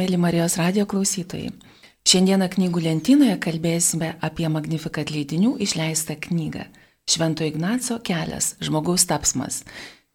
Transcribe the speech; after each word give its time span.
mėly 0.00 0.16
Marijos 0.16 0.56
radio 0.56 0.86
klausytojai. 0.88 1.50
Šiandieną 2.08 2.46
knygų 2.54 2.80
lentynoje 2.86 3.36
kalbėsime 3.44 4.14
apie 4.24 4.48
Magnifikat 4.48 5.10
leidinių 5.12 5.58
išleistą 5.60 6.16
knygą 6.24 6.64
Švento 7.10 7.44
Ignaco 7.44 7.98
kelias- 8.06 8.54
žmogaus 8.64 9.04
tapsmas. 9.04 9.64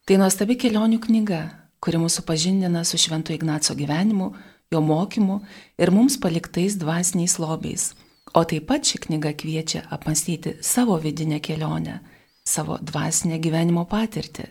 Tai 0.05 0.17
nuostabi 0.17 0.55
kelionių 0.55 0.99
knyga, 1.05 1.41
kuri 1.79 1.97
mūsų 1.97 2.21
pažindina 2.25 2.85
su 2.85 2.97
Švento 2.97 3.33
Ignaco 3.33 3.75
gyvenimu, 3.75 4.33
jo 4.71 4.81
mokymu 4.81 5.41
ir 5.77 5.91
mums 5.91 6.17
paliktais 6.17 6.75
dvasiniais 6.75 7.37
lobiais. 7.37 7.93
O 8.33 8.43
taip 8.43 8.65
pat 8.67 8.81
ši 8.81 8.97
knyga 8.97 9.33
kviečia 9.33 9.85
apmastyti 9.91 10.57
savo 10.61 10.97
vidinę 10.97 11.39
kelionę, 11.39 11.99
savo 12.45 12.77
dvasinę 12.81 13.39
gyvenimo 13.39 13.85
patirtį. 13.85 14.45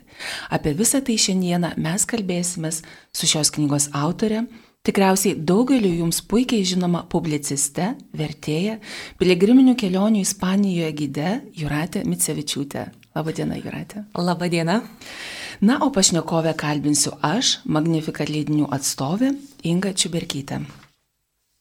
Apie 0.50 0.74
visą 0.74 1.00
tai 1.00 1.16
šiandieną 1.16 1.76
mes 1.76 2.06
kalbėsime 2.06 2.70
su 3.12 3.26
šios 3.26 3.50
knygos 3.50 3.88
autorė, 3.92 4.46
tikriausiai 4.84 5.38
daugeliu 5.38 5.92
jums 6.02 6.20
puikiai 6.28 6.64
žinoma 6.68 7.04
publiciste, 7.10 7.94
vertėja, 8.16 8.78
piligriminių 9.20 9.74
kelionių 9.80 10.22
Ispanijoje 10.24 10.92
gide 11.00 11.32
Juratė 11.56 12.04
Micevičiūtė. 12.08 12.86
Labadiena, 13.14 13.56
Juratė. 13.58 14.04
Labadiena. 14.18 14.80
Na, 15.64 15.78
o 15.86 15.90
pašnekovę 15.94 16.52
kalbinsiu 16.58 17.14
aš, 17.22 17.60
Magnifikat 17.64 18.28
leidinių 18.28 18.66
atstovė 18.74 19.32
Inga 19.64 19.94
Čiuberkytė. 19.94 20.64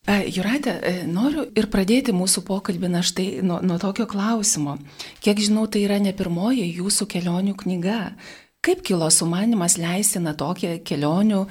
Juratė, 0.04 0.72
e, 0.84 0.94
noriu 1.08 1.46
ir 1.56 1.70
pradėti 1.72 2.12
mūsų 2.12 2.42
pokalbį 2.44 2.90
na 2.92 3.04
štai 3.06 3.28
nuo, 3.46 3.62
nuo 3.64 3.78
tokio 3.80 4.04
klausimo. 4.10 4.76
Kiek 5.24 5.40
žinau, 5.40 5.64
tai 5.72 5.86
yra 5.86 6.00
ne 6.04 6.12
pirmoji 6.12 6.66
jūsų 6.76 7.08
kelionių 7.08 7.56
knyga. 7.56 8.02
Kaip 8.64 8.84
kilo 8.84 9.08
sumanimas 9.12 9.78
leisti 9.80 10.20
na 10.20 10.34
tokią 10.36 10.82
kelionių 10.84 11.46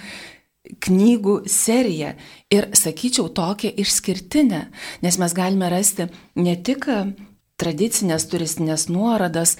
knygų 0.81 1.43
seriją 1.51 2.15
ir, 2.53 2.71
sakyčiau, 2.77 3.29
tokią 3.35 3.73
išskirtinę, 3.83 4.67
nes 5.03 5.19
mes 5.19 5.37
galime 5.37 5.69
rasti 5.73 6.09
ne 6.37 6.57
tik 6.57 6.89
tradicinės 7.61 8.27
turistinės 8.31 8.89
nuorodas, 8.91 9.57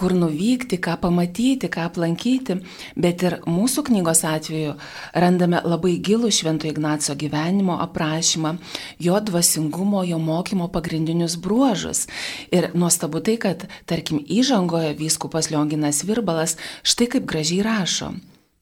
kur 0.00 0.14
nuvykti, 0.14 0.78
ką 0.80 0.94
pamatyti, 1.02 1.68
ką 1.68 1.82
aplankyti, 1.90 2.56
bet 2.96 3.24
ir 3.26 3.36
mūsų 3.44 3.82
knygos 3.90 4.22
atveju 4.24 4.76
randame 5.12 5.60
labai 5.66 5.96
gilų 6.00 6.30
Švento 6.32 6.68
Ignaco 6.70 7.16
gyvenimo 7.18 7.76
aprašymą, 7.84 8.54
jo 9.02 9.18
dvasingumo, 9.20 10.04
jo 10.08 10.20
mokymo 10.22 10.70
pagrindinius 10.72 11.36
bruožus. 11.36 12.06
Ir 12.54 12.70
nuostabu 12.72 13.20
tai, 13.20 13.36
kad, 13.42 13.66
tarkim, 13.90 14.22
įžangoje 14.22 14.94
vyskupas 15.00 15.50
Lionginas 15.50 16.04
Virbalas 16.08 16.56
štai 16.80 17.10
kaip 17.16 17.28
gražiai 17.28 17.66
rašo. 17.66 18.14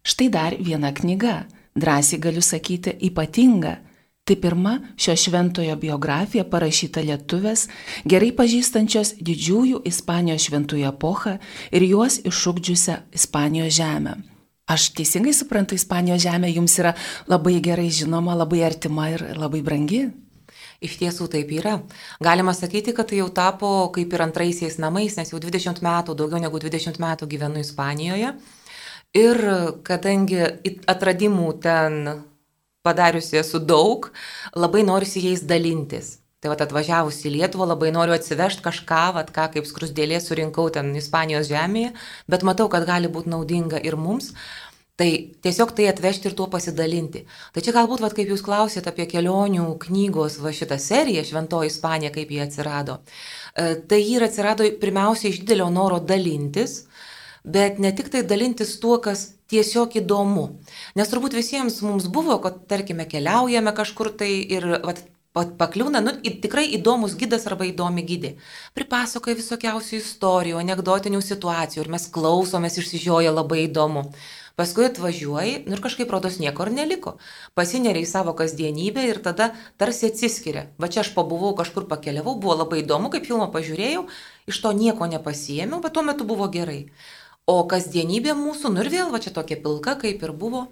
Štai 0.03 0.31
dar 0.33 0.57
viena 0.59 0.91
knyga, 0.97 1.45
drąsiai 1.77 2.21
galiu 2.21 2.43
sakyti, 2.43 2.97
ypatinga 3.11 3.77
Tai 4.29 4.37
pirma 4.37 4.75
šio 5.01 5.15
šventojo 5.17 5.73
biografija 5.81 6.43
parašyta 6.45 7.01
lietuvės, 7.01 7.63
gerai 8.05 8.29
pažįstančios 8.37 9.15
didžiųjų 9.25 9.81
Ispanijos 9.89 10.45
šventųjų 10.45 10.85
epochą 10.91 11.39
ir 11.73 11.87
juos 11.89 12.19
iššūkdžiusią 12.29 12.99
Ispanijos 13.17 13.73
žemę. 13.79 14.19
Aš 14.69 14.91
teisingai 14.99 15.33
suprantu, 15.33 15.79
Ispanijos 15.81 16.21
žemė 16.27 16.53
jums 16.53 16.77
yra 16.77 16.93
labai 17.25 17.57
gerai 17.65 17.89
žinoma, 17.89 18.37
labai 18.37 18.61
artima 18.69 19.09
ir 19.15 19.25
labai 19.33 19.63
brangi. 19.65 20.03
Iš 20.85 21.01
tiesų 21.01 21.31
taip 21.33 21.49
yra. 21.57 21.79
Galima 22.21 22.53
sakyti, 22.53 22.93
kad 22.93 23.09
tai 23.09 23.23
jau 23.23 23.31
tapo 23.33 23.89
kaip 23.97 24.13
ir 24.13 24.29
antraisiais 24.29 24.77
namais, 24.77 25.17
nes 25.17 25.33
jau 25.33 25.41
20 25.41 25.81
metų, 25.81 26.21
daugiau 26.21 26.45
negu 26.45 26.61
20 26.61 27.01
metų 27.01 27.33
gyvenu 27.33 27.65
Ispanijoje. 27.65 28.37
Ir 29.17 29.39
kadangi 29.89 30.43
atradimų 30.87 31.53
ten 31.65 32.25
padariusi 32.85 33.39
esu 33.41 33.61
daug, 33.61 34.11
labai 34.57 34.85
norisi 34.85 35.23
jais 35.25 35.45
dalintis. 35.49 36.19
Tai 36.39 36.53
vat 36.53 36.61
atvažiavus 36.63 37.19
į 37.27 37.33
Lietuvą 37.35 37.67
labai 37.67 37.89
noriu 37.91 38.15
atsivežti 38.15 38.63
kažką, 38.63 39.01
vat 39.17 39.33
ką 39.35 39.49
kaip 39.57 39.67
skrusdėlė 39.67 40.21
surinkau 40.23 40.69
ten 40.71 40.93
Ispanijos 40.95 41.49
žemėje, 41.51 41.91
bet 42.31 42.45
matau, 42.47 42.69
kad 42.71 42.87
gali 42.87 43.11
būti 43.11 43.33
naudinga 43.33 43.81
ir 43.83 43.97
mums. 43.99 44.31
Tai 44.99 45.09
tiesiog 45.47 45.73
tai 45.79 45.85
atvežti 45.87 46.27
ir 46.27 46.35
tuo 46.39 46.49
pasidalinti. 46.51 47.21
Tai 47.55 47.63
čia 47.63 47.75
galbūt, 47.75 48.01
vat, 48.03 48.15
kaip 48.19 48.31
jūs 48.33 48.43
klausėt 48.43 48.87
apie 48.91 49.05
kelionių 49.11 49.67
knygos, 49.85 50.41
va 50.43 50.51
šitą 50.51 50.75
seriją 50.83 51.23
Šventoji 51.27 51.71
Ispanija, 51.71 52.11
kaip 52.15 52.33
jie 52.35 52.41
atsirado. 52.43 52.97
E, 53.55 53.77
tai 53.91 54.01
ji 54.03 54.19
atsirado 54.27 54.67
pirmiausia 54.83 55.31
iš 55.31 55.39
didelio 55.45 55.69
noro 55.71 56.01
dalintis, 56.03 56.88
bet 57.55 57.79
ne 57.83 57.93
tik 57.97 58.11
tai 58.13 58.25
dalintis 58.27 58.77
tuo, 58.83 58.99
kas 59.03 59.29
tiesiog 59.49 59.97
įdomu. 60.03 60.49
Nes 60.99 61.11
turbūt 61.11 61.37
visiems 61.39 61.81
mums 61.85 62.09
buvo, 62.13 62.39
kad 62.45 62.67
tarkime 62.71 63.09
keliaujame 63.09 63.73
kažkur 63.77 64.13
tai 64.21 64.33
ir 64.45 64.67
vat, 64.85 65.05
pakliūna, 65.59 66.03
nu, 66.03 66.15
tikrai 66.43 66.67
įdomus 66.79 67.15
gydas 67.19 67.47
arba 67.49 67.69
įdomi 67.69 68.03
gydė. 68.07 68.35
Pripasakoja 68.77 69.39
visokiausių 69.39 70.01
istorijų, 70.01 70.59
anegdotinių 70.63 71.23
situacijų 71.23 71.85
ir 71.85 71.93
mes 71.95 72.09
klausomės 72.13 72.79
išsižioję 72.83 73.33
labai 73.35 73.65
įdomu. 73.69 74.09
Paskui 74.59 74.89
atvažiuoji 74.89 75.53
nu, 75.69 75.77
ir 75.77 75.81
kažkaip 75.85 76.11
rodos 76.11 76.41
nieko 76.43 76.65
ir 76.67 76.73
neliko. 76.75 77.13
Pasineriai 77.55 78.09
savo 78.11 78.33
kasdienybę 78.35 79.05
ir 79.07 79.21
tada 79.23 79.53
tarsi 79.79 80.09
atsiskiria. 80.11 80.65
Va 80.83 80.89
čia 80.91 81.05
aš 81.05 81.13
pabuvau, 81.15 81.53
kažkur 81.61 81.87
pakeliavau, 81.87 82.35
buvo 82.43 82.57
labai 82.65 82.81
įdomu, 82.83 83.13
kaip 83.13 83.29
filmą 83.29 83.47
pažiūrėjau, 83.55 84.09
iš 84.51 84.59
to 84.65 84.75
nieko 84.75 85.07
nepasiemiau, 85.07 85.79
bet 85.85 85.95
tuo 85.95 86.03
metu 86.03 86.27
buvo 86.27 86.51
gerai. 86.51 86.89
O 87.49 87.63
kasdienybė 87.69 88.35
mūsų, 88.37 88.75
nu 88.75 88.83
ir 88.85 88.91
vėl 88.93 89.13
va 89.13 89.21
čia 89.25 89.33
tokia 89.33 89.57
pilka, 89.63 89.95
kaip 90.01 90.21
ir 90.27 90.35
buvo, 90.37 90.67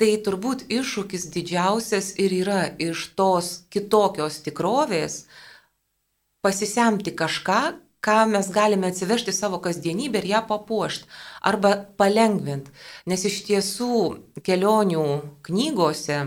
tai 0.00 0.14
turbūt 0.24 0.64
iššūkis 0.72 1.26
didžiausias 1.34 2.14
ir 2.22 2.32
yra 2.38 2.62
iš 2.80 3.10
tos 3.18 3.50
kitokios 3.74 4.40
tikrovės 4.46 5.26
pasisemti 6.40 7.12
kažką, 7.18 7.60
ką 8.00 8.18
mes 8.30 8.48
galime 8.54 8.88
atsivežti 8.88 9.34
savo 9.34 9.58
kasdienybę 9.60 10.22
ir 10.22 10.28
ją 10.32 10.42
papuošti 10.48 11.08
arba 11.50 11.74
palengvinti. 12.00 12.72
Nes 13.10 13.24
iš 13.28 13.42
tiesų 13.48 13.98
kelionių 14.46 15.04
knygose 15.48 16.20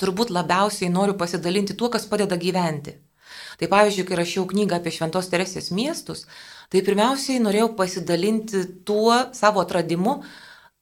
turbūt 0.00 0.32
labiausiai 0.32 0.90
noriu 0.90 1.14
pasidalinti 1.20 1.76
tuo, 1.76 1.92
kas 1.92 2.08
padeda 2.08 2.40
gyventi. 2.40 2.96
Tai 3.60 3.68
pavyzdžiui, 3.68 4.06
kai 4.08 4.16
rašiau 4.18 4.46
knygą 4.48 4.80
apie 4.80 4.92
Šventos 4.94 5.28
Teresės 5.30 5.68
miestus, 5.76 6.24
tai 6.70 6.82
pirmiausiai 6.86 7.42
norėjau 7.42 7.72
pasidalinti 7.78 8.64
tuo 8.86 9.14
savo 9.34 9.62
atradimu, 9.64 10.20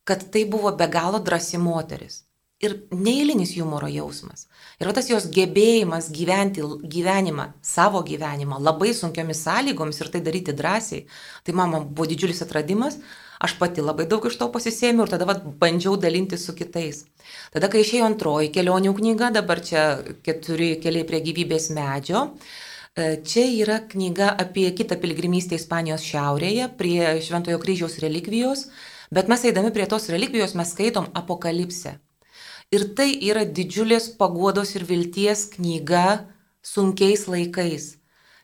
kad 0.09 0.25
tai 0.33 0.45
buvo 0.49 0.73
be 0.77 0.89
galo 0.89 1.21
drasi 1.25 1.61
moteris. 1.61 2.25
Ir 2.59 2.75
neįlinis 2.91 3.53
humoro 3.55 3.87
jausmas. 3.87 4.49
Ir 4.83 4.91
tas 4.97 5.07
jos 5.07 5.29
gebėjimas 5.31 6.09
gyventi 6.11 6.65
gyvenimą, 6.95 7.53
savo 7.63 8.03
gyvenimą 8.03 8.59
labai 8.59 8.91
sunkiomis 8.99 9.45
sąlygomis 9.47 10.03
ir 10.03 10.11
tai 10.11 10.23
daryti 10.27 10.57
drąsiai, 10.59 11.05
tai 11.47 11.55
man 11.55 11.77
buvo 11.87 12.09
didžiulis 12.11 12.43
atradimas, 12.43 12.99
aš 13.39 13.55
pati 13.61 13.85
labai 13.85 14.09
daug 14.11 14.27
iš 14.27 14.41
to 14.41 14.51
pasisėmiau 14.51 15.07
ir 15.07 15.13
tada 15.15 15.29
vat, 15.31 15.45
bandžiau 15.61 15.95
dalinti 16.03 16.39
su 16.39 16.57
kitais. 16.59 17.05
Tada, 17.55 17.71
kai 17.71 17.85
išėjo 17.85 18.11
antroji 18.11 18.51
kelionių 18.57 18.97
knyga, 18.99 19.31
dabar 19.39 19.63
čia 19.63 19.85
keturi 20.27 20.75
keliai 20.83 21.07
prie 21.07 21.23
gyvybės 21.31 21.71
medžio, 21.79 22.27
E, 22.33 22.78
čia 23.25 23.47
yra 23.63 23.79
knyga 23.89 24.29
apie 24.43 24.69
kitą 24.77 24.99
piligrimystę 25.01 25.57
Ispanijos 25.59 26.03
šiaurėje, 26.07 26.69
prie 26.79 27.15
Šventojo 27.25 27.61
kryžiaus 27.63 27.99
relikvijos, 28.03 28.67
bet 29.15 29.31
mes 29.31 29.45
eidami 29.49 29.73
prie 29.75 29.87
tos 29.91 30.11
relikvijos 30.13 30.55
mes 30.59 30.75
skaitom 30.75 31.09
apokalipsę. 31.17 31.97
Ir 32.75 32.85
tai 32.99 33.09
yra 33.25 33.47
didžiulės 33.49 34.11
paguodos 34.21 34.75
ir 34.77 34.85
vilties 34.85 35.47
knyga 35.55 36.29
sunkiais 36.61 37.25
laikais, 37.31 37.95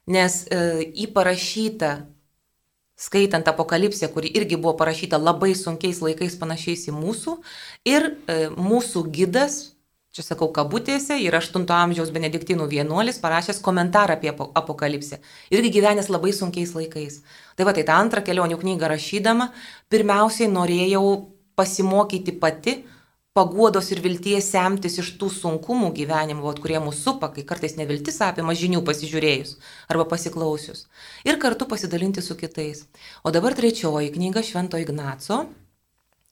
nes 0.08 0.38
e, 0.48 0.60
įparašyta, 1.04 1.90
skaitant 2.96 3.48
apokalipsę, 3.50 4.08
kuri 4.14 4.30
irgi 4.38 4.56
buvo 4.56 4.78
parašyta 4.80 5.18
labai 5.20 5.52
sunkiais 5.58 6.00
laikais 6.00 6.38
panašiais 6.40 6.86
į 6.88 6.96
mūsų, 6.96 7.36
ir 7.84 8.14
e, 8.14 8.38
mūsų 8.56 9.04
gidas, 9.12 9.73
čia 10.14 10.22
sakau 10.22 10.46
kabutėse, 10.54 11.16
yra 11.26 11.40
8 11.42 11.66
amžiaus 11.74 12.12
benediktinų 12.14 12.68
vienuolis 12.70 13.18
parašęs 13.22 13.58
komentarą 13.64 14.14
apie 14.14 14.30
apokalipsę. 14.30 15.18
Irgi 15.50 15.72
gyvenęs 15.74 16.10
labai 16.12 16.30
sunkiais 16.32 16.74
laikais. 16.76 17.22
Tai 17.58 17.66
va, 17.66 17.74
tai 17.74 17.82
tą 17.88 17.98
antrą 17.98 18.22
kelionių 18.22 18.60
knygą 18.60 18.90
rašydama, 18.94 19.50
pirmiausiai 19.90 20.50
norėjau 20.52 21.06
pasimokyti 21.58 22.34
pati, 22.38 22.76
paguodos 23.34 23.90
ir 23.90 23.98
vilties 24.04 24.52
semtis 24.54 25.00
iš 25.02 25.08
tų 25.18 25.32
sunkumų 25.34 25.90
gyvenimo, 25.96 26.44
vat, 26.46 26.60
kurie 26.62 26.78
mūsų 26.78 27.00
supa, 27.00 27.32
kai 27.34 27.42
kartais 27.48 27.74
neviltis 27.74 28.20
apima 28.22 28.54
žinių 28.54 28.84
pasižiūrėjus 28.86 29.56
arba 29.90 30.06
pasiklausius. 30.12 30.86
Ir 31.26 31.40
kartu 31.42 31.66
pasidalinti 31.66 32.22
su 32.22 32.38
kitais. 32.38 32.86
O 33.26 33.34
dabar 33.34 33.58
trečioji 33.58 34.14
knyga 34.14 34.46
Švento 34.46 34.78
Ignaco, 34.78 35.40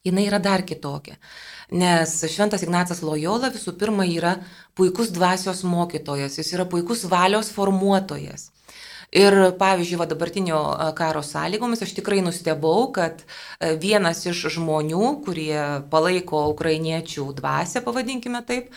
jinai 0.04 0.26
yra 0.28 0.40
dar 0.42 0.64
kitokia. 0.66 1.16
Nes 1.72 2.18
Šventas 2.28 2.64
Ignacas 2.66 3.02
Lojola 3.06 3.52
visų 3.54 3.76
pirma 3.80 4.04
yra 4.08 4.36
puikus 4.76 5.12
dvasios 5.14 5.62
mokytojas, 5.64 6.36
jis 6.40 6.52
yra 6.56 6.66
puikus 6.68 7.06
valios 7.08 7.52
formuotojas. 7.54 8.50
Ir 9.12 9.34
pavyzdžiui, 9.60 9.98
va 10.00 10.06
dabartinio 10.08 10.58
karo 10.96 11.20
sąlygomis 11.20 11.82
aš 11.84 11.90
tikrai 11.98 12.22
nustebau, 12.24 12.86
kad 12.96 13.20
vienas 13.80 14.22
iš 14.24 14.46
žmonių, 14.54 15.02
kurie 15.26 15.58
palaiko 15.92 16.46
ukrainiečių 16.54 17.26
dvasę, 17.36 17.82
pavadinkime 17.84 18.40
taip, 18.48 18.70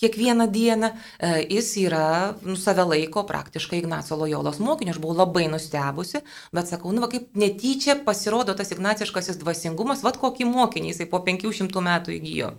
kiekvieną 0.00 0.46
dieną, 0.50 0.90
e, 1.18 1.42
jis 1.50 1.76
yra, 1.76 2.34
nu, 2.42 2.56
save 2.56 2.84
laiko 2.84 3.24
praktiškai 3.24 3.78
Ignaco 3.78 4.16
Lojolos 4.16 4.58
mokiniu. 4.58 4.94
Aš 4.94 5.00
buvau 5.02 5.16
labai 5.22 5.46
nustebusi, 5.52 6.22
bet 6.52 6.70
sakau, 6.70 6.92
nu, 6.92 7.04
va, 7.04 7.10
kaip 7.12 7.30
netyčia 7.38 7.96
pasirodo 8.06 8.54
tas 8.54 8.72
ignaciškasis 8.74 9.38
dvasingumas, 9.42 10.02
vad 10.06 10.18
kokį 10.22 10.48
mokinį 10.50 10.92
jisai 10.92 11.08
po 11.10 11.22
500 11.26 11.84
metų 11.88 12.18
įgyjo. 12.18 12.54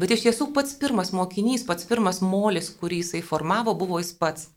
Bet 0.00 0.10
iš 0.10 0.24
tiesų 0.26 0.50
pats 0.54 0.74
pirmas 0.78 1.12
mokinys, 1.14 1.62
pats 1.66 1.86
pirmas 1.86 2.20
molis, 2.24 2.72
kurį 2.80 3.04
jisai 3.04 3.22
formavo, 3.22 3.76
buvo 3.78 4.00
jis 4.02 4.12
pats. 4.18 4.48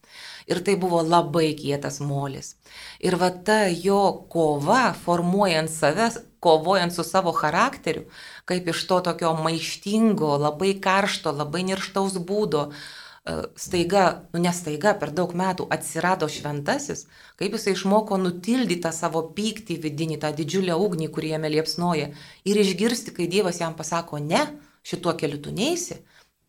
Ir 0.48 0.64
tai 0.66 0.78
buvo 0.80 1.02
labai 1.04 1.52
kietas 1.60 2.00
molis. 2.00 2.56
Ir 3.04 3.18
va 3.20 3.30
ta 3.30 3.66
jo 3.68 4.26
kova, 4.32 4.96
formuojant 4.98 5.70
save, 5.70 6.08
kovojant 6.40 6.94
su 6.96 7.04
savo 7.04 7.34
charakteriu, 7.36 8.08
kaip 8.48 8.70
iš 8.72 8.86
to 8.88 9.02
tokio 9.04 9.34
maištingo, 9.36 10.38
labai 10.40 10.78
karšto, 10.84 11.34
labai 11.36 11.66
nirštaus 11.68 12.16
būdo, 12.30 12.64
e, 12.72 13.36
staiga, 13.60 14.04
nu 14.34 14.42
nestaiga, 14.44 14.94
per 15.02 15.12
daug 15.18 15.34
metų 15.36 15.68
atsirado 15.76 16.30
šventasis, 16.32 17.06
kaip 17.40 17.58
jisai 17.58 17.76
išmoko 17.76 18.20
nutildyti 18.22 18.80
tą 18.88 18.94
savo 18.96 19.26
pyktį 19.38 19.80
vidinį, 19.84 20.20
tą 20.24 20.32
didžiulę 20.40 20.78
ugnį, 20.88 21.12
kurį 21.12 21.34
jame 21.36 21.52
liepsnoja, 21.58 22.12
ir 22.48 22.62
išgirsti, 22.64 23.16
kai 23.18 23.28
Dievas 23.32 23.60
jam 23.64 23.76
pasako, 23.76 24.24
ne, 24.24 24.46
šituo 24.88 25.18
keliu 25.20 25.44
tu 25.44 25.52
neisi, 25.52 26.00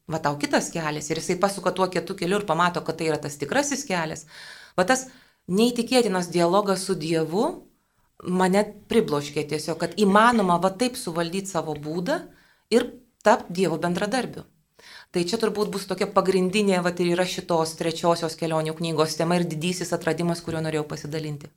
va 0.09 0.23
tau 0.23 0.39
kitas 0.39 0.71
kelias, 0.75 1.11
ir 1.11 1.19
jisai 1.19 1.41
pasuka 1.43 1.75
tuo 1.75 1.91
kitu 1.91 2.15
keliu 2.15 2.39
ir 2.39 2.47
pamato, 2.47 2.85
kad 2.87 3.00
tai 3.00 3.11
yra 3.11 3.19
tas 3.19 3.37
tikrasis 3.41 3.83
kelias. 3.89 4.29
Va 4.79 4.87
tas 4.87 5.09
neįtikėtinas 5.50 6.31
dialogas 6.31 6.87
su 6.87 6.95
Dievu, 6.95 7.68
mane 8.25 8.65
pribloškė 8.91 9.44
tiesiog, 9.53 9.79
kad 9.82 9.99
įmanoma 10.00 10.59
va 10.62 10.73
taip 10.75 10.97
suvaldyti 10.99 11.50
savo 11.50 11.75
būdą 11.79 12.20
ir 12.75 12.91
tapti 13.23 13.61
Dievo 13.61 13.79
bendradarbiu. 13.79 14.44
Tai 15.11 15.23
čia 15.25 15.38
turbūt 15.41 15.70
bus 15.73 15.87
tokia 15.88 16.06
pagrindinė, 16.12 16.82
va 16.85 16.93
ir 16.93 17.15
yra 17.15 17.25
šitos 17.26 17.73
trečiosios 17.79 18.37
kelionių 18.38 18.75
knygos 18.76 19.17
tema 19.17 19.38
ir 19.38 19.47
didysis 19.49 19.94
atradimas, 19.97 20.43
kuriuo 20.44 20.61
norėjau 20.67 20.85
pasidalinti. 20.91 21.49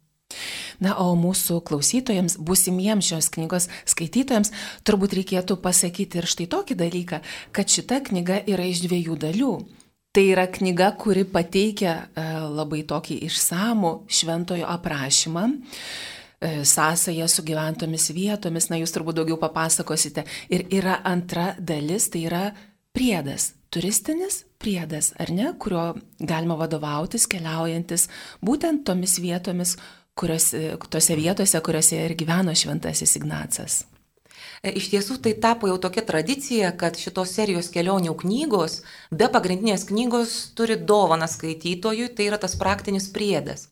Na, 0.81 0.95
o 0.97 1.11
mūsų 1.19 1.59
klausytojams, 1.67 2.37
būsimiems 2.41 3.11
šios 3.11 3.27
knygos 3.35 3.67
skaitytojams, 3.91 4.53
turbūt 4.87 5.17
reikėtų 5.19 5.59
pasakyti 5.61 6.21
ir 6.21 6.29
štai 6.31 6.47
tokį 6.49 6.77
dalyką, 6.79 7.19
kad 7.53 7.69
šita 7.69 7.99
knyga 8.07 8.39
yra 8.49 8.65
iš 8.71 8.85
dviejų 8.87 9.19
dalių. 9.21 9.51
Tai 10.11 10.23
yra 10.27 10.47
knyga, 10.51 10.89
kuri 10.99 11.23
pateikia 11.27 11.91
e, 12.01 12.23
labai 12.51 12.81
tokį 12.87 13.19
išsamų 13.27 13.93
šventojo 14.11 14.65
aprašymą 14.71 15.45
sąsaja 16.41 17.27
su 17.27 17.43
gyventomis 17.45 18.09
vietomis, 18.15 18.69
na 18.71 18.79
jūs 18.81 18.93
turbūt 18.95 19.19
daugiau 19.21 19.38
papasakosite. 19.41 20.25
Ir 20.49 20.65
yra 20.73 20.99
antra 21.05 21.51
dalis, 21.59 22.09
tai 22.09 22.25
yra 22.29 22.43
priedas, 22.95 23.53
turistinis 23.71 24.43
priedas, 24.61 25.11
ar 25.19 25.31
ne, 25.33 25.53
kurio 25.59 25.91
galima 26.19 26.57
vadovautis 26.59 27.27
keliaujantis 27.29 28.07
būtent 28.45 28.85
tomis 28.85 29.17
vietomis, 29.21 29.77
kuriuose, 30.17 30.75
tose 30.91 31.17
vietose, 31.17 31.61
kuriuose 31.63 32.03
ir 32.05 32.17
gyveno 32.19 32.53
šventasis 32.57 33.15
Ignacas. 33.17 33.81
E, 34.61 34.69
iš 34.77 34.91
tiesų 34.93 35.17
tai 35.25 35.33
tapo 35.41 35.69
jau 35.69 35.79
tokia 35.81 36.03
tradicija, 36.05 36.69
kad 36.77 36.99
šitos 37.01 37.33
serijos 37.33 37.71
kelionių 37.73 38.13
knygos 38.19 38.81
be 39.09 39.29
pagrindinės 39.33 39.87
knygos 39.89 40.35
turi 40.57 40.77
dovaną 40.77 41.25
skaitytojui, 41.31 42.11
tai 42.13 42.27
yra 42.29 42.37
tas 42.41 42.53
praktinis 42.59 43.09
priedas. 43.15 43.71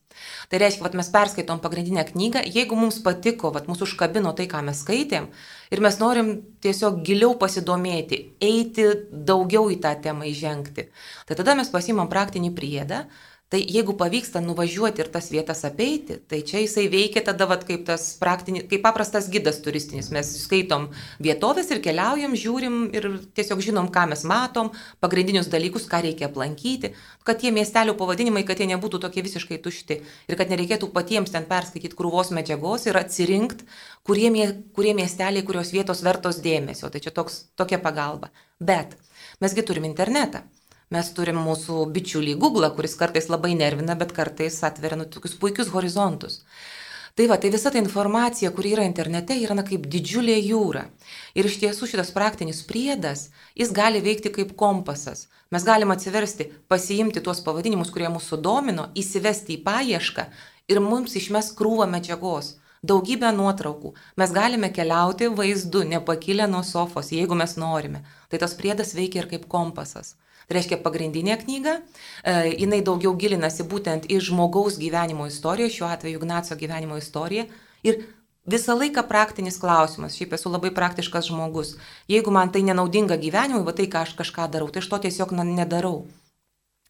Tai 0.50 0.60
reiškia, 0.60 0.84
kad 0.88 0.98
mes 0.98 1.12
perskaitom 1.14 1.62
pagrindinę 1.64 2.04
knygą, 2.10 2.42
jeigu 2.56 2.76
mums 2.76 2.98
patiko, 3.06 3.54
vat, 3.56 3.70
mūsų 3.70 3.86
užkabino 3.86 4.34
tai, 4.36 4.50
ką 4.52 4.64
mes 4.66 4.82
skaitėm, 4.84 5.30
ir 5.70 5.84
mes 5.86 6.00
norim 6.02 6.34
tiesiog 6.66 7.04
giliau 7.06 7.38
pasidomėti, 7.40 8.24
eiti 8.44 8.90
daugiau 9.12 9.70
į 9.72 9.78
tą 9.86 9.94
temą 10.04 10.28
įžengti, 10.34 10.90
tai 11.30 11.38
tada 11.40 11.56
mes 11.60 11.70
pasimam 11.72 12.10
praktinį 12.12 12.52
priedą, 12.58 13.06
Tai 13.50 13.58
jeigu 13.66 13.96
pavyksta 13.98 14.44
nuvažiuoti 14.46 15.02
ir 15.02 15.08
tas 15.10 15.32
vietas 15.34 15.64
apeiti, 15.66 16.20
tai 16.30 16.44
čia 16.46 16.60
jisai 16.62 16.84
veikia 16.94 17.24
tada 17.26 17.48
vat, 17.50 17.64
kaip, 17.66 17.88
praktinis, 18.22 18.68
kaip 18.70 18.84
paprastas 18.86 19.26
gidas 19.34 19.58
turistinis. 19.66 20.12
Mes 20.14 20.30
skaitom 20.44 20.86
vietovės 21.18 21.72
ir 21.74 21.82
keliaujam, 21.82 22.36
žiūrim 22.38 22.76
ir 22.94 23.08
tiesiog 23.34 23.64
žinom, 23.66 23.88
ką 23.96 24.04
mes 24.12 24.22
matom, 24.30 24.70
pagrindinius 25.02 25.50
dalykus, 25.50 25.88
ką 25.90 26.04
reikia 26.06 26.28
aplankyti, 26.30 26.94
kad 27.26 27.42
tie 27.42 27.50
miestelių 27.56 27.98
pavadinimai, 27.98 28.46
kad 28.46 28.62
jie 28.62 28.70
nebūtų 28.70 29.02
tokie 29.08 29.26
visiškai 29.26 29.58
tušti 29.66 29.98
ir 30.30 30.38
kad 30.38 30.54
nereikėtų 30.54 30.92
patiems 30.94 31.34
ten 31.34 31.50
perskaityti 31.50 31.98
krūvos 31.98 32.30
medžiagos 32.38 32.86
ir 32.86 33.02
atsirinkti, 33.02 33.66
kurie, 34.06 34.30
kurie 34.78 34.94
miesteliai, 34.94 35.42
kurios 35.50 35.74
vietos 35.74 36.06
vertos 36.06 36.38
dėmesio. 36.46 36.94
Tai 36.94 37.02
čia 37.02 37.18
toks, 37.18 37.48
tokia 37.58 37.82
pagalba. 37.82 38.30
Bet 38.62 38.94
mesgi 39.42 39.66
turim 39.66 39.90
internetą. 39.90 40.46
Mes 40.90 41.10
turim 41.14 41.38
mūsų 41.46 41.84
bičiulį 41.94 42.32
Google, 42.42 42.68
kuris 42.74 42.96
kartais 42.98 43.28
labai 43.30 43.52
nervina, 43.54 43.94
bet 43.98 44.14
kartais 44.18 44.56
atveria 44.66 44.98
nu, 44.98 45.06
tokius 45.06 45.36
puikius 45.38 45.68
horizontus. 45.70 46.40
Tai 47.14 47.28
va, 47.30 47.36
tai 47.38 47.52
visa 47.54 47.70
ta 47.70 47.78
informacija, 47.78 48.50
kuri 48.56 48.72
yra 48.74 48.86
internete, 48.88 49.36
yra 49.38 49.58
na, 49.58 49.66
kaip 49.68 49.84
didžiulė 49.94 50.38
jūra. 50.40 50.88
Ir 51.38 51.46
iš 51.46 51.60
tiesų 51.62 51.90
šitas 51.92 52.10
praktinis 52.16 52.62
priedas, 52.66 53.28
jis 53.60 53.74
gali 53.76 54.02
veikti 54.02 54.32
kaip 54.34 54.56
kompasas. 54.58 55.28
Mes 55.54 55.66
galim 55.68 55.94
atsiversti, 55.94 56.48
pasiimti 56.72 57.22
tuos 57.26 57.42
pavadinimus, 57.46 57.92
kurie 57.94 58.10
mūsų 58.10 58.40
domino, 58.42 58.88
įsivesti 58.98 59.60
į 59.60 59.64
paiešką 59.68 60.26
ir 60.74 60.82
mums 60.86 61.14
išmes 61.22 61.52
krūvą 61.60 61.86
medžiagos. 61.92 62.56
Daugybę 62.82 63.30
nuotraukų. 63.36 63.92
Mes 64.18 64.32
galime 64.32 64.72
keliauti 64.74 65.28
vaizdu, 65.36 65.84
nepakilę 65.94 66.48
nuo 66.48 66.64
sofos, 66.64 67.12
jeigu 67.12 67.36
mes 67.36 67.58
norime. 67.60 68.06
Tai 68.32 68.42
tas 68.46 68.56
priedas 68.56 68.96
veikia 68.96 69.26
ir 69.26 69.30
kaip 69.36 69.50
kompasas. 69.52 70.16
Reiškia 70.50 70.80
pagrindinė 70.82 71.36
knyga, 71.44 71.76
e, 72.24 72.34
jinai 72.64 72.82
daugiau 72.86 73.14
gilinasi 73.14 73.66
būtent 73.70 74.08
į 74.10 74.18
žmogaus 74.30 74.80
gyvenimo 74.82 75.28
istoriją, 75.30 75.70
šiuo 75.76 75.90
atveju 75.94 76.18
Ignaco 76.18 76.58
gyvenimo 76.58 76.98
istoriją. 76.98 77.46
Ir 77.86 78.02
visą 78.50 78.74
laiką 78.80 79.04
praktinis 79.08 79.60
klausimas, 79.62 80.18
šiaip 80.18 80.34
esu 80.34 80.50
labai 80.50 80.72
praktiškas 80.74 81.30
žmogus. 81.30 81.76
Jeigu 82.10 82.34
man 82.34 82.50
tai 82.50 82.64
nenaudinga 82.66 83.20
gyvenimui, 83.22 83.66
va 83.68 83.78
tai, 83.78 83.86
ką 83.86 84.08
aš 84.08 84.16
kažką 84.18 84.50
darau, 84.50 84.72
tai 84.74 84.82
aš 84.82 84.90
to 84.90 85.04
tiesiog 85.06 85.38
nedarau 85.38 86.08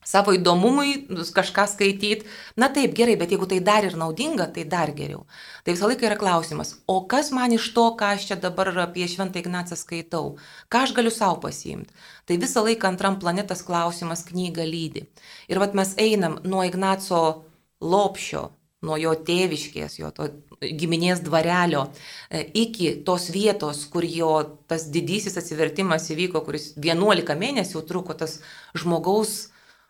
savo 0.09 0.33
įdomumui 0.33 1.05
kažką 1.35 1.65
skaityti. 1.69 2.25
Na 2.57 2.69
taip, 2.73 2.95
gerai, 2.97 3.15
bet 3.19 3.33
jeigu 3.33 3.47
tai 3.49 3.59
dar 3.61 3.85
ir 3.85 3.97
naudinga, 3.99 4.49
tai 4.55 4.65
dar 4.69 4.93
geriau. 4.97 5.25
Tai 5.63 5.75
visą 5.75 5.89
laiką 5.91 6.07
yra 6.09 6.17
klausimas, 6.19 6.75
o 6.89 6.99
kas 7.11 7.29
man 7.35 7.53
iš 7.53 7.69
to, 7.75 7.85
ką 7.99 8.13
aš 8.15 8.29
čia 8.31 8.39
dabar 8.41 8.71
apie 8.85 9.07
Šventą 9.09 9.41
Ignacą 9.43 9.77
skaitau, 9.77 10.37
ką 10.71 10.85
aš 10.87 10.95
galiu 10.97 11.13
savo 11.13 11.37
pasiimti. 11.45 11.93
Tai 12.25 12.39
visą 12.41 12.65
laiką 12.65 12.89
antram 12.89 13.19
planetas 13.21 13.61
klausimas 13.65 14.25
knygą 14.25 14.65
lydi. 14.65 15.05
Ir 15.51 15.61
vat 15.61 15.77
mes 15.77 15.93
einam 16.01 16.39
nuo 16.43 16.65
Ignaco 16.65 17.21
lopšio, 17.79 18.49
nuo 18.85 18.95
jo 18.99 19.11
tėviškės, 19.27 19.99
jo 19.99 20.09
to 20.15 20.29
giminės 20.59 21.21
dvarelio, 21.23 21.85
e, 22.31 22.43
iki 22.63 22.93
tos 23.07 23.29
vietos, 23.31 23.83
kur 23.91 24.07
jo 24.07 24.33
tas 24.71 24.87
didysis 24.91 25.37
atsivertimas 25.39 26.09
įvyko, 26.11 26.41
kuris 26.45 26.73
11 26.79 27.35
mėnesių 27.39 27.83
truko, 27.87 28.15
tas 28.15 28.39
žmogaus 28.75 29.49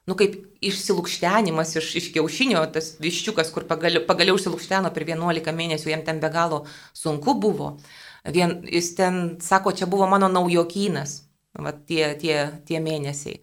nu 0.10 0.18
kaip 0.20 0.36
išsilūkštenimas 0.66 1.76
iš, 1.80 1.94
iš 2.02 2.10
kiaušinio, 2.16 2.64
tas 2.74 2.96
viščiukas, 3.04 3.54
kur 3.54 3.68
pagaliau, 3.70 4.04
pagaliau 4.08 4.38
išsilūkšteno 4.40 4.92
per 4.96 5.06
11 5.06 5.54
mėnesių, 5.56 5.92
jam 5.94 6.06
ten 6.08 6.22
be 6.24 6.32
galo 6.34 6.64
sunku 6.98 7.38
buvo. 7.40 7.76
Vien, 8.26 8.60
jis 8.68 8.94
ten 8.98 9.20
sako, 9.44 9.72
čia 9.78 9.88
buvo 9.88 10.08
mano 10.12 10.28
naujokynas, 10.32 11.20
va, 11.62 11.72
tie, 11.74 12.16
tie, 12.20 12.36
tie 12.68 12.82
mėnesiai. 12.84 13.40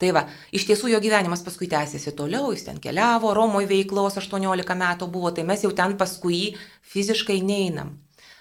Tai 0.00 0.12
va, 0.16 0.22
iš 0.56 0.64
tiesų 0.68 0.92
jo 0.94 1.00
gyvenimas 1.02 1.42
paskui 1.44 1.68
tęsėsi 1.68 2.14
toliau, 2.16 2.54
jis 2.54 2.64
ten 2.68 2.78
keliavo, 2.80 3.34
Romoje 3.36 3.68
veiklos 3.68 4.16
18 4.20 4.76
metų 4.84 5.10
buvo, 5.12 5.32
tai 5.36 5.44
mes 5.48 5.64
jau 5.66 5.72
ten 5.76 5.96
paskui 6.00 6.54
fiziškai 6.92 7.40
neinam. 7.44 7.98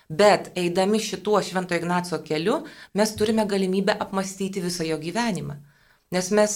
Bet 0.10 0.54
eidami 0.58 1.02
šituo 1.04 1.42
Švento 1.46 1.76
Ignaco 1.78 2.18
keliu, 2.26 2.64
mes 2.98 3.12
turime 3.18 3.44
galimybę 3.46 3.94
apmastyti 4.06 4.64
visą 4.64 4.88
jo 4.88 4.98
gyvenimą. 4.98 5.60
Nes 6.16 6.32
mes 6.34 6.56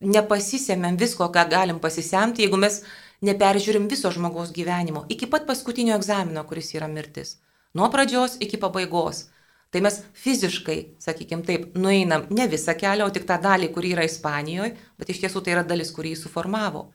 nepasisėmėm 0.00 0.96
visko, 1.00 1.28
ką 1.32 1.44
galim 1.50 1.80
pasisemti, 1.80 2.44
jeigu 2.44 2.58
mes 2.60 2.80
neperžiūrim 3.26 3.88
viso 3.88 4.10
žmogaus 4.12 4.52
gyvenimo, 4.56 5.04
iki 5.12 5.28
pat 5.28 5.46
paskutinio 5.48 5.96
egzamino, 5.98 6.44
kuris 6.48 6.72
yra 6.74 6.88
mirtis. 6.88 7.36
Nuo 7.74 7.90
pradžios 7.92 8.38
iki 8.40 8.58
pabaigos. 8.58 9.28
Tai 9.70 9.84
mes 9.84 10.00
fiziškai, 10.18 10.78
sakykime 10.98 11.44
taip, 11.46 11.66
nueinam 11.78 12.24
ne 12.34 12.48
visą 12.50 12.74
kelią, 12.74 13.06
o 13.06 13.14
tik 13.14 13.28
tą 13.28 13.36
dalį, 13.38 13.68
kuri 13.70 13.92
yra 13.94 14.02
Ispanijoje, 14.08 14.72
bet 14.98 15.12
iš 15.12 15.20
tiesų 15.22 15.44
tai 15.46 15.54
yra 15.54 15.62
dalis, 15.62 15.92
kurį 15.94 16.16
jis 16.16 16.24
suformavo. 16.26 16.88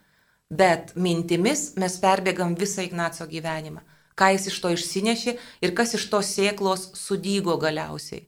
Bet 0.51 0.91
mintimis 0.99 1.69
mes 1.79 1.95
perbėgam 2.03 2.57
visą 2.59 2.83
Ignaco 2.83 3.29
gyvenimą. 3.31 3.85
Ką 4.19 4.33
jis 4.35 4.49
iš 4.51 4.59
to 4.63 4.73
išsinešė 4.75 5.37
ir 5.63 5.73
kas 5.75 5.95
iš 5.95 6.09
to 6.11 6.19
sėklos 6.23 6.89
sudygo 6.99 7.55
galiausiai. 7.59 8.25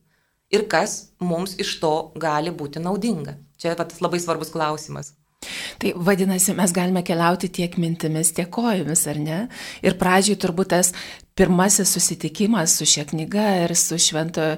Ir 0.54 0.68
kas 0.72 1.12
mums 1.20 1.58
iš 1.60 1.78
to 1.82 1.94
gali 2.16 2.54
būti 2.56 2.80
naudinga. 2.84 3.36
Čia 3.60 3.76
vat, 3.76 3.96
labai 4.04 4.20
svarbus 4.22 4.54
klausimas. 4.54 5.14
Tai 5.78 5.92
vadinasi, 6.08 6.56
mes 6.58 6.74
galime 6.74 7.04
keliauti 7.06 7.50
tiek 7.54 7.76
mintimis, 7.78 8.34
tiek 8.36 8.50
kojomis, 8.54 9.04
ar 9.12 9.20
ne? 9.22 9.40
Ir 9.86 9.98
pradžiai 10.00 10.40
turbūt 10.40 10.72
tas 10.74 10.94
pirmasis 11.38 11.92
susitikimas 11.94 12.78
su 12.80 12.88
šia 12.90 13.06
knyga 13.10 13.46
ir 13.64 13.76
su 13.78 14.00
švento 14.02 14.56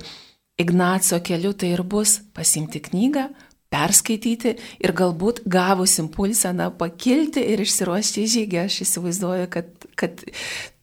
Ignaco 0.59 1.19
keliu 1.23 1.53
tai 1.55 1.73
ir 1.75 1.83
bus 1.87 2.17
pasimti 2.35 2.81
knygą, 2.83 3.29
perskaityti 3.71 4.55
ir 4.83 4.93
galbūt 4.97 5.43
gavus 5.47 5.97
impulsą, 6.01 6.51
na, 6.57 6.69
pakilti 6.73 7.43
ir 7.53 7.63
išsiruošti 7.63 8.23
į 8.25 8.31
žygį. 8.35 8.61
Aš 8.65 8.79
įsivaizduoju, 8.87 9.51
kad, 9.53 9.69
kad 9.99 10.23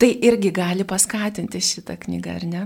tai 0.01 0.13
irgi 0.29 0.53
gali 0.55 0.87
paskatinti 0.89 1.61
šitą 1.61 1.99
knygą, 2.07 2.39
ar 2.41 2.49
ne? 2.53 2.65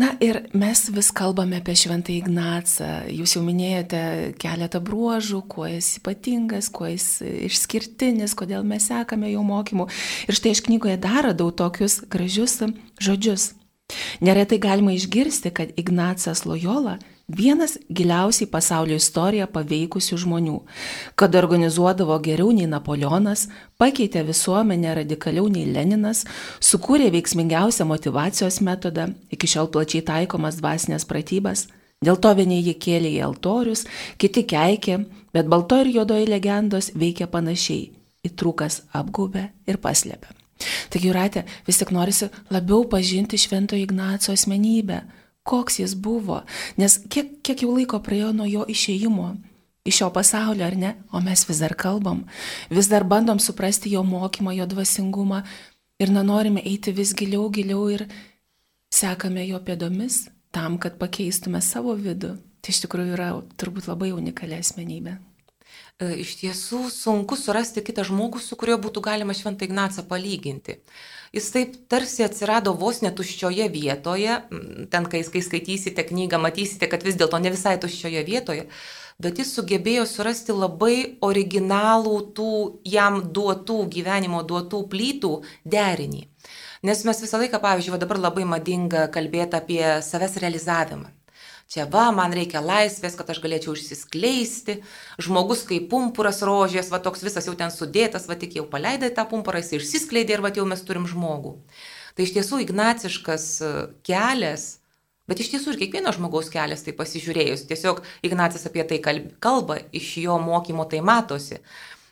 Na 0.00 0.14
ir 0.24 0.38
mes 0.56 0.86
vis 0.88 1.10
kalbame 1.12 1.58
apie 1.60 1.74
Šventą 1.76 2.14
Ignacą. 2.14 2.90
Jūs 3.12 3.36
jau 3.36 3.42
minėjote 3.44 4.02
keletą 4.40 4.80
bruožų, 4.84 5.42
kuo 5.52 5.66
jis 5.68 5.98
ypatingas, 6.00 6.70
kuo 6.72 6.88
jis 6.88 7.20
išskirtinis, 7.22 8.36
kodėl 8.38 8.64
mes 8.64 8.88
sekame 8.88 9.32
jo 9.34 9.44
mokymu. 9.44 9.88
Ir 10.28 10.38
štai 10.38 10.54
aš 10.56 10.64
knygoje 10.68 10.96
dar 11.02 11.28
radau 11.28 11.50
tokius 11.52 12.00
gražius 12.08 12.60
žodžius. 13.02 13.52
Neretai 14.24 14.58
galima 14.62 14.94
išgirsti, 14.96 15.52
kad 15.52 15.74
Ignacas 15.76 16.46
Lojola 16.48 16.96
vienas 17.36 17.78
giliausiai 17.88 18.48
pasaulio 18.50 18.96
istoriją 19.00 19.46
paveikusių 19.52 20.18
žmonių, 20.24 20.56
kad 21.16 21.34
organizuodavo 21.38 22.18
geriau 22.24 22.52
nei 22.52 22.68
Napoleonas, 22.70 23.46
pakeitė 23.80 24.24
visuomenę 24.28 24.96
radikaliau 25.00 25.48
nei 25.52 25.66
Leninas, 25.72 26.24
sukūrė 26.60 27.10
veiksmingiausią 27.14 27.86
motivacijos 27.88 28.60
metodą, 28.60 29.08
iki 29.30 29.48
šiol 29.48 29.70
plačiai 29.72 30.04
taikomas 30.06 30.60
dvasinės 30.60 31.08
pratybas, 31.08 31.66
dėl 32.04 32.20
to 32.20 32.34
vieni 32.36 32.60
jį 32.60 32.76
kėlė 32.82 33.14
į 33.16 33.24
altorius, 33.28 33.86
kiti 34.18 34.44
keikė, 34.44 35.00
bet 35.32 35.48
balto 35.48 35.80
ir 35.80 35.90
juodoji 35.96 36.28
legendos 36.28 36.92
veikia 36.94 37.26
panašiai- 37.26 37.90
įtrūkas 38.28 38.82
apgaubė 38.92 39.50
ir 39.66 39.78
paslėpė. 39.78 40.38
Taigi, 40.90 41.08
Juratė, 41.08 41.42
vis 41.66 41.78
tik 41.78 41.90
norisi 41.90 42.28
labiau 42.50 42.84
pažinti 42.84 43.38
Švento 43.40 43.74
Ignaco 43.74 44.32
asmenybę 44.32 45.02
koks 45.42 45.80
jis 45.82 45.94
buvo, 45.98 46.42
nes 46.78 47.00
kiek, 47.10 47.40
kiek 47.42 47.64
jau 47.64 47.72
laiko 47.74 47.98
praėjo 48.02 48.30
nuo 48.36 48.46
jo 48.46 48.66
išėjimo 48.68 49.32
iš 49.84 49.98
šio 49.98 50.10
pasaulio, 50.14 50.66
ar 50.66 50.76
ne, 50.78 50.92
o 51.10 51.20
mes 51.20 51.42
vis 51.48 51.62
dar 51.62 51.74
kalbam, 51.74 52.22
vis 52.70 52.88
dar 52.90 53.04
bandom 53.04 53.40
suprasti 53.42 53.90
jo 53.90 54.04
mokymą, 54.06 54.54
jo 54.54 54.66
dvasingumą 54.70 55.42
ir 55.98 56.12
nenorime 56.14 56.62
eiti 56.62 56.94
vis 56.94 57.14
giliau, 57.18 57.48
giliau 57.50 57.88
ir 57.90 58.06
sekame 58.92 59.46
jo 59.48 59.58
pėdomis 59.58 60.28
tam, 60.54 60.78
kad 60.78 60.98
pakeistume 61.00 61.62
savo 61.64 61.96
vidų. 61.98 62.36
Tai 62.62 62.70
iš 62.70 62.84
tikrųjų 62.84 63.14
yra 63.16 63.32
turbūt 63.58 63.88
labai 63.90 64.12
unikali 64.14 64.54
asmenybė. 64.54 65.16
E, 66.02 66.08
iš 66.22 66.34
tiesų 66.40 66.86
sunku 66.90 67.36
surasti 67.38 67.82
kitą 67.84 68.04
žmogų, 68.08 68.40
su 68.42 68.56
kuriuo 68.58 68.78
būtų 68.82 69.02
galima 69.04 69.34
Šventą 69.36 69.66
Ignacą 69.68 70.04
palyginti. 70.08 70.78
Jis 71.36 71.50
taip 71.54 71.76
tarsi 71.92 72.24
atsirado 72.26 72.74
vos 72.80 73.00
netuščioje 73.04 73.68
vietoje, 73.72 74.40
ten 74.92 75.06
kai, 75.12 75.22
kai 75.34 75.44
skaitysite 75.44 76.04
knygą, 76.08 76.40
matysite, 76.42 76.88
kad 76.90 77.06
vis 77.06 77.16
dėlto 77.20 77.40
ne 77.40 77.54
visai 77.54 77.78
tuščioje 77.80 78.24
vietoje, 78.26 78.66
bet 79.22 79.38
jis 79.40 79.54
sugebėjo 79.56 80.04
surasti 80.08 80.56
labai 80.56 80.96
originalų 81.24 82.18
tų 82.36 82.52
jam 82.96 83.22
duotų 83.38 83.78
gyvenimo 83.96 84.42
duotų 84.48 84.84
plytų 84.92 85.32
derinį. 85.76 86.26
Nes 86.82 87.06
mes 87.06 87.24
visą 87.24 87.38
laiką, 87.38 87.62
pavyzdžiui, 87.62 88.00
dabar 88.02 88.18
labai 88.26 88.44
madinga 88.56 89.06
kalbėti 89.14 89.60
apie 89.60 89.84
savęs 90.02 90.40
realizavimą. 90.42 91.21
Čia 91.72 91.86
va, 91.88 92.10
man 92.12 92.34
reikia 92.36 92.60
laisvės, 92.60 93.14
kad 93.16 93.30
aš 93.32 93.38
galėčiau 93.40 93.72
išsiskleisti. 93.72 94.74
Žmogus 95.24 95.62
kaip 95.64 95.86
pumpuras 95.88 96.42
rožės, 96.44 96.90
va 96.92 96.98
toks 97.00 97.22
visas 97.24 97.46
jau 97.48 97.54
ten 97.56 97.72
sudėtas, 97.72 98.26
va 98.28 98.36
tik 98.36 98.58
jau 98.58 98.66
paleidai 98.68 99.08
tą 99.16 99.24
pumpurą, 99.30 99.62
jis 99.62 99.78
išsiskleidė 99.78 100.36
ir 100.36 100.42
va 100.44 100.50
jau 100.52 100.66
mes 100.68 100.82
turim 100.84 101.06
žmogų. 101.08 101.54
Tai 102.12 102.26
iš 102.26 102.34
tiesų 102.34 102.58
ignaciškas 102.66 103.46
e, 103.64 103.70
kelias, 104.04 104.66
bet 105.24 105.40
iš 105.40 105.54
tiesų 105.54 105.72
ir 105.72 105.78
kiekvieno 105.80 106.12
žmogaus 106.12 106.50
kelias 106.52 106.84
tai 106.84 106.92
pasižiūrėjus. 106.98 107.64
Tiesiog 107.70 108.02
Ignacijas 108.28 108.68
apie 108.68 108.84
tai 108.90 108.98
kalba, 109.40 109.78
iš 109.96 110.10
jo 110.26 110.36
mokymo 110.44 110.84
tai 110.90 111.00
matosi. 111.00 111.62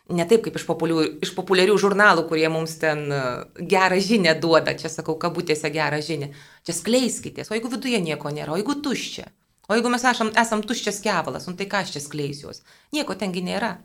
Ne 0.08 0.24
taip 0.30 0.40
kaip 0.46 0.56
iš 0.56 0.64
populiarių, 0.66 1.20
iš 1.26 1.34
populiarių 1.36 1.76
žurnalų, 1.84 2.24
kurie 2.32 2.48
mums 2.48 2.78
ten 2.80 3.04
e, 3.12 3.20
gerą 3.60 4.00
žinę 4.08 4.32
duoda, 4.40 4.72
čia 4.80 4.88
sakau, 4.88 5.18
kabutėse 5.20 5.68
gerą 5.68 6.00
žinę. 6.00 6.30
Čia 6.64 6.78
skleiskitės, 6.80 7.52
o 7.52 7.58
jeigu 7.58 7.74
viduje 7.76 8.00
nieko 8.08 8.32
nėra, 8.32 8.56
o 8.56 8.58
jeigu 8.58 8.78
tuščia, 8.80 9.28
O 9.70 9.76
jeigu 9.78 9.90
mes 9.92 10.02
esam, 10.02 10.32
esam 10.34 10.64
tuščias 10.66 10.96
kevalas, 11.04 11.44
nu 11.46 11.54
tai 11.54 11.68
ką 11.70 11.84
aš 11.84 11.92
čia 11.94 12.00
skleisiuos? 12.02 12.64
Nieko 12.90 13.14
tengi 13.14 13.38
nėra. 13.46 13.76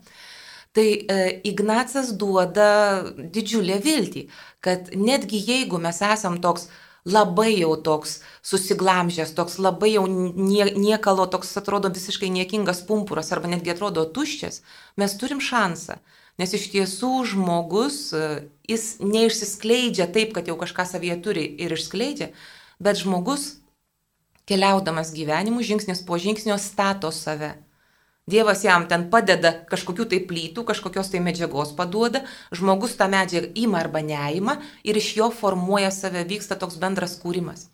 Tai 0.74 0.84
e, 0.84 1.18
Ignacas 1.46 2.10
duoda 2.18 3.04
didžiulę 3.16 3.76
viltį, 3.84 4.24
kad 4.66 4.90
netgi 4.98 5.38
jeigu 5.46 5.78
mes 5.78 6.02
esam 6.02 6.40
toks 6.42 6.66
labai 7.06 7.52
jau 7.54 7.76
toks 7.86 8.16
susiglamžęs, 8.42 9.30
toks 9.38 9.60
labai 9.62 9.92
jau 9.92 10.02
nie, 10.10 10.66
niekalo, 10.74 11.28
toks 11.30 11.54
atrodo 11.60 11.92
visiškai 11.94 12.32
niekingas 12.34 12.82
pumpuras 12.88 13.30
arba 13.30 13.52
netgi 13.52 13.70
atrodo 13.76 14.08
tuščias, 14.10 14.64
mes 14.98 15.14
turim 15.20 15.38
šansą. 15.38 16.00
Nes 16.36 16.50
iš 16.52 16.66
tiesų 16.74 17.12
žmogus, 17.30 18.00
e, 18.10 18.24
jis 18.66 18.96
neišsiskleidžia 19.06 20.10
taip, 20.10 20.34
kad 20.34 20.50
jau 20.50 20.58
kažką 20.58 20.84
savyje 20.90 21.20
turi 21.22 21.46
ir 21.62 21.78
išskleidžia, 21.78 22.32
bet 22.82 22.98
žmogus 23.06 23.54
keliaudamas 24.46 25.12
gyvenimu, 25.14 25.62
žingsnis 25.62 26.04
po 26.06 26.18
žingsnio 26.18 26.58
stato 26.62 27.10
save. 27.12 27.54
Dievas 28.26 28.64
jam 28.66 28.88
ten 28.90 29.04
padeda 29.10 29.52
kažkokių 29.70 30.08
tai 30.10 30.18
plytų, 30.26 30.64
kažkokios 30.66 31.12
tai 31.12 31.20
medžiagos 31.22 31.70
paduoda, 31.78 32.24
žmogus 32.50 32.96
tą 32.98 33.06
medžiagą 33.12 33.52
ima 33.54 33.78
arba 33.84 34.02
neima 34.02 34.56
ir 34.82 34.98
iš 34.98 35.12
jo 35.20 35.30
formuoja 35.30 35.92
save, 35.94 36.24
vyksta 36.26 36.58
toks 36.58 36.74
bendras 36.82 37.14
kūrimas. 37.22 37.68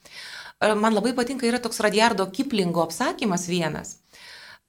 E, 0.61 0.75
man 0.76 0.93
labai 0.93 1.14
patinka 1.17 1.49
yra 1.49 1.61
toks 1.62 1.81
Radiardo 1.81 2.29
Kiplingo 2.29 2.85
apsakymas 2.85 3.49
vienas. 3.49 3.97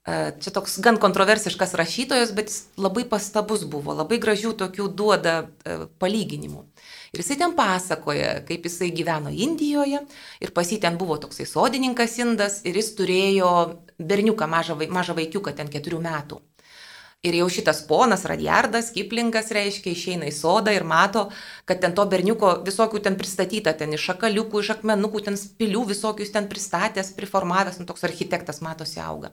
E, 0.08 0.32
čia 0.40 0.56
toks 0.56 0.80
gan 0.84 1.02
kontroversiškas 1.04 1.76
rašytojas, 1.80 2.32
bet 2.36 2.48
jis 2.52 2.62
labai 2.80 3.04
pastabus 3.08 3.68
buvo, 3.68 3.92
labai 4.00 4.22
gražių 4.24 4.56
tokių 4.64 4.88
duoda 4.88 5.36
e, 5.44 5.78
palyginimų. 6.00 6.64
Ir 7.14 7.22
jisai 7.22 7.36
ten 7.38 7.52
pasakoja, 7.54 8.40
kaip 8.48 8.64
jisai 8.66 8.88
gyveno 8.90 9.30
Indijoje 9.30 10.00
ir 10.42 10.52
pas 10.54 10.66
jį 10.66 10.80
ten 10.82 10.96
buvo 10.98 11.20
toksai 11.22 11.46
sodininkas 11.46 12.16
Indas 12.24 12.56
ir 12.66 12.80
jis 12.80 12.88
turėjo 12.98 13.50
berniuką, 14.02 14.48
mažą, 14.50 14.80
mažą 14.90 15.14
vaikiuką, 15.20 15.54
ten 15.54 15.70
keturių 15.70 16.00
metų. 16.02 16.40
Ir 17.24 17.38
jau 17.38 17.46
šitas 17.48 17.84
ponas 17.88 18.26
Radiardas, 18.28 18.90
Kiplingas 18.92 19.54
reiškia, 19.56 19.94
išeina 19.94 20.26
į 20.28 20.34
sodą 20.36 20.74
ir 20.76 20.84
mato, 20.84 21.28
kad 21.70 21.80
ten 21.80 21.94
to 21.96 22.04
berniuko 22.10 22.50
visokių 22.66 23.00
ten 23.06 23.16
pristatyta, 23.20 23.76
ten 23.78 23.94
iš 23.96 24.10
šakaliukų, 24.10 24.64
iš 24.66 24.72
akmenukų, 24.74 25.22
ten 25.30 25.38
spilių 25.40 25.86
visokius 25.94 26.34
ten 26.34 26.50
pristatęs, 26.50 27.14
priformavęs, 27.16 27.78
nu, 27.80 27.86
toks 27.88 28.04
architektas 28.10 28.60
matosi 28.66 29.00
auga. 29.06 29.32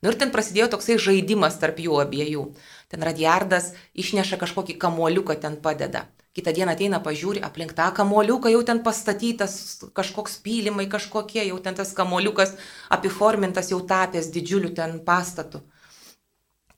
Nu 0.00 0.10
ir 0.10 0.18
ten 0.18 0.32
prasidėjo 0.32 0.70
toksai 0.72 0.96
žaidimas 0.96 1.60
tarp 1.60 1.78
jų 1.84 2.00
abiejų. 2.02 2.48
Ten 2.90 3.04
Radiardas 3.04 3.74
išneša 3.92 4.40
kažkokį 4.40 4.80
kamuoliuką, 4.80 5.36
ten 5.44 5.60
padeda. 5.60 6.08
Kitą 6.40 6.54
dieną 6.56 6.72
ateina 6.72 6.98
pažiūri 7.04 7.42
aplink 7.44 7.74
tą 7.76 7.90
kamoliuką, 7.92 8.48
jau 8.48 8.62
ten 8.64 8.78
pastatytas 8.80 9.54
kažkoks 9.92 10.38
pylimai 10.40 10.86
kažkokie, 10.88 11.42
jau 11.50 11.58
ten 11.60 11.76
tas 11.76 11.90
kamoliukas 11.92 12.54
apiformintas, 12.96 13.68
jau 13.74 13.82
tapęs 13.90 14.30
didžiuliu 14.32 14.70
ten 14.72 15.02
pastatu. 15.04 15.60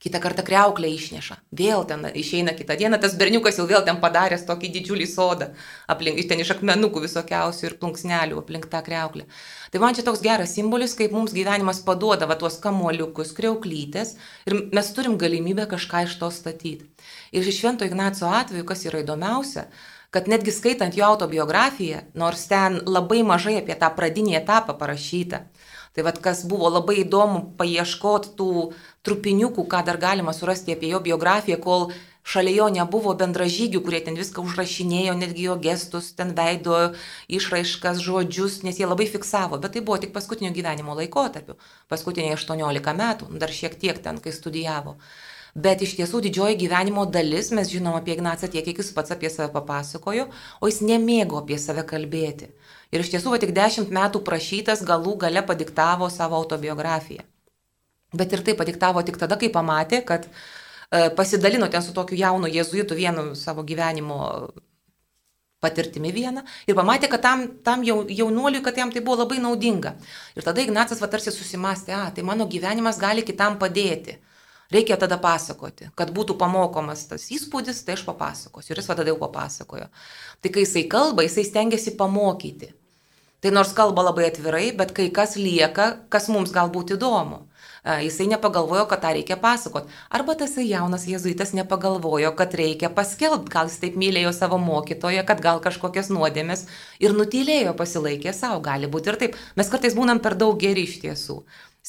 Kitą 0.03 0.19
kartą 0.19 0.43
kreuklę 0.43 0.89
išneša. 0.91 1.37
Vėl 1.55 1.85
ten 1.87 2.03
išeina 2.11 2.51
kitą 2.59 2.75
dieną, 2.75 2.99
tas 2.99 3.15
berniukas 3.15 3.61
jau 3.61 3.63
vėl 3.69 3.85
ten 3.87 4.01
padaręs 4.03 4.43
tokį 4.49 4.73
didžiulį 4.73 5.07
sodą. 5.07 5.47
Aplink, 5.87 6.19
ten 6.27 6.43
iš 6.43 6.51
akmenukų 6.57 7.05
visokiausių 7.05 7.69
ir 7.69 7.77
plunksnelių 7.79 8.43
aplink 8.43 8.67
tą 8.73 8.83
kreuklę. 8.83 9.29
Tai 9.71 9.83
man 9.85 9.95
čia 9.95 10.03
toks 10.03 10.25
geras 10.27 10.57
simbolis, 10.59 10.97
kaip 10.99 11.15
mums 11.15 11.31
gyvenimas 11.31 11.79
paduoda 11.87 12.27
va 12.27 12.35
tuos 12.35 12.59
kamuoliukus, 12.67 13.31
kreuklytės 13.39 14.17
ir 14.43 14.59
mes 14.75 14.91
turim 14.91 15.15
galimybę 15.15 15.71
kažką 15.71 16.03
iš 16.09 16.19
to 16.19 16.33
statyti. 16.35 16.92
Ir 17.33 17.47
iš 17.49 17.59
Švento 17.59 17.85
Ignaco 17.85 18.29
atveju, 18.29 18.65
kas 18.69 18.85
yra 18.85 19.01
įdomiausia, 19.01 19.67
kad 20.13 20.29
netgi 20.29 20.53
skaitant 20.53 20.93
jo 20.93 21.07
autobiografiją, 21.07 22.03
nors 22.13 22.45
ten 22.47 22.79
labai 22.85 23.23
mažai 23.25 23.57
apie 23.59 23.75
tą 23.81 23.89
pradinį 23.97 24.37
etapą 24.43 24.77
parašyta, 24.77 25.41
Tai 25.93 26.03
vad 26.03 26.17
kas 26.25 26.41
buvo 26.49 26.71
labai 26.73 27.03
įdomu 27.03 27.53
paieškoti 27.57 28.31
tų 28.37 28.53
trupiniukų, 29.05 29.65
ką 29.69 29.83
dar 29.85 29.99
galima 30.01 30.33
surasti 30.33 30.73
apie 30.73 30.89
jo 30.89 30.97
biografiją, 31.05 31.59
kol 31.61 31.91
šalia 32.25 32.55
jo 32.55 32.69
nebuvo 32.73 33.13
bendražygių, 33.19 33.81
kurie 33.85 33.99
ten 34.01 34.17
viską 34.17 34.41
užrašinėjo, 34.41 35.13
netgi 35.19 35.45
jo 35.45 35.57
gestus, 35.61 36.07
ten 36.17 36.33
veido 36.33 36.79
išraiškas, 37.29 38.01
žodžius, 38.01 38.63
nes 38.65 38.81
jie 38.81 38.89
labai 38.89 39.05
fiksavo, 39.11 39.59
bet 39.61 39.75
tai 39.77 39.83
buvo 39.85 39.99
tik 40.01 40.15
paskutinio 40.17 40.49
gyvenimo 40.55 40.97
laikotarpiu, 40.97 41.59
paskutiniai 41.93 42.39
18 42.39 42.97
metų, 43.03 43.29
dar 43.37 43.53
šiek 43.53 43.77
tiek 43.77 44.01
ten, 44.01 44.17
kai 44.17 44.33
studijavo. 44.33 44.97
Bet 45.53 45.83
iš 45.85 45.93
tiesų 45.99 46.23
didžioji 46.25 46.57
gyvenimo 46.57 47.03
dalis, 47.05 47.51
mes 47.53 47.69
žinom 47.69 47.93
apie 47.93 48.15
Ignacą 48.15 48.47
tiek, 48.49 48.65
kiek 48.65 48.79
jis 48.81 48.89
pats 48.95 49.13
apie 49.13 49.29
save 49.29 49.51
papasakojo, 49.53 50.25
o 50.59 50.69
jis 50.69 50.81
nemėgo 50.81 51.37
apie 51.43 51.59
save 51.61 51.83
kalbėti. 51.85 52.49
Ir 52.89 53.03
iš 53.03 53.11
tiesų 53.13 53.35
va 53.35 53.37
tik 53.41 53.53
dešimt 53.53 53.93
metų 53.93 54.23
prašytas 54.25 54.81
galų 54.87 55.13
gale 55.21 55.45
padiktavo 55.45 56.09
savo 56.09 56.39
autobiografiją. 56.41 57.21
Bet 58.17 58.33
ir 58.33 58.41
tai 58.45 58.57
padiktavo 58.57 59.05
tik 59.05 59.21
tada, 59.21 59.37
kai 59.37 59.51
pamatė, 59.53 60.01
kad 60.05 60.25
e, 60.25 61.09
pasidalino 61.17 61.69
ten 61.69 61.85
su 61.85 61.93
tokiu 61.93 62.17
jaunu 62.17 62.49
jėzuitu 62.49 62.97
vienu 62.97 63.35
savo 63.37 63.61
gyvenimo 63.61 64.19
patirtimi 65.61 66.11
vieną 66.11 66.43
ir 66.67 66.75
pamatė, 66.77 67.07
kad 67.13 67.21
tam, 67.23 67.47
tam 67.65 67.85
jaunuoliui, 67.85 68.65
kad 68.65 68.77
jam 68.77 68.91
tai 68.93 69.05
buvo 69.05 69.21
labai 69.21 69.37
naudinga. 69.41 69.95
Ir 70.33 70.45
tada 70.49 70.65
Ignacas 70.65 71.01
va 71.01 71.13
tarsi 71.13 71.33
susimastė, 71.33 71.93
a, 71.93 72.09
tai 72.09 72.25
mano 72.25 72.49
gyvenimas 72.49 72.97
gali 73.01 73.21
kitam 73.25 73.61
padėti. 73.61 74.17
Reikia 74.73 74.97
tada 74.97 75.19
pasakoti, 75.21 75.91
kad 75.97 76.09
būtų 76.15 76.33
pamokomas 76.39 77.05
tas 77.09 77.27
įspūdis, 77.35 77.83
tai 77.85 77.97
aš 77.97 78.05
papasakosiu. 78.07 78.73
Ir 78.73 78.81
jis 78.81 78.89
tada 78.89 79.05
jau 79.05 79.19
papasakojo. 79.21 79.89
Tai 80.41 80.51
kai 80.53 80.63
jisai 80.65 80.87
kalba, 80.89 81.25
jisai 81.27 81.45
stengiasi 81.45 81.93
pamokyti. 81.99 82.71
Tai 83.43 83.51
nors 83.51 83.73
kalba 83.75 84.05
labai 84.07 84.29
atvirai, 84.29 84.69
bet 84.71 84.93
kai 84.95 85.09
kas 85.11 85.35
lieka, 85.35 85.89
kas 86.09 86.29
mums 86.31 86.53
galbūt 86.55 86.95
įdomu. 86.95 87.43
Jisai 87.83 88.29
nepagalvojo, 88.31 88.85
kad 88.87 89.01
tą 89.03 89.09
reikia 89.11 89.35
pasakot. 89.35 89.89
Arba 90.07 90.37
tas 90.39 90.55
jaunas 90.55 91.03
jėzuitas 91.03 91.51
nepagalvojo, 91.51 92.31
kad 92.39 92.55
reikia 92.55 92.87
paskelbti, 92.87 93.51
gal 93.51 93.67
jis 93.67 93.81
taip 93.81 93.97
mylėjo 93.99 94.31
savo 94.31 94.55
mokytoją, 94.63 95.25
kad 95.27 95.43
gal 95.43 95.59
kažkokias 95.65 96.07
nuodėmės 96.15 96.63
ir 97.03 97.11
nutylėjo, 97.17 97.75
pasilaikė 97.75 98.31
savo, 98.31 98.63
gali 98.63 98.87
būti 98.87 99.11
ir 99.11 99.19
taip. 99.25 99.37
Mes 99.59 99.69
kartais 99.69 99.99
būnam 99.99 100.23
per 100.23 100.39
daug 100.39 100.55
geri 100.63 100.87
iš 100.87 101.01
tiesų 101.03 101.41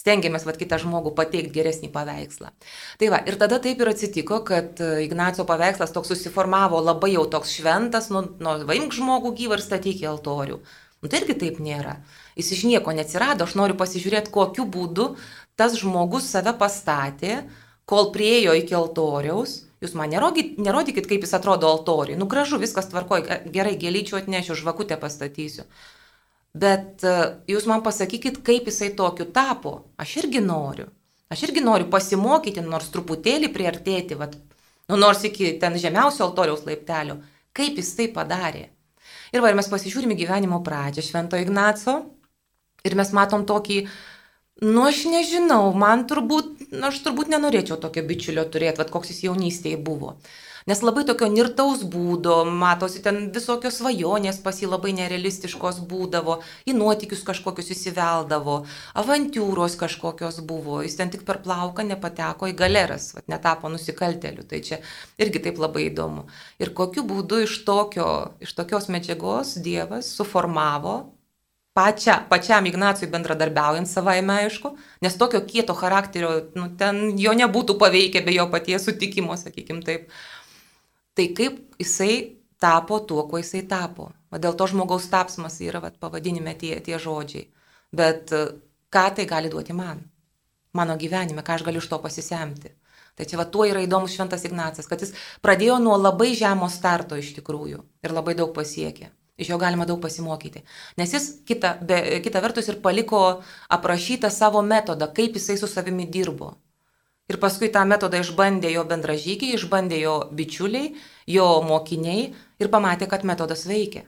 stengiamės 0.05 0.45
vat, 0.45 0.59
kitą 0.61 0.77
žmogų 0.83 1.15
pateikti 1.17 1.55
geresnį 1.55 1.89
paveikslą. 1.95 2.53
Tai 3.01 3.11
va, 3.15 3.23
ir 3.25 3.39
tada 3.41 3.57
taip 3.65 3.81
ir 3.81 3.91
atsitiko, 3.95 4.43
kad 4.45 4.81
Ignacio 5.01 5.47
paveikslas 5.49 5.95
toks 5.97 6.13
susiformavo 6.13 6.83
labai 6.85 7.15
jau 7.15 7.25
toks 7.33 7.57
šventas, 7.57 8.11
nu, 8.13 8.27
nu 8.37 8.59
vaimk 8.69 8.93
žmogų 8.93 9.33
gyvą 9.41 9.57
ir 9.57 9.65
statyk 9.65 10.05
į 10.05 10.11
altorių. 10.13 10.61
Nu, 11.01 11.09
tai 11.09 11.23
irgi 11.23 11.39
taip 11.41 11.57
nėra. 11.61 11.99
Jis 12.37 12.53
iš 12.53 12.63
nieko 12.69 12.93
neatsirado, 12.97 13.49
aš 13.49 13.57
noriu 13.57 13.77
pasižiūrėti, 13.81 14.33
kokiu 14.33 14.69
būdu 14.69 15.15
tas 15.57 15.77
žmogus 15.81 16.29
save 16.29 16.53
pastatė, 16.61 17.43
kol 17.89 18.13
priejo 18.13 18.55
iki 18.57 18.77
altoriaus. 18.77 19.63
Jūs 19.85 19.93
man 19.97 20.09
nerodykit, 20.13 20.57
nerodykit 20.65 21.09
kaip 21.09 21.27
jis 21.27 21.37
atrodo 21.37 21.69
altoriui. 21.69 22.17
Nu 22.17 22.29
gražu, 22.29 22.57
viskas 22.61 22.89
tvarkoja, 22.89 23.43
gerai, 23.53 23.75
gėlyčių 23.81 24.17
atnešiu, 24.23 24.57
žvakutę 24.57 24.97
pastatysiu. 25.01 25.67
Bet 26.55 27.03
e, 27.03 27.15
jūs 27.51 27.67
man 27.71 27.83
pasakykit, 27.83 28.39
kaip 28.47 28.69
jisai 28.71 28.93
tokiu 28.99 29.27
tapo. 29.35 29.75
Aš 29.99 30.19
irgi 30.23 30.43
noriu. 30.45 30.87
Aš 31.33 31.49
irgi 31.49 31.65
noriu 31.65 31.89
pasimokyti, 31.91 32.63
nors 32.63 32.93
truputėlį 32.95 33.51
priartėti, 33.55 34.15
vat, 34.21 34.37
nu, 34.91 34.99
nors 35.01 35.25
iki 35.27 35.57
ten 35.59 35.75
žemiausio 35.81 36.27
altoriaus 36.29 36.63
laiptelio. 36.69 37.19
Kaip 37.55 37.79
jis 37.81 37.93
tai 37.99 38.09
padarė. 38.15 38.69
Ir 39.35 39.43
va, 39.43 39.51
ir 39.51 39.59
mes 39.59 39.71
pasižiūrime 39.71 40.15
gyvenimo 40.19 40.61
pradžią 40.63 41.03
Švento 41.03 41.39
Ignaco 41.41 42.01
ir 42.87 42.95
mes 42.99 43.11
matom 43.17 43.47
tokį 43.49 43.81
Nu, 44.63 44.85
aš 44.87 45.03
nežinau, 45.11 45.73
man 45.75 46.05
turbūt, 46.07 46.69
nu, 46.71 46.85
aš 46.87 47.01
turbūt 47.03 47.31
nenorėčiau 47.33 47.75
tokio 47.83 48.05
bičiulio 48.07 48.45
turėti, 48.47 48.79
vad 48.79 48.93
koks 48.95 49.11
jis 49.11 49.25
jaunystėje 49.27 49.81
buvo. 49.83 50.15
Nes 50.65 50.81
labai 50.81 51.03
tokio 51.05 51.27
nirtaus 51.29 51.83
būdo, 51.93 52.39
matosi 52.49 53.03
ten 53.05 53.19
visokios 53.35 53.83
svajonės 53.83 54.39
pas 54.41 54.57
jį 54.63 54.71
labai 54.71 54.95
nerealistiškos 54.97 55.83
būdavo, 55.91 56.39
į 56.65 56.73
nuotikius 56.79 57.21
kažkokius 57.27 57.69
įsiveldavo, 57.75 58.55
avantūros 59.03 59.77
kažkokios 59.83 60.39
buvo, 60.49 60.79
jis 60.87 60.97
ten 60.97 61.13
tik 61.13 61.27
per 61.29 61.43
plauką 61.45 61.85
nepateko 61.91 62.49
į 62.49 62.57
galeras, 62.57 63.11
vat, 63.13 63.29
netapo 63.29 63.69
nusikalteliu, 63.69 64.47
tai 64.49 64.63
čia 64.65 64.81
irgi 65.21 65.45
taip 65.45 65.61
labai 65.61 65.91
įdomu. 65.91 66.25
Ir 66.57 66.73
kokiu 66.73 67.05
būdu 67.13 67.43
iš, 67.45 67.59
tokio, 67.69 68.09
iš 68.41 68.57
tokios 68.57 68.89
medžiagos 68.89 69.59
Dievas 69.61 70.09
suformavo 70.17 70.97
pačia, 71.75 72.21
pačiam 72.31 72.67
Ignacui 72.67 73.09
bendradarbiaujant 73.11 73.91
savaime 73.91 74.37
aišku, 74.45 74.77
nes 75.03 75.17
tokio 75.19 75.41
kieto 75.45 75.75
charakterio, 75.75 76.31
nu, 76.55 76.69
ten 76.79 77.19
jo 77.19 77.35
nebūtų 77.35 77.77
paveikę 77.81 78.23
be 78.25 78.37
jo 78.37 78.47
paties 78.53 78.87
sutikimo, 78.87 79.37
sakykim 79.37 79.83
taip. 79.85 80.07
Tai 81.15 81.27
kaip 81.39 81.61
jisai 81.79 82.15
tapo 82.61 83.01
tuo, 83.01 83.27
kuo 83.29 83.39
jisai 83.39 83.63
tapo. 83.71 84.11
O 84.35 84.41
dėl 84.41 84.57
to 84.59 84.67
žmogaus 84.71 85.07
tapsmas 85.13 85.61
yra 85.63 85.83
vat, 85.85 85.99
pavadinime 86.03 86.57
tie, 86.59 86.75
tie 86.83 86.99
žodžiai. 86.99 87.47
Bet 87.95 88.33
ką 88.95 89.05
tai 89.15 89.27
gali 89.31 89.51
duoti 89.53 89.77
man? 89.77 90.03
Mano 90.75 90.97
gyvenime, 90.99 91.45
ką 91.47 91.59
aš 91.59 91.67
galiu 91.67 91.83
iš 91.83 91.91
to 91.91 92.01
pasisemti. 92.03 92.73
Tai 93.15 93.27
čia 93.31 93.39
va 93.39 93.45
tuo 93.47 93.63
yra 93.69 93.83
įdomus 93.85 94.17
Šventas 94.17 94.43
Ignacas, 94.49 94.89
kad 94.91 95.03
jis 95.03 95.13
pradėjo 95.45 95.79
nuo 95.83 95.95
labai 96.01 96.33
žemo 96.35 96.67
starto 96.71 97.15
iš 97.15 97.31
tikrųjų 97.37 97.85
ir 98.03 98.15
labai 98.15 98.35
daug 98.35 98.51
pasiekė. 98.57 99.13
Iš 99.39 99.51
jo 99.51 99.59
galima 99.59 99.87
daug 99.87 100.01
pasimokyti. 100.03 100.63
Nes 100.99 101.15
jis 101.15 101.29
kita, 101.47 101.77
be, 101.83 102.21
kita 102.23 102.43
vertus 102.43 102.69
ir 102.71 102.81
paliko 102.83 103.23
aprašytą 103.77 104.31
savo 104.31 104.63
metodą, 104.63 105.09
kaip 105.15 105.39
jisai 105.39 105.57
su 105.59 105.71
savimi 105.71 106.07
dirbo. 106.07 106.53
Ir 107.33 107.39
paskui 107.41 107.71
tą 107.73 107.85
metodą 107.89 108.21
išbandė 108.21 108.75
jo 108.75 108.83
bendražygiai, 108.89 109.55
išbandė 109.57 110.01
jo 110.03 110.17
bičiuliai, 110.37 110.91
jo 111.37 111.47
mokiniai 111.65 112.27
ir 112.61 112.71
pamatė, 112.75 113.09
kad 113.09 113.25
metodas 113.25 113.65
veikia. 113.69 114.05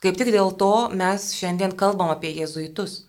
Kaip 0.00 0.16
tik 0.16 0.30
dėl 0.32 0.54
to 0.56 0.72
mes 0.94 1.32
šiandien 1.36 1.74
kalbam 1.76 2.12
apie 2.14 2.30
jėzuitus. 2.38 3.02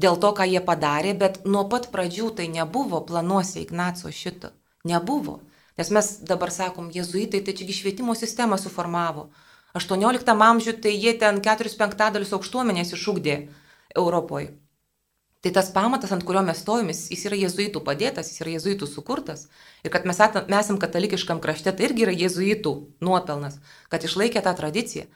Dėl 0.00 0.20
to, 0.22 0.30
ką 0.36 0.46
jie 0.46 0.60
padarė, 0.64 1.16
bet 1.18 1.42
nuo 1.44 1.64
pat 1.72 1.90
pradžių 1.90 2.30
tai 2.38 2.46
nebuvo 2.52 3.00
planuose 3.08 3.58
Ignaco 3.64 4.12
šito. 4.14 4.52
Nebuvo. 4.86 5.40
Nes 5.80 5.90
mes 5.90 6.12
dabar 6.30 6.52
sakom, 6.54 6.92
jėzuitai 6.94 7.42
tai 7.42 7.56
čiagi 7.58 7.74
švietimo 7.74 8.14
sistemą 8.14 8.60
suformavo. 8.60 9.30
18 9.74 10.30
amžiuje 10.46 10.78
tai 10.84 10.94
jie 10.94 11.16
ten 11.18 11.42
4 11.42 11.76
penktadalius 11.80 12.34
aukštuomenės 12.36 12.94
išūkdė 12.94 13.36
Europoje. 13.96 14.54
Tai 15.40 15.50
tas 15.56 15.70
pamatas, 15.72 16.10
ant 16.12 16.24
kurio 16.28 16.42
mes 16.44 16.58
stovimės, 16.60 17.06
jis 17.08 17.22
yra 17.30 17.36
jėzuitų 17.40 17.80
padėtas, 17.84 18.28
jis 18.28 18.42
yra 18.42 18.50
jėzuitų 18.58 18.84
sukurtas. 18.90 19.46
Ir 19.80 19.92
kad 19.94 20.04
mes, 20.04 20.18
atam, 20.20 20.44
mes 20.52 20.66
esam 20.66 20.76
katalikiškam 20.82 21.40
krašte, 21.40 21.72
tai 21.72 21.86
irgi 21.88 22.04
yra 22.04 22.12
jėzuitų 22.12 22.72
nuopelnas, 23.00 23.56
kad 23.88 24.04
išlaikė 24.04 24.42
tą 24.44 24.52
tradiciją, 24.58 25.06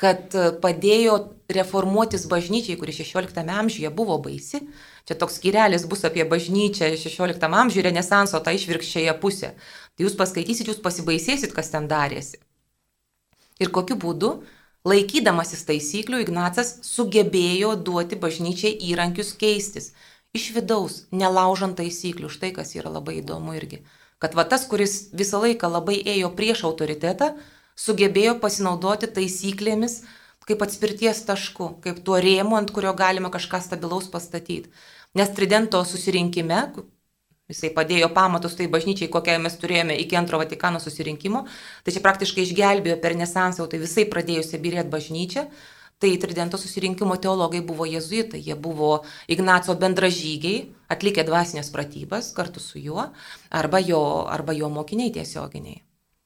kad 0.00 0.32
e, 0.32 0.46
padėjo 0.62 1.18
reformuotis 1.52 2.24
bažnyčiai, 2.32 2.78
kuri 2.80 2.96
16 2.96 3.44
amžiuje 3.58 3.92
buvo 3.92 4.16
baisi. 4.24 4.62
Čia 5.04 5.18
toks 5.20 5.36
skirelis 5.36 5.84
bus 5.90 6.08
apie 6.08 6.24
bažnyčią 6.32 6.94
16 7.04 7.44
amžiuje, 7.44 7.84
renesanso 7.84 8.40
tą 8.40 8.56
išvirkščiąją 8.56 9.18
pusę. 9.20 9.52
Tai 9.94 10.08
jūs 10.08 10.16
paskaitysit, 10.16 10.72
jūs 10.72 10.80
pasibaisėsit, 10.80 11.52
kas 11.52 11.68
ten 11.76 11.92
darėsi. 11.92 12.40
Ir 13.60 13.68
kokiu 13.68 14.00
būdu, 14.00 14.38
laikydamasis 14.88 15.64
taisyklių, 15.68 16.22
Ignacas 16.24 16.78
sugebėjo 16.86 17.74
duoti 17.86 18.18
bažnyčiai 18.20 18.74
įrankius 18.90 19.34
keistis. 19.40 19.92
Iš 20.34 20.50
vidaus, 20.56 21.04
nelaužant 21.14 21.78
taisyklių. 21.78 22.28
Štai 22.32 22.50
kas 22.56 22.74
yra 22.74 22.90
labai 22.90 23.20
įdomu 23.20 23.54
irgi. 23.56 23.84
Kad 24.18 24.34
va 24.34 24.44
tas, 24.48 24.66
kuris 24.66 25.10
visą 25.14 25.40
laiką 25.42 25.70
labai 25.70 25.96
ėjo 26.14 26.32
prieš 26.36 26.64
autoritetą, 26.68 27.34
sugebėjo 27.78 28.38
pasinaudoti 28.42 29.10
taisyklėmis 29.14 30.02
kaip 30.48 30.62
atspirties 30.64 31.22
tašku, 31.28 31.70
kaip 31.84 32.02
tuo 32.04 32.18
rėmu, 32.20 32.56
ant 32.58 32.72
kurio 32.74 32.92
galima 32.96 33.30
kažką 33.32 33.60
stabilaus 33.64 34.10
pastatyti. 34.12 34.70
Nes 35.16 35.30
Tridento 35.36 35.80
susirinkime, 35.86 36.60
Jisai 37.52 37.74
padėjo 37.76 38.08
pamatus 38.16 38.54
tai 38.56 38.70
bažnyčiai, 38.72 39.10
kokią 39.12 39.36
mes 39.44 39.56
turėjome 39.60 39.98
iki 40.00 40.16
antro 40.16 40.38
Vatikano 40.40 40.78
susirinkimo. 40.80 41.42
Tai 41.84 41.92
čia 41.92 42.00
praktiškai 42.04 42.44
išgelbėjo 42.46 42.96
per 43.02 43.16
nesansą, 43.20 43.66
tai 43.68 43.80
visai 43.82 44.06
pradėjusi 44.08 44.60
birėti 44.62 44.92
bažnyčią. 44.94 45.42
Tai 46.00 46.10
Tridento 46.20 46.56
susirinkimo 46.58 47.16
teologai 47.20 47.60
buvo 47.64 47.84
jezuitai, 47.86 48.40
jie 48.42 48.56
buvo 48.56 49.04
Ignaco 49.28 49.76
bendražygiai, 49.78 50.64
atlikę 50.90 51.22
dvasinės 51.28 51.68
pratybas 51.72 52.32
kartu 52.36 52.60
su 52.60 52.80
juo, 52.80 53.06
arba 53.52 53.80
jo, 53.80 54.00
arba 54.28 54.56
jo 54.56 54.68
mokiniai 54.72 55.12
tiesioginiai. 55.14 55.82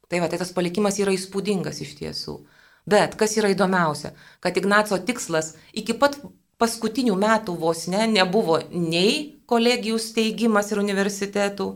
Tai 0.08 0.22
va, 0.22 0.30
tai 0.30 0.38
tas 0.40 0.54
palikimas 0.56 0.98
yra 1.02 1.12
įspūdingas 1.12 1.82
iš 1.84 1.96
tiesų. 1.98 2.36
Bet 2.88 3.18
kas 3.20 3.34
yra 3.36 3.50
įdomiausia, 3.52 4.14
kad 4.40 4.56
Ignaco 4.56 4.96
tikslas 5.02 5.52
iki 5.76 5.98
pat 5.98 6.16
paskutinių 6.62 7.18
metų 7.18 7.58
vos 7.58 7.84
ne 7.90 8.06
nebuvo 8.08 8.62
nei 8.70 9.37
kolegijų 9.48 9.98
steigimas 10.02 10.72
ir 10.72 10.82
universitetų, 10.82 11.68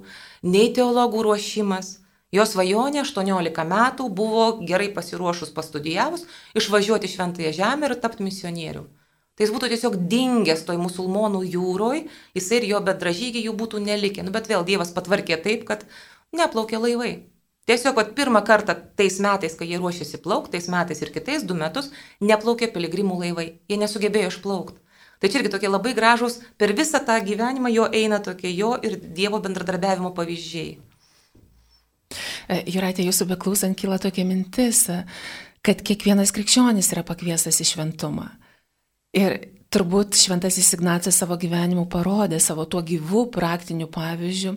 nei 0.45 0.71
teologų 0.77 1.27
ruošimas. 1.29 1.99
Jo 2.33 2.47
svajonė 2.49 3.03
18 3.03 3.65
metų 3.69 4.09
buvo 4.09 4.47
gerai 4.65 4.89
pasiruošus 4.95 5.53
pastudijavus, 5.53 6.25
išvažiuoti 6.57 7.11
šventąją 7.13 7.53
žemę 7.59 7.91
ir 7.91 7.99
tapti 8.01 8.25
misionieriu. 8.25 8.87
Tai 9.37 9.45
jis 9.45 9.53
būtų 9.53 9.69
tiesiog 9.73 9.99
dingęs 10.13 10.65
toj 10.69 10.79
musulmonų 10.81 11.43
jūroj, 11.55 12.07
jisai 12.37 12.61
ir 12.61 12.69
jo 12.71 12.81
bedražygiai 12.85 13.47
jų 13.49 13.53
būtų 13.61 13.81
nelikę. 13.85 14.25
Nu, 14.25 14.33
bet 14.33 14.49
vėl 14.49 14.65
Dievas 14.69 14.93
patvarkė 14.97 15.39
taip, 15.45 15.65
kad 15.69 15.85
neplaukė 16.37 16.81
laivai. 16.81 17.13
Tiesiog 17.69 17.95
pat 17.97 18.13
pirmą 18.19 18.43
kartą 18.45 18.75
tais 18.99 19.21
metais, 19.25 19.55
kai 19.57 19.69
jie 19.71 19.79
ruošėsi 19.81 20.21
plaukti, 20.25 20.57
tais 20.57 20.69
metais 20.73 21.01
ir 21.05 21.13
kitais 21.15 21.45
du 21.49 21.57
metus, 21.57 21.93
neplaukė 22.21 22.69
piligrimų 22.75 23.21
laivai. 23.23 23.47
Jie 23.71 23.79
nesugebėjo 23.81 24.33
išplaukti. 24.33 24.81
Tai 25.23 25.31
čia 25.31 25.39
irgi 25.39 25.53
tokie 25.55 25.69
labai 25.71 25.93
gražus, 25.95 26.41
per 26.59 26.73
visą 26.75 26.99
tą 27.07 27.15
gyvenimą 27.23 27.71
jo 27.71 27.87
eina 27.95 28.19
tokie 28.19 28.51
jo 28.51 28.75
ir 28.83 28.99
Dievo 28.99 29.39
bendradarbiavimo 29.45 30.11
pavyzdžiai. 30.17 30.73
E, 32.51 32.57
Juratė, 32.75 33.07
jūsų 33.07 33.29
beklausant 33.31 33.79
kyla 33.79 34.01
tokia 34.03 34.27
mintis, 34.27 34.89
e, 34.91 35.05
kad 35.63 35.83
kiekvienas 35.87 36.35
krikščionis 36.35 36.91
yra 36.97 37.07
pakviestas 37.07 37.63
į 37.63 37.69
šventumą. 37.71 38.27
Ir 39.15 39.39
turbūt 39.73 40.19
šventasis 40.19 40.75
Ignacas 40.75 41.23
savo 41.23 41.39
gyvenimu 41.39 41.87
parodė 41.93 42.41
savo 42.43 42.67
tuo 42.67 42.83
gyvu 42.83 43.29
praktiniu 43.31 43.87
pavyzdžiu, 43.93 44.57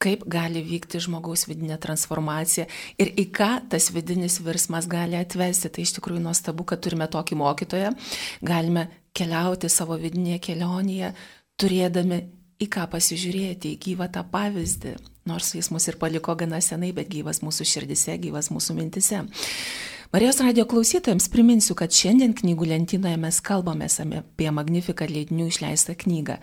kaip 0.00 0.24
gali 0.32 0.62
vykti 0.64 1.00
žmogaus 1.04 1.44
vidinė 1.46 1.76
transformacija 1.80 2.64
ir 2.98 3.12
į 3.20 3.26
ką 3.36 3.50
tas 3.72 3.90
vidinis 3.92 4.38
virsmas 4.42 4.88
gali 4.88 5.18
atvesti. 5.20 5.68
Tai 5.68 5.84
iš 5.84 5.94
tikrųjų 5.98 6.24
nuostabu, 6.24 6.64
kad 6.64 6.80
turime 6.80 7.06
tokį 7.12 7.36
mokytoją, 7.40 7.92
galime 8.40 8.88
keliauti 9.16 9.70
savo 9.72 9.96
vidinėje 10.00 10.40
kelionėje, 10.50 11.12
turėdami 11.60 12.20
į 12.60 12.68
ką 12.72 12.86
pasižiūrėti, 12.92 13.74
į 13.74 13.80
gyvą 13.84 14.10
tą 14.12 14.24
pavyzdį, 14.32 14.96
nors 15.28 15.54
jis 15.56 15.70
mus 15.72 15.88
ir 15.88 15.96
paliko 16.00 16.34
gana 16.36 16.60
senai, 16.64 16.92
bet 16.96 17.08
gyvas 17.12 17.40
mūsų 17.44 17.66
širdise, 17.68 18.18
gyvas 18.20 18.50
mūsų 18.52 18.76
mintise. 18.76 19.24
Marijos 20.10 20.40
radio 20.42 20.64
klausytojams 20.66 21.28
priminsiu, 21.30 21.76
kad 21.78 21.94
šiandien 21.94 22.32
knygų 22.34 22.66
lentynoje 22.72 23.18
mes 23.22 23.38
kalbame 23.46 23.86
apie 23.86 24.50
Magnifiką 24.50 25.06
leidinių 25.06 25.46
išleistą 25.52 25.94
knygą. 25.94 26.40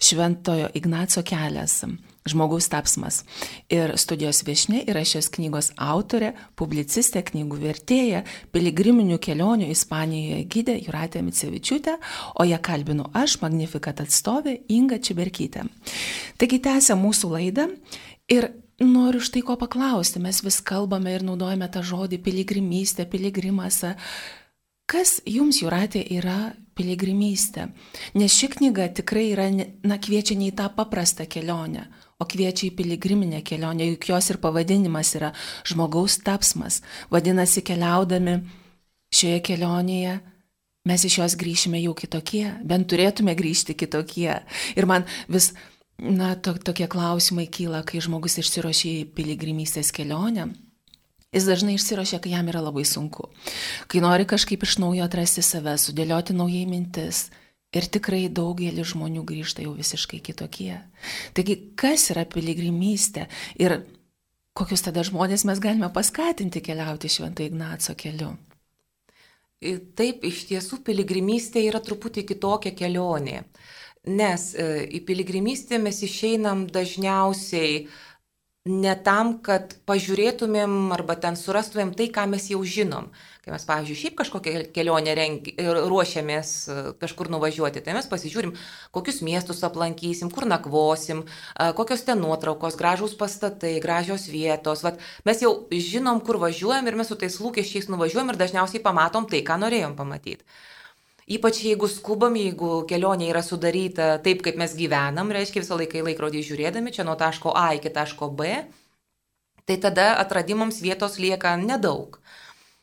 Šventojo 0.00 0.72
Ignaco 0.78 1.20
kelias 1.22 1.82
Žmogaus 2.28 2.68
tapsmas. 2.70 3.24
Ir 3.72 3.96
studijos 3.98 4.44
viešne 4.46 4.84
yra 4.86 5.02
šios 5.06 5.26
knygos 5.34 5.72
autorė, 5.74 6.32
publicistė, 6.54 7.24
knygų 7.26 7.58
vertėja, 7.64 8.22
piligriminių 8.54 9.18
kelionių 9.22 9.66
Ispanijoje 9.74 10.44
gydė 10.52 10.76
Juratė 10.84 11.24
Micevičiūtė, 11.26 11.96
o 12.38 12.46
ją 12.46 12.60
kalbinu 12.62 13.08
aš, 13.10 13.40
Magnifikat 13.42 14.04
atstovė 14.04 14.60
Inga 14.70 15.00
Čiberkytė. 15.02 15.66
Taigi 16.38 16.62
tęsia 16.62 16.94
mūsų 16.98 17.32
laidą 17.34 17.66
ir 18.30 18.52
noriu 18.78 19.20
štai 19.22 19.42
ko 19.46 19.56
paklausti. 19.58 20.22
Mes 20.22 20.42
vis 20.44 20.60
kalbame 20.62 21.14
ir 21.14 21.26
naudojame 21.26 21.68
tą 21.72 21.82
žodį 21.86 22.20
piligrimystė, 22.22 23.06
piligrimas. 23.10 23.82
Kas 24.86 25.20
jums, 25.26 25.62
Juratė, 25.62 26.02
yra 26.18 26.52
piligrimystė? 26.76 27.68
Nes 28.18 28.34
ši 28.34 28.50
knyga 28.56 28.88
tikrai 28.92 29.30
yra, 29.32 29.48
na, 29.86 29.98
kviečia 30.02 30.36
ne 30.36 30.50
į 30.50 30.56
tą 30.58 30.68
paprastą 30.74 31.26
kelionę, 31.30 31.86
o 32.22 32.26
kviečia 32.28 32.68
į 32.70 32.74
piligriminę 32.78 33.42
kelionę, 33.46 33.90
juk 33.92 34.08
jos 34.12 34.30
ir 34.30 34.40
pavadinimas 34.42 35.12
yra 35.18 35.32
žmogaus 35.68 36.20
tapsmas. 36.24 36.80
Vadinasi, 37.12 37.64
keliaudami 37.66 38.38
šioje 39.12 39.42
kelionėje 39.50 40.20
mes 40.88 41.04
iš 41.06 41.18
jos 41.20 41.36
grįšime 41.38 41.80
jau 41.82 41.94
kitokie, 41.98 42.46
bent 42.66 42.88
turėtume 42.90 43.34
grįžti 43.38 43.76
kitokie. 43.78 44.40
Ir 44.74 44.88
man 44.90 45.06
vis, 45.30 45.52
na, 45.98 46.34
to, 46.34 46.56
tokie 46.58 46.88
klausimai 46.90 47.46
kyla, 47.46 47.84
kai 47.86 48.02
žmogus 48.02 48.40
išsirošia 48.42 49.02
į 49.02 49.08
piligrimystės 49.16 49.92
kelionę. 49.94 50.50
Jis 51.32 51.46
dažnai 51.48 51.78
išsirošia, 51.78 52.18
kai 52.20 52.34
jam 52.34 52.50
yra 52.52 52.60
labai 52.60 52.82
sunku, 52.84 53.30
kai 53.88 54.02
nori 54.04 54.26
kažkaip 54.28 54.66
iš 54.66 54.76
naujo 54.82 55.06
atrasti 55.06 55.40
save, 55.40 55.78
sudėlioti 55.80 56.36
naujai 56.36 56.66
mintis, 56.68 57.30
Ir 57.72 57.88
tikrai 57.88 58.26
daugelis 58.28 58.92
žmonių 58.92 59.24
grįžta 59.24 59.64
jau 59.64 59.72
visiškai 59.76 60.20
kitokie. 60.20 60.74
Taigi, 61.32 61.56
kas 61.78 62.10
yra 62.12 62.26
piligrimystė 62.28 63.26
ir 63.64 63.78
kokius 64.52 64.84
tada 64.84 65.04
žmonės 65.08 65.46
mes 65.48 65.60
galime 65.62 65.88
paskatinti 65.92 66.60
keliauti 66.64 67.08
Švento 67.08 67.44
Ignaco 67.46 67.96
keliu? 67.96 68.34
Taip, 69.96 70.24
iš 70.26 70.42
tiesų 70.50 70.80
piligrimystė 70.84 71.62
yra 71.68 71.80
truputį 71.80 72.26
kitokia 72.32 72.74
kelionė. 72.76 73.44
Nes 74.10 74.48
e, 74.58 74.64
į 74.98 75.04
piligrimystę 75.06 75.78
mes 75.78 76.00
išeinam 76.02 76.64
dažniausiai 76.74 77.84
ne 78.68 78.92
tam, 79.02 79.34
kad 79.42 79.74
pažiūrėtumėm 79.90 80.92
arba 80.94 81.16
ten 81.18 81.34
surastumėm 81.38 81.90
tai, 81.98 82.06
ką 82.14 82.28
mes 82.30 82.46
jau 82.52 82.60
žinom. 82.62 83.08
Kai 83.42 83.50
mes, 83.50 83.64
pavyzdžiui, 83.66 83.96
šiaip 83.98 84.14
kažkokią 84.20 84.60
kelionę 84.70 85.16
rengi, 85.18 85.56
ruošiamės 85.58 86.50
e, 86.70 86.76
kažkur 87.00 87.26
nuvažiuoti, 87.34 87.82
tai 87.82 87.96
mes 87.96 88.06
pasižiūrim, 88.06 88.52
kokius 88.94 89.18
miestus 89.26 89.64
aplankysim, 89.66 90.30
kur 90.30 90.46
nakvosim, 90.46 91.24
e, 91.26 91.72
kokios 91.74 92.06
ten 92.06 92.22
nuotraukos, 92.22 92.78
gražūs 92.78 93.16
pastatai, 93.18 93.80
gražios 93.82 94.28
vietos. 94.30 94.84
Vat 94.86 95.02
mes 95.26 95.42
jau 95.42 95.56
žinom, 95.66 96.22
kur 96.22 96.38
važiuojam 96.44 96.86
ir 96.86 97.00
mes 97.02 97.10
su 97.10 97.18
tais 97.18 97.40
lūkesčiais 97.42 97.90
nuvažiuojam 97.90 98.30
ir 98.30 98.38
dažniausiai 98.44 98.84
pamatom 98.84 99.26
tai, 99.26 99.42
ką 99.42 99.58
norėjom 99.64 99.98
pamatyti. 99.98 100.46
Ypač 101.30 101.60
jeigu 101.62 101.86
skubam, 101.86 102.34
jeigu 102.34 102.82
kelionė 102.90 103.28
yra 103.30 103.44
sudaryta 103.46 104.16
taip, 104.24 104.40
kaip 104.42 104.56
mes 104.58 104.72
gyvenam, 104.74 105.30
reiškia 105.30 105.62
visą 105.62 105.78
laiką 105.78 106.00
į 106.00 106.06
laikrodį 106.08 106.42
žiūrėdami, 106.48 106.90
čia 106.94 107.06
nuo 107.06 107.14
taško 107.14 107.52
A 107.54 107.68
iki 107.78 107.92
taško 107.94 108.32
B, 108.34 108.56
tai 109.64 109.76
tada 109.78 110.16
atradimams 110.18 110.80
vietos 110.82 111.20
lieka 111.22 111.54
nedaug. 111.60 112.18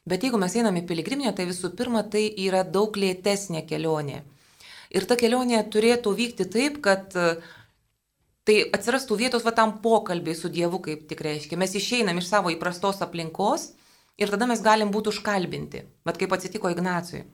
Bet 0.08 0.24
jeigu 0.24 0.40
mes 0.40 0.56
einame 0.56 0.82
į 0.82 0.88
piligriminę, 0.88 1.34
tai 1.36 1.50
visų 1.50 1.74
pirma, 1.78 2.06
tai 2.08 2.24
yra 2.46 2.64
daug 2.64 2.96
lėtesnė 2.96 3.66
kelionė. 3.68 4.24
Ir 4.90 5.06
ta 5.06 5.18
kelionė 5.20 5.60
turėtų 5.70 6.14
vykti 6.18 6.48
taip, 6.50 6.80
kad 6.82 7.12
e, 7.14 7.34
tai 8.48 8.56
atsirastų 8.74 9.20
vietos 9.20 9.44
va 9.46 9.52
tam 9.54 9.76
pokalbiai 9.84 10.38
su 10.38 10.50
Dievu, 10.50 10.80
kaip 10.88 11.04
tik 11.12 11.22
reiškia. 11.28 11.60
Mes 11.60 11.76
išeinam 11.78 12.18
iš 12.18 12.32
savo 12.32 12.50
įprastos 12.56 13.04
aplinkos 13.06 13.74
ir 14.18 14.32
tada 14.32 14.48
mes 14.50 14.64
galim 14.66 14.96
būti 14.96 15.12
užkalbinti. 15.12 15.84
Bet 16.08 16.18
kaip 16.18 16.34
atsitiko 16.34 16.72
Ignacui. 16.74 17.28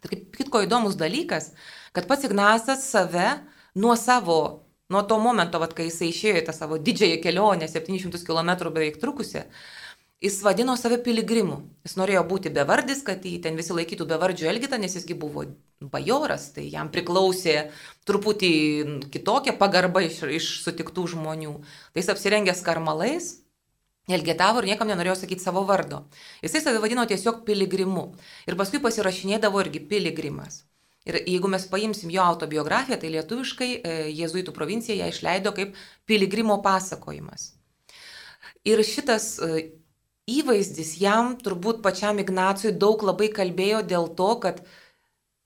Tai 0.00 0.12
kaip 0.12 0.36
kitko 0.38 0.64
įdomus 0.64 0.96
dalykas, 1.00 1.52
kad 1.96 2.08
pats 2.10 2.26
Ignacas 2.28 2.86
save 2.88 3.28
nuo 3.76 3.96
savo, 4.00 4.40
nuo 4.90 5.04
to 5.06 5.20
momento, 5.22 5.60
vat, 5.62 5.76
kai 5.76 5.90
jisai 5.90 6.10
išėjo 6.10 6.40
į 6.40 6.46
tą 6.48 6.56
savo 6.56 6.80
didžiąją 6.80 7.20
kelionę, 7.24 7.68
700 7.70 8.24
km 8.26 8.72
beveik 8.72 8.98
trukusią, 9.02 9.44
Jis 10.20 10.42
vadino 10.44 10.74
save 10.76 10.98
piligrimu. 11.00 11.62
Jis 11.86 11.94
norėjo 11.96 12.26
būti 12.28 12.50
bevardis, 12.52 12.98
kad 13.06 13.24
jį 13.24 13.38
ten 13.40 13.56
visi 13.56 13.72
laikytų 13.72 14.04
bevardžių 14.10 14.50
elgitą, 14.50 14.76
nes 14.76 14.92
jisgi 14.98 15.14
buvo 15.16 15.46
bajoras, 15.80 16.50
tai 16.52 16.66
jam 16.68 16.90
priklausė 16.92 17.70
truputį 18.04 18.50
kitokia 19.14 19.54
pagarba 19.56 20.02
iš, 20.04 20.18
iš 20.28 20.50
sutiktų 20.66 21.06
žmonių. 21.14 21.54
Tai 21.64 22.04
jis 22.04 22.12
apsirengęs 22.12 22.60
karmalais, 22.66 23.30
elgetavo 24.08 24.62
ir 24.62 24.70
niekam 24.72 24.88
nenorėjo 24.90 25.18
sakyti 25.22 25.44
savo 25.44 25.62
vardo. 25.68 26.04
Jisai 26.44 26.62
save 26.64 26.80
vadino 26.82 27.04
tiesiog 27.06 27.44
piligrimu. 27.46 28.06
Ir 28.48 28.56
paskui 28.58 28.80
pasirašinėdavo 28.82 29.60
irgi 29.64 29.82
piligrimas. 29.90 30.64
Ir 31.08 31.16
jeigu 31.24 31.48
mes 31.48 31.64
paimsim 31.70 32.10
jo 32.12 32.22
autobiografiją, 32.22 32.98
tai 33.00 33.10
lietuviškai 33.14 33.70
e, 33.72 33.92
Jėzuitų 34.12 34.52
provincija 34.52 34.98
ją 34.98 35.08
išleido 35.08 35.52
kaip 35.56 35.78
piligrimo 36.08 36.58
pasakojimas. 36.64 37.54
Ir 38.68 38.82
šitas 38.84 39.38
e, 39.40 39.62
įvaizdis 40.28 40.98
jam 41.00 41.32
turbūt 41.40 41.80
pačiam 41.84 42.20
Ignacui 42.20 42.74
daug 42.76 43.00
labai 43.06 43.30
kalbėjo 43.32 43.80
dėl 43.88 44.10
to, 44.18 44.30
kad 44.44 44.60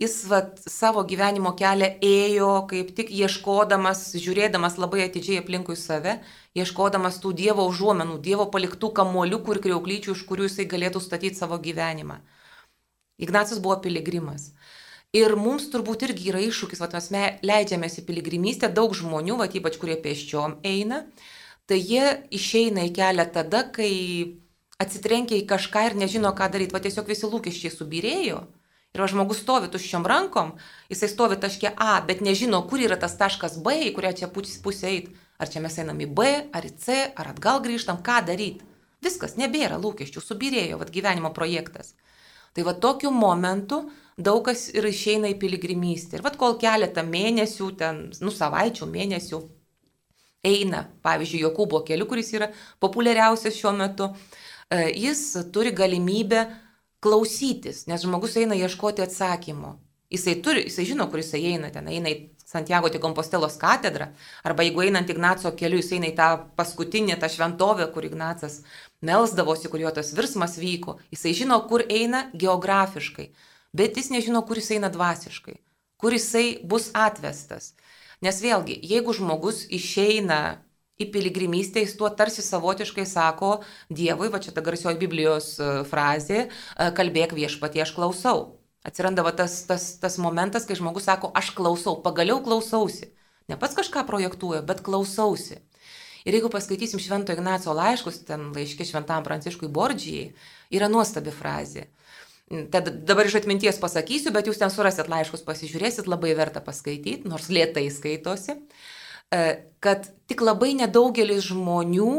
jis 0.02 0.14
vat, 0.30 0.58
savo 0.70 1.04
gyvenimo 1.06 1.52
kelią 1.58 1.90
ėjo 2.02 2.52
kaip 2.70 2.90
tik 2.96 3.10
ieškodamas, 3.14 4.06
žiūrėdamas 4.18 4.78
labai 4.82 5.04
atidžiai 5.06 5.40
aplinkui 5.42 5.76
save, 5.78 6.18
ieškodamas 6.58 7.20
tų 7.22 7.34
Dievo 7.40 7.66
užuomenų, 7.70 8.18
Dievo 8.24 8.48
paliktų 8.54 8.90
kamuoliukų 8.98 9.56
ir 9.56 9.62
kriauklyčių, 9.68 10.16
iš 10.16 10.24
kurių 10.28 10.48
jisai 10.48 10.66
galėtų 10.70 11.02
statyti 11.04 11.38
savo 11.38 11.58
gyvenimą. 11.62 12.18
Ignacas 13.22 13.60
buvo 13.62 13.78
piligrimas. 13.84 14.50
Ir 15.14 15.36
mums 15.38 15.68
turbūt 15.70 16.02
irgi 16.08 16.32
yra 16.32 16.40
iššūkis, 16.42 16.80
va, 16.82 16.88
mes 16.90 17.38
leidžiamės 17.46 18.00
į 18.00 18.06
piligrimystę, 18.08 18.70
daug 18.74 18.96
žmonių, 18.98 19.36
va, 19.38 19.46
ypač 19.46 19.78
kurie 19.78 19.94
pėsčiom 20.02 20.58
eina, 20.66 21.04
tai 21.70 21.78
jie 21.78 22.08
išeina 22.34 22.88
į 22.88 22.90
kelią 22.96 23.28
tada, 23.36 23.62
kai 23.76 23.92
atsitrenkia 24.82 25.38
į 25.38 25.46
kažką 25.46 25.84
ir 25.86 25.96
nežino, 26.02 26.34
ką 26.34 26.50
daryti, 26.50 26.74
va 26.74 26.82
tiesiog 26.82 27.06
visi 27.06 27.30
lūkesčiai 27.30 27.70
subirėjo. 27.70 28.42
Ir 28.94 29.02
va 29.02 29.08
žmogus 29.10 29.40
stovi 29.42 29.66
tuščiom 29.74 30.04
rankom, 30.06 30.52
jisai 30.86 31.08
stovi 31.10 31.34
taške 31.42 31.72
A, 31.82 31.96
bet 32.06 32.20
nežino, 32.22 32.60
kur 32.70 32.78
yra 32.78 32.94
tas 33.00 33.16
taškas 33.18 33.56
B, 33.64 33.72
į 33.88 33.94
kurią 33.96 34.12
čia 34.20 34.28
pusė 34.30 34.90
eit. 34.92 35.08
Ar 35.34 35.50
čia 35.50 35.58
mes 35.64 35.74
einam 35.82 35.98
į 35.98 36.06
B, 36.14 36.28
ar 36.54 36.62
į 36.62 36.70
C, 36.78 37.00
ar 37.18 37.32
atgal 37.32 37.58
grįžtam, 37.64 37.98
ką 38.06 38.20
daryti. 38.28 38.62
Viskas, 39.02 39.34
nebėra 39.34 39.80
lūkesčių, 39.82 40.22
subirėjo, 40.22 40.78
va 40.78 40.86
gyvenimo 40.94 41.32
projektas. 41.34 41.96
Tai 42.54 42.68
va 42.70 42.76
tokiu 42.78 43.10
momentu 43.10 43.80
daug 44.14 44.44
kas 44.46 44.68
ir 44.70 44.86
išeina 44.86 45.32
į 45.32 45.40
piligrimystę. 45.42 46.20
Ir 46.20 46.24
va 46.24 46.30
kol 46.38 46.54
keletą 46.62 47.02
mėnesių, 47.02 47.72
ten, 47.82 48.00
nu 48.22 48.30
savaičių, 48.30 48.86
mėnesių 48.94 49.42
eina, 50.46 50.86
pavyzdžiui, 51.02 51.42
Jokūbo 51.48 51.82
keliu, 51.82 52.06
kuris 52.06 52.30
yra 52.38 52.52
populiariausias 52.78 53.58
šiuo 53.58 53.74
metu, 53.74 54.12
E, 54.70 54.92
jis 54.96 55.36
turi 55.52 55.70
galimybę 55.70 56.46
klausytis, 57.04 57.84
nes 57.90 58.04
žmogus 58.04 58.38
eina 58.40 58.56
ieškoti 58.56 59.04
atsakymo. 59.04 59.76
Jisai, 60.14 60.38
turi, 60.44 60.62
jisai 60.68 60.86
žino, 60.88 61.08
kur 61.10 61.20
jisai 61.20 61.42
eina, 61.50 61.68
ten 61.74 61.88
eina 61.90 62.12
į 62.12 62.18
Santiago 62.46 62.88
de 62.92 63.00
Compostelos 63.02 63.56
katedrą, 63.60 64.10
arba 64.46 64.64
jeigu 64.64 64.84
einant 64.84 65.10
Ignaco 65.10 65.50
keliu, 65.58 65.80
jisai 65.82 65.98
eina 65.98 66.10
į 66.12 66.14
tą 66.18 66.28
paskutinį, 66.58 67.16
tą 67.20 67.30
šventovę, 67.32 67.88
kur 67.92 68.06
Ignacas 68.06 68.60
melsdavosi, 69.04 69.68
kur 69.72 69.82
jo 69.82 69.90
tas 69.96 70.12
virsmas 70.16 70.56
vyko. 70.60 70.98
Jisai 71.12 71.34
žino, 71.40 71.58
kur 71.68 71.84
eina 71.88 72.28
geografiškai, 72.32 73.30
bet 73.76 73.98
jis 73.98 74.12
nežino, 74.14 74.44
kur 74.46 74.60
jisai 74.60 74.78
eina 74.78 74.92
dvasiškai, 74.92 75.56
kur 76.00 76.14
jisai 76.14 76.46
bus 76.62 76.92
atvestas. 76.94 77.72
Nes 78.24 78.38
vėlgi, 78.40 78.78
jeigu 78.86 79.12
žmogus 79.16 79.64
išeina 79.68 80.40
į 81.00 81.08
piligrimystę, 81.14 81.82
jis 81.82 81.96
tuo 81.98 82.08
tarsi 82.14 82.42
savotiškai 82.44 83.04
sako 83.08 83.56
Dievui, 83.90 84.30
va 84.30 84.40
čia 84.42 84.54
ta 84.54 84.62
garsioji 84.64 85.00
Biblijos 85.00 85.54
e, 85.58 85.70
frazė, 85.88 86.44
e, 86.46 86.90
kalbėk 86.94 87.34
viešpatie, 87.34 87.82
aš 87.82 87.94
klausau. 87.96 88.44
Atsiranda 88.86 89.24
va 89.24 89.32
tas, 89.34 89.62
tas, 89.66 89.94
tas 89.98 90.18
momentas, 90.22 90.68
kai 90.68 90.76
žmogus 90.78 91.08
sako, 91.08 91.32
aš 91.34 91.50
klausau, 91.56 91.96
pagaliau 92.04 92.38
klausausi. 92.44 93.10
Ne 93.50 93.58
pats 93.60 93.76
kažką 93.76 94.04
projektuoja, 94.08 94.62
bet 94.66 94.84
klausausi. 94.84 95.58
Ir 96.24 96.38
jeigu 96.38 96.48
paskaitysim 96.52 97.02
Švento 97.02 97.34
Ignaco 97.34 97.74
laiškus, 97.76 98.22
ten 98.28 98.48
laiškė 98.54 98.86
Šventam 98.88 99.24
Pranciškui 99.26 99.68
Bordžijai, 99.68 100.30
yra 100.72 100.88
nuostabi 100.88 101.34
frazė. 101.34 101.88
Tad 102.72 102.88
dabar 103.08 103.28
iš 103.28 103.38
atminties 103.40 103.80
pasakysiu, 103.80 104.32
bet 104.32 104.48
jūs 104.48 104.60
ten 104.60 104.72
surasit 104.72 105.08
laiškus, 105.10 105.42
pasižiūrėsit, 105.44 106.08
labai 106.08 106.34
verta 106.36 106.60
paskaityti, 106.64 107.28
nors 107.28 107.48
lietai 107.52 107.86
skaitosi, 107.92 108.56
e, 108.56 108.93
kad 109.84 110.08
tik 110.30 110.44
labai 110.44 110.72
nedaugelis 110.78 111.48
žmonių 111.50 112.14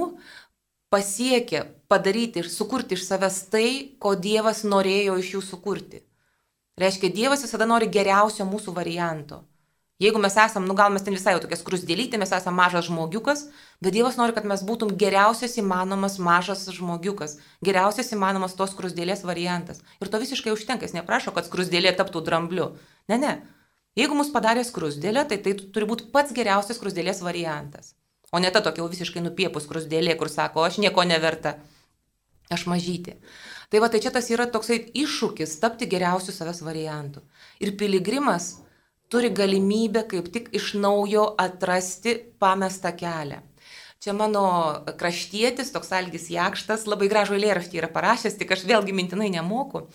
pasiekia 0.93 1.65
padaryti 1.91 2.41
ir 2.41 2.51
sukurti 2.51 2.97
iš 2.97 3.08
savęs 3.08 3.39
tai, 3.54 3.69
ko 4.01 4.15
Dievas 4.15 4.63
norėjo 4.67 5.17
iš 5.21 5.34
jų 5.36 5.41
sukurti. 5.45 6.04
Reiškia, 6.80 7.12
Dievas 7.15 7.43
visada 7.45 7.67
nori 7.69 7.88
geriausio 7.91 8.47
mūsų 8.47 8.73
varianto. 8.75 9.43
Jeigu 10.04 10.19
mes 10.19 10.36
esam, 10.36 10.65
nu 10.67 10.75
gal 10.75 10.91
mes 10.91 11.06
ten 11.06 11.15
visai 11.15 11.38
jau 11.38 11.41
tokia 11.45 11.56
skrusdėlytė, 11.56 12.19
mes 12.19 12.34
esame 12.36 12.58
mažas 12.58 12.89
žmogiukas, 12.89 13.45
bet 13.80 13.95
Dievas 13.95 14.17
nori, 14.19 14.34
kad 14.36 14.43
mes 14.43 14.60
būtum 14.67 14.91
geriausias 14.99 15.56
įmanomas 15.62 16.17
mažas 16.19 16.65
žmogiukas, 16.75 17.38
geriausias 17.63 18.12
įmanomas 18.12 18.58
tos 18.60 18.73
skrusdėlės 18.75 19.23
variantas. 19.23 19.80
Ir 20.04 20.12
to 20.12 20.19
visiškai 20.19 20.51
užtenka, 20.51 20.84
jis 20.84 20.97
neprašo, 20.97 21.32
kad 21.32 21.47
skrusdėlė 21.47 21.95
taptų 21.95 22.25
drambliu. 22.28 22.73
Ne, 23.08 23.21
ne. 23.23 23.34
Jeigu 23.95 24.17
mus 24.17 24.31
padarė 24.34 24.65
skrusdėlė, 24.67 25.23
tai 25.29 25.38
tai 25.43 25.53
turi 25.55 25.88
būti 25.88 26.10
pats 26.12 26.36
geriausias 26.36 26.79
skrusdėlės 26.79 27.21
variantas. 27.23 27.93
O 28.36 28.41
ne 28.43 28.51
ta 28.51 28.60
tokia 28.60 28.84
jau 28.84 28.89
visiškai 28.91 29.23
nupiepus 29.23 29.63
skrusdėlė, 29.67 30.17
kur 30.19 30.27
sako, 30.31 30.65
aš 30.67 30.81
nieko 30.84 31.05
neverta, 31.08 31.55
aš 32.51 32.65
mažyti. 32.67 33.15
Tai 33.71 33.81
va, 33.81 33.89
tai 33.89 34.01
čia 34.03 34.12
tas 34.12 34.27
yra 34.34 34.49
toksai 34.51 34.81
iššūkis 34.99 35.55
tapti 35.62 35.88
geriausiu 35.89 36.36
savęs 36.36 36.60
variantu. 36.65 37.23
Ir 37.63 37.73
piligrimas 37.79 38.58
turi 39.10 39.31
galimybę 39.31 40.03
kaip 40.12 40.27
tik 40.34 40.51
iš 40.60 40.73
naujo 40.75 41.29
atrasti 41.41 42.17
pamestą 42.41 42.91
kelią. 42.99 43.39
Čia 44.03 44.13
mano 44.13 44.45
kraštietis, 44.99 45.71
toks 45.73 45.89
Algis 45.95 46.27
Jakštas, 46.29 46.84
labai 46.86 47.08
gražų 47.10 47.39
eilėraštį 47.39 47.79
yra 47.79 47.89
parašęs, 47.93 48.36
tik 48.38 48.51
aš 48.53 48.67
vėlgi 48.69 48.93
mintinai 48.93 49.31
nemoku. 49.34 49.88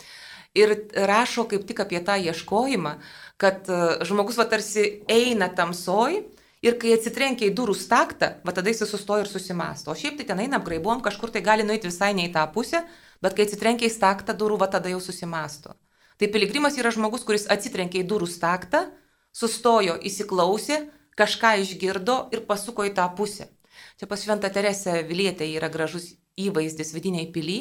Ir 0.58 0.72
rašo 1.06 1.44
kaip 1.46 1.62
tik 1.68 1.84
apie 1.84 2.00
tą 2.02 2.16
ieškojimą, 2.18 2.96
kad 3.40 3.68
e, 3.68 3.80
žmogus 4.06 4.38
va 4.40 4.46
tarsi 4.50 5.00
eina 5.08 5.48
tamsoj 5.56 6.20
ir 6.66 6.76
kai 6.80 6.92
atsitrenkia 6.92 7.48
į 7.48 7.54
durų 7.56 7.74
staktą, 7.78 8.34
va 8.44 8.52
tada 8.56 8.68
jis 8.72 8.84
sustoja 8.84 9.24
ir 9.24 9.30
susimasto. 9.30 9.92
O 9.92 9.96
šiaip 9.96 10.18
tai 10.18 10.28
ten 10.28 10.42
eina 10.44 10.60
apgraibom, 10.60 11.00
kažkur 11.04 11.32
tai 11.32 11.42
gali 11.44 11.64
nueiti 11.64 11.88
visai 11.88 12.12
ne 12.16 12.28
į 12.28 12.34
tą 12.34 12.44
pusę, 12.52 12.82
bet 13.24 13.36
kai 13.36 13.48
atsitrenkia 13.48 13.88
į 13.88 13.94
staktą 13.94 14.36
durų, 14.36 14.60
va 14.60 14.68
tada 14.72 14.92
jau 14.92 15.00
susimasto. 15.00 15.72
Tai 16.20 16.28
piligrimas 16.28 16.76
yra 16.76 16.92
žmogus, 16.92 17.24
kuris 17.24 17.48
atsitrenkia 17.48 18.02
į 18.02 18.08
durų 18.12 18.28
staktą, 18.28 18.90
sustojo, 19.32 19.96
įsiklausė, 20.04 20.82
kažką 21.16 21.56
išgirdo 21.64 22.26
ir 22.34 22.44
pasuko 22.48 22.84
į 22.84 22.92
tą 22.96 23.08
pusę. 23.16 23.48
Čia 23.96 24.08
pas 24.08 24.20
Šventą 24.20 24.50
Teresę 24.52 25.00
Vilietė 25.08 25.48
yra 25.48 25.68
gražus 25.72 26.10
įvaizdis 26.40 26.92
vidiniai 26.92 27.28
pily, 27.32 27.58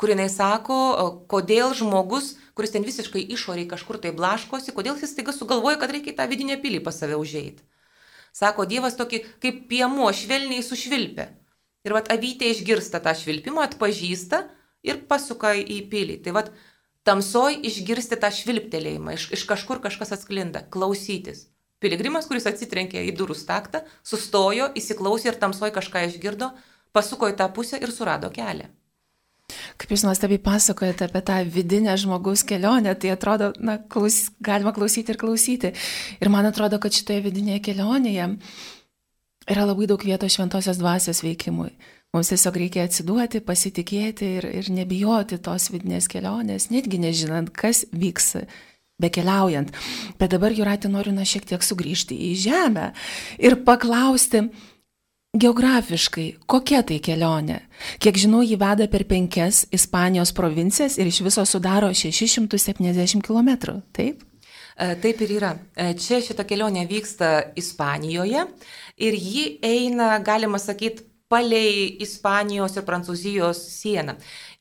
kur 0.00 0.14
jinai 0.14 0.30
sako, 0.32 0.76
kodėl 1.28 1.74
žmogus, 1.76 2.32
kuris 2.56 2.72
ten 2.72 2.86
visiškai 2.86 3.20
išoriai 3.36 3.68
kažkur 3.68 3.98
tai 4.00 4.14
blaškosi, 4.16 4.72
kodėl 4.76 4.96
jis 4.96 5.12
taiga 5.16 5.34
sugalvoja, 5.36 5.76
kad 5.82 5.92
reikia 5.92 6.16
tą 6.16 6.26
vidinę 6.30 6.56
pilį 6.62 6.80
pas 6.86 6.96
save 6.96 7.18
užėjti. 7.20 7.66
Sako, 8.32 8.64
Dievas 8.70 8.96
tokį 8.96 9.20
kaip 9.42 9.66
piemuo 9.68 10.08
švelniai 10.14 10.64
sušvilpia. 10.64 11.28
Ir 11.84 11.96
vat 11.96 12.10
avytė 12.12 12.48
išgirsta 12.54 13.00
tą 13.04 13.12
švilpimą, 13.16 13.64
atpažįsta 13.66 14.44
ir 14.86 15.02
pasuka 15.10 15.52
į 15.58 15.80
pilį. 15.92 16.20
Tai 16.24 16.36
vat 16.38 16.50
tamsoj 17.08 17.60
išgirsti 17.66 18.20
tą 18.20 18.30
švilptelėjimą, 18.32 19.16
iš, 19.16 19.30
iš 19.36 19.46
kažkur 19.48 19.82
kažkas 19.84 20.14
atsklinda, 20.16 20.64
klausytis. 20.72 21.48
Piligrimas, 21.80 22.28
kuris 22.28 22.48
atsitrenkė 22.48 23.06
į 23.08 23.16
durų 23.16 23.36
staktą, 23.36 23.82
sustojo, 24.04 24.68
įsiklausė 24.76 25.32
ir 25.32 25.40
tamsoj 25.40 25.72
kažką 25.76 26.04
išgirdo, 26.10 26.52
pasuko 26.92 27.32
į 27.32 27.38
tą 27.40 27.48
pusę 27.56 27.80
ir 27.80 27.92
surado 27.92 28.28
kelią. 28.32 28.68
Kaip 29.80 29.94
jūs 29.94 30.02
nuostabiai 30.04 30.40
pasakojate 30.44 31.06
apie 31.06 31.22
tą 31.24 31.38
vidinę 31.48 31.94
žmogaus 31.96 32.42
kelionę, 32.44 32.92
tai 33.00 33.14
atrodo, 33.14 33.54
na, 33.64 33.78
klaus, 33.80 34.26
galima 34.44 34.74
klausyti 34.76 35.14
ir 35.14 35.20
klausyti. 35.20 35.70
Ir 36.20 36.28
man 36.32 36.48
atrodo, 36.50 36.76
kad 36.82 36.92
šitoje 36.92 37.22
vidinėje 37.24 37.62
kelionėje 37.70 38.26
yra 39.50 39.64
labai 39.64 39.88
daug 39.88 40.04
vietos 40.04 40.36
šventosios 40.36 40.80
dvasios 40.82 41.22
veikimui. 41.24 41.72
Mums 42.12 42.32
tiesiog 42.32 42.58
reikia 42.58 42.84
atsiduoti, 42.84 43.40
pasitikėti 43.46 44.28
ir, 44.40 44.48
ir 44.60 44.68
nebijoti 44.74 45.38
tos 45.40 45.70
vidinės 45.70 46.10
kelionės, 46.10 46.68
netgi 46.74 46.98
nežinant, 47.00 47.52
kas 47.54 47.84
vyks 47.94 48.34
bekeliaujant. 49.00 49.72
Bet 50.20 50.34
dabar, 50.34 50.52
Juratė, 50.52 50.90
noriu 50.92 51.14
na 51.16 51.24
šiek 51.24 51.46
tiek 51.48 51.64
sugrįžti 51.64 52.18
į 52.28 52.34
žemę 52.42 52.90
ir 53.40 53.56
paklausti, 53.64 54.48
Geografiškai, 55.30 56.40
kokia 56.50 56.80
tai 56.82 56.96
kelionė? 56.98 57.60
Kiek 58.02 58.16
žinau, 58.18 58.40
jį 58.42 58.56
veda 58.58 58.88
per 58.90 59.04
penkias 59.06 59.60
Ispanijos 59.70 60.32
provincijas 60.34 60.96
ir 60.98 61.06
iš 61.06 61.20
viso 61.22 61.44
sudaro 61.46 61.92
670 61.94 63.22
km, 63.22 63.76
taip? 63.94 64.24
E, 64.74 64.88
taip 64.98 65.22
ir 65.22 65.36
yra. 65.36 65.52
E, 65.78 65.92
čia 65.94 66.18
šita 66.26 66.42
kelionė 66.42 66.82
vyksta 66.90 67.28
Ispanijoje 67.62 68.42
ir 69.06 69.18
ji 69.20 69.44
eina, 69.62 70.16
galima 70.18 70.58
sakyti, 70.58 71.06
palei 71.30 71.86
Ispanijos 72.02 72.74
ir 72.74 72.88
Prancūzijos 72.90 73.62
sieną. 73.76 74.16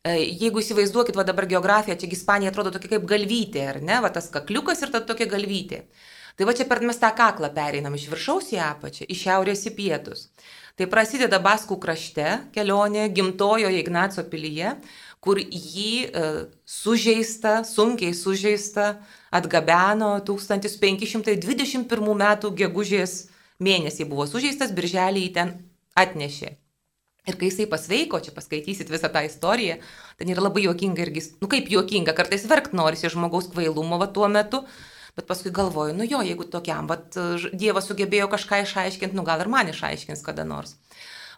E, 0.05 0.19
jeigu 0.21 0.61
įsivaizduokit, 0.61 1.17
va 1.17 1.25
dabar 1.25 1.49
geografija, 1.49 1.97
čia 1.97 2.13
Ispanija 2.13 2.53
atrodo 2.53 2.75
tokia 2.77 2.93
kaip 2.93 3.09
galvytė, 3.09 3.65
ar 3.73 3.81
ne, 3.81 3.97
va 4.05 4.13
tas 4.13 4.29
kakliukas 4.29 4.85
ir 4.85 4.93
ta 4.93 5.01
tokia 5.01 5.25
galvytė. 5.33 5.81
Tai 6.37 6.45
va 6.47 6.53
čia 6.55 6.69
per 6.69 6.79
mes 6.85 7.01
tą 7.01 7.09
kaklą 7.17 7.49
pereinam 7.57 7.97
iš 7.97 8.05
viršaus 8.13 8.53
į 8.53 8.61
apačią, 8.63 9.09
iš 9.09 9.25
šiaurės 9.25 9.65
į 9.65 9.73
pietus. 9.75 10.29
Tai 10.79 10.85
prasideda 10.87 11.41
Baskų 11.43 11.75
krašte 11.83 12.37
kelionė 12.55 13.09
gimtojoje 13.11 13.81
Ignaco 13.81 14.23
pilyje, 14.31 14.77
kur 15.19 15.35
jį 15.35 15.91
e, 16.07 16.29
sužeista, 16.63 17.65
sunkiai 17.67 18.13
sužeista, 18.15 18.93
atgabeno 19.35 20.13
1521 20.23 21.83
m. 22.15 22.23
gegužės 22.61 23.17
mėnesį 23.59 24.07
buvo 24.07 24.23
sužeistas, 24.31 24.71
birželį 24.71 25.25
jį 25.25 25.33
ten 25.35 25.51
atnešė. 25.99 26.53
Ir 27.27 27.35
kai 27.35 27.49
jisai 27.49 27.67
pasveiko, 27.67 28.21
čia 28.23 28.31
paskaitysit 28.31 28.87
visą 28.87 29.11
tą 29.11 29.25
istoriją, 29.27 29.81
ten 30.15 30.31
yra 30.31 30.47
labai 30.47 30.63
juokinga 30.63 31.03
irgi, 31.03 31.25
nu 31.43 31.51
kaip 31.51 31.67
juokinga, 31.69 32.15
kartais 32.15 32.47
verkt 32.47 32.71
norisi 32.71 33.11
žmogaus 33.11 33.51
kvailumo 33.51 33.99
va 33.99 34.07
tuo 34.15 34.31
metu, 34.31 34.63
bet 35.17 35.27
paskui 35.29 35.53
galvoju, 35.55 35.95
nu 35.97 36.07
jo, 36.07 36.21
jeigu 36.25 36.47
tokiam, 36.51 36.89
va, 36.89 36.99
Dievas 37.53 37.89
sugebėjo 37.89 38.29
kažką 38.31 38.63
išaiškinti, 38.65 39.17
nu 39.17 39.25
gal 39.27 39.41
ir 39.43 39.51
man 39.51 39.71
išaiškins 39.71 40.25
kada 40.25 40.45
nors. 40.47 40.75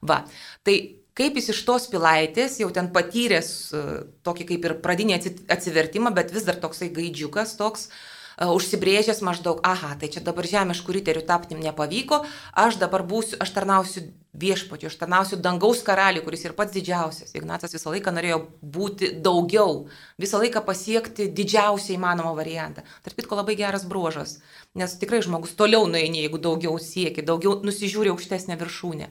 Va, 0.01 0.23
tai 0.67 0.77
kaip 1.17 1.36
jis 1.38 1.51
iš 1.53 1.62
tos 1.67 1.86
pilaitės, 1.91 2.57
jau 2.62 2.71
ten 2.73 2.88
patyręs 2.95 3.51
e, 3.75 3.84
tokį 4.25 4.47
kaip 4.53 4.65
ir 4.65 4.79
pradinį 4.81 5.19
atsivertimą, 5.51 6.13
bet 6.15 6.31
vis 6.34 6.47
dar 6.47 6.57
toksai 6.62 6.88
gaidžiukas 6.95 7.53
toks, 7.60 7.89
uh, 7.89 8.21
užsibrėžęs 8.49 9.21
maždaug, 9.25 9.60
aha, 9.63 9.95
tai 9.99 10.10
čia 10.10 10.23
dabar 10.23 10.47
žemiškų 10.47 10.95
riterių 10.97 11.23
tapti 11.27 11.57
nepavyko, 11.60 12.23
aš 12.57 12.79
dabar 12.81 13.03
būsiu, 13.05 13.38
aš 13.41 13.53
tarnausiu 13.53 14.07
viešpačiu, 14.34 14.88
aš 14.88 14.96
tarnausiu 15.02 15.38
dangaus 15.38 15.82
karaliui, 15.84 16.24
kuris 16.24 16.46
ir 16.46 16.56
pats 16.56 16.74
didžiausias. 16.76 17.34
Ignacas 17.36 17.76
visą 17.76 17.91
laiką 17.91 18.13
norėjo 18.15 18.39
būti 18.63 19.12
daugiau, 19.24 19.88
visą 20.22 20.39
laiką 20.39 20.63
pasiekti 20.67 21.28
didžiausią 21.36 21.98
įmanomą 21.98 22.34
variantą. 22.38 22.86
Tarp 23.04 23.20
kitko 23.20 23.39
labai 23.41 23.58
geras 23.60 23.84
bruožas, 23.88 24.38
nes 24.76 24.96
tikrai 25.02 25.22
žmogus 25.26 25.56
toliau 25.60 25.88
nueini, 25.88 26.24
jeigu 26.24 26.39
daugiau 26.39 26.78
siekia, 26.80 27.26
daugiau 27.28 27.60
nusižiūri 27.65 28.13
aukštesnę 28.13 28.56
viršūnę. 28.62 29.10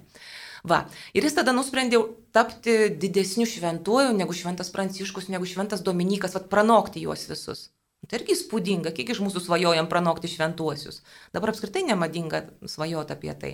Va. 0.70 0.84
Ir 1.16 1.24
jis 1.24 1.36
tada 1.36 1.52
nusprendė 1.56 2.00
tapti 2.36 2.90
didesniu 3.00 3.46
šventuoju 3.48 4.12
negu 4.16 4.36
šventas 4.36 4.72
Pranciškus, 4.72 5.30
negu 5.32 5.48
šventas 5.48 5.84
Dominikas, 5.84 6.36
vad 6.36 6.50
pranokti 6.52 7.04
juos 7.04 7.24
visus. 7.28 7.70
Tai 8.08 8.18
irgi 8.18 8.34
įspūdinga, 8.36 8.92
kiek 8.96 9.12
iš 9.12 9.20
mūsų 9.24 9.42
svajojam 9.44 9.88
pranokti 9.88 10.28
šventuosius. 10.32 11.02
Dabar 11.36 11.52
apskritai 11.52 11.84
nemadinga 11.88 12.46
svajoti 12.68 13.16
apie 13.16 13.34
tai. 13.40 13.52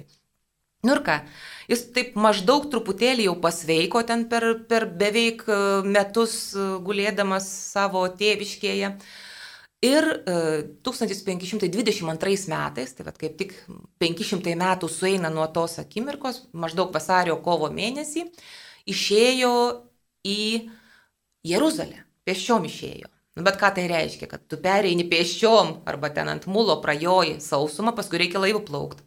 Nu 0.84 0.92
ir 0.94 1.00
ką, 1.06 1.14
jis 1.70 1.86
taip 1.96 2.16
maždaug 2.20 2.68
truputėlį 2.70 3.26
jau 3.26 3.36
pasveiko 3.42 4.02
ten 4.06 4.26
per, 4.30 4.44
per 4.70 4.86
beveik 5.00 5.46
e, 5.48 5.56
metus 5.96 6.36
e, 6.54 6.66
gulėdamas 6.86 7.48
savo 7.72 8.04
tėviškėje. 8.20 8.92
Ir 9.86 10.06
e, 10.12 10.36
1522 10.86 12.46
metais, 12.52 12.94
tai 12.96 13.06
vad 13.08 13.18
kaip 13.20 13.34
tik 13.40 13.56
500 14.02 14.54
metų 14.60 14.90
sueina 14.92 15.32
nuo 15.32 15.48
tos 15.56 15.78
akimirkos, 15.82 16.44
maždaug 16.52 16.94
vasario 16.94 17.38
kovo 17.42 17.72
mėnesį, 17.72 18.28
išėjo 18.92 19.52
į 20.26 20.40
Jeruzalę, 21.46 22.04
pešiom 22.28 22.68
išėjo. 22.68 23.10
Nu, 23.36 23.44
bet 23.44 23.58
ką 23.60 23.72
tai 23.76 23.84
reiškia, 23.90 24.28
kad 24.30 24.46
tu 24.48 24.56
pereini 24.62 25.04
pėsčiom 25.10 25.82
arba 25.88 26.08
ten 26.14 26.30
ant 26.32 26.46
mulo 26.48 26.78
prajoji 26.84 27.36
sausumą, 27.44 27.92
paskui 27.96 28.22
reikia 28.22 28.40
laivų 28.40 28.62
plaukti. 28.70 29.04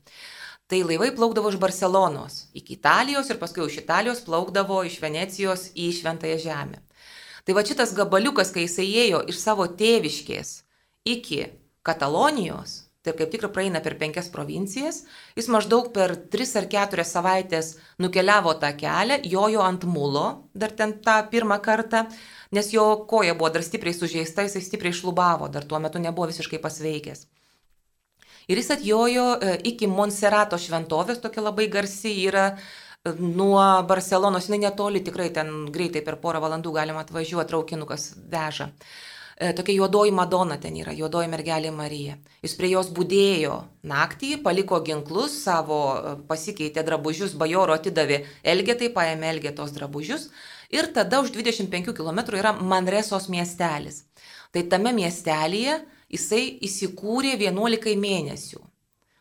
Tai 0.69 0.83
laivai 0.85 1.09
plaukdavo 1.17 1.49
iš 1.49 1.57
Barcelonos 1.57 2.33
iki 2.53 2.75
Italijos 2.77 3.29
ir 3.33 3.39
paskui 3.41 3.65
iš 3.65 3.79
Italijos 3.81 4.19
plaukdavo 4.21 4.83
iš 4.85 4.99
Venecijos 5.01 5.63
į 5.73 5.87
Šventąją 5.97 6.35
Žemę. 6.43 6.81
Tai 7.45 7.55
va 7.57 7.63
šitas 7.65 7.95
gabaliukas, 7.97 8.51
kai 8.53 8.67
jisai 8.67 8.85
ėjo 9.05 9.23
iš 9.33 9.39
savo 9.41 9.65
tėviškės 9.79 10.51
iki 11.09 11.39
Katalonijos, 11.81 12.75
tai 13.01 13.15
kaip 13.17 13.31
tik 13.33 13.47
praeina 13.55 13.81
per 13.81 13.95
penkias 13.97 14.29
provincijas, 14.29 15.01
jis 15.33 15.49
maždaug 15.49 15.89
per 15.95 16.13
tris 16.29 16.53
ar 16.59 16.69
keturias 16.69 17.15
savaitės 17.17 17.71
nukeliavo 17.97 18.53
tą 18.61 18.69
kelią, 18.77 19.23
jojo 19.25 19.65
ant 19.65 19.89
mulo, 19.89 20.27
dar 20.53 20.69
ten 20.69 20.99
tą 21.01 21.17
pirmą 21.33 21.57
kartą, 21.65 22.05
nes 22.53 22.69
jo 22.75 23.07
koja 23.09 23.33
buvo 23.33 23.49
dar 23.57 23.65
stipriai 23.65 23.97
sužeista, 23.97 24.45
jisai 24.45 24.61
stipriai 24.69 24.93
šlubavo, 24.93 25.49
dar 25.49 25.65
tuo 25.65 25.81
metu 25.81 25.97
nebuvo 25.97 26.29
visiškai 26.29 26.61
pasveikęs. 26.61 27.25
Ir 28.49 28.57
jis 28.57 28.71
atjojo 28.73 29.25
e, 29.37 29.53
iki 29.69 29.87
Monserato 29.87 30.57
šventovės, 30.57 31.21
tokia 31.21 31.43
labai 31.45 31.67
garsi 31.69 32.15
yra 32.25 32.47
e, 32.55 33.13
nuo 33.21 33.61
Barcelonos, 33.85 34.47
jinai 34.49 34.63
netoli, 34.63 35.03
tikrai 35.05 35.29
ten 35.35 35.67
greitai 35.73 36.01
per 36.05 36.17
porą 36.23 36.41
valandų 36.41 36.73
galima 36.73 37.03
atvažiuoti, 37.05 37.49
traukinukas 37.51 38.07
veža. 38.31 38.71
E, 39.37 39.51
tokia 39.53 39.75
juodoji 39.77 40.15
Madona 40.17 40.57
ten 40.57 40.79
yra, 40.81 40.95
juodoji 40.97 41.29
mergelė 41.29 41.69
Marija. 41.71 42.17
Jis 42.41 42.57
prie 42.57 42.71
jos 42.73 42.89
būdėjo 42.97 43.59
naktį, 43.87 44.31
paliko 44.41 44.81
ginklus, 44.81 45.37
savo 45.45 45.77
pasikeitė 46.27 46.81
drabužius, 46.89 47.37
bajoro 47.37 47.77
atidavė 47.77 48.23
Elgetai, 48.41 48.89
paėmė 48.97 49.29
Elgetos 49.35 49.77
drabužius. 49.77 50.31
Ir 50.73 50.89
tada 50.97 51.21
už 51.21 51.29
25 51.37 51.93
km 51.93 52.25
yra 52.41 52.57
Manresos 52.57 53.29
miestelis. 53.29 54.07
Tai 54.49 54.65
tame 54.73 54.97
miestelėje 54.97 55.83
jisai 56.09 56.43
įsikūrė 56.65 57.35
11 57.37 57.95
mėnesių. 57.99 58.61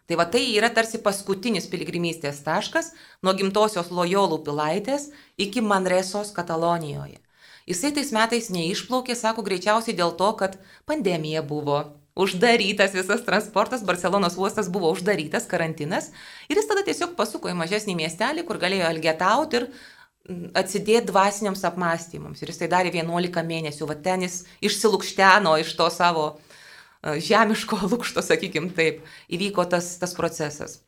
Tai 0.08 0.16
va 0.16 0.24
tai 0.24 0.40
yra 0.56 0.70
tarsi 0.72 1.02
paskutinis 1.04 1.68
piligrimystės 1.68 2.40
taškas 2.46 2.94
nuo 3.20 3.34
gimtosios 3.36 3.90
Lojolų 3.92 4.40
pilaitės 4.46 5.10
iki 5.36 5.60
Manresos 5.60 6.32
Katalonijoje. 6.32 7.20
Jisai 7.68 7.90
tais 7.92 8.08
metais 8.16 8.48
neišplaukė, 8.48 9.12
sako, 9.12 9.44
greičiausiai 9.44 9.92
dėl 9.98 10.14
to, 10.16 10.30
kad 10.40 10.56
pandemija 10.88 11.42
buvo, 11.44 11.82
uždarytas 12.16 12.96
visas 12.96 13.20
transportas, 13.26 13.84
Barcelonos 13.84 14.38
uostas 14.40 14.72
buvo 14.72 14.88
uždarytas, 14.94 15.44
karantinas 15.50 16.08
ir 16.48 16.56
jis 16.56 16.70
tada 16.70 16.86
tiesiog 16.88 17.12
pasuko 17.18 17.52
į 17.52 17.58
mažesnį 17.60 17.98
miestelį, 18.00 18.46
kur 18.48 18.56
galėjo 18.64 18.88
elgetauti 18.88 19.60
ir 19.60 19.68
atsidėti 20.56 21.10
dvasiniams 21.12 21.62
apmąstymams. 21.68 22.40
Ir 22.40 22.48
jis 22.48 22.62
tai 22.64 22.72
darė 22.72 22.96
11 22.96 23.44
mėnesių, 23.52 23.92
va 23.92 24.00
ten 24.08 24.24
jis 24.24 24.42
išsilūkšteno 24.64 25.58
iš 25.60 25.76
to 25.76 25.92
savo 25.92 26.30
žemiško 27.02 27.80
lūkšto, 27.92 28.24
sakykim 28.24 28.70
taip, 28.76 29.04
įvyko 29.30 29.66
tas, 29.70 29.96
tas 30.00 30.14
procesas. 30.18 30.80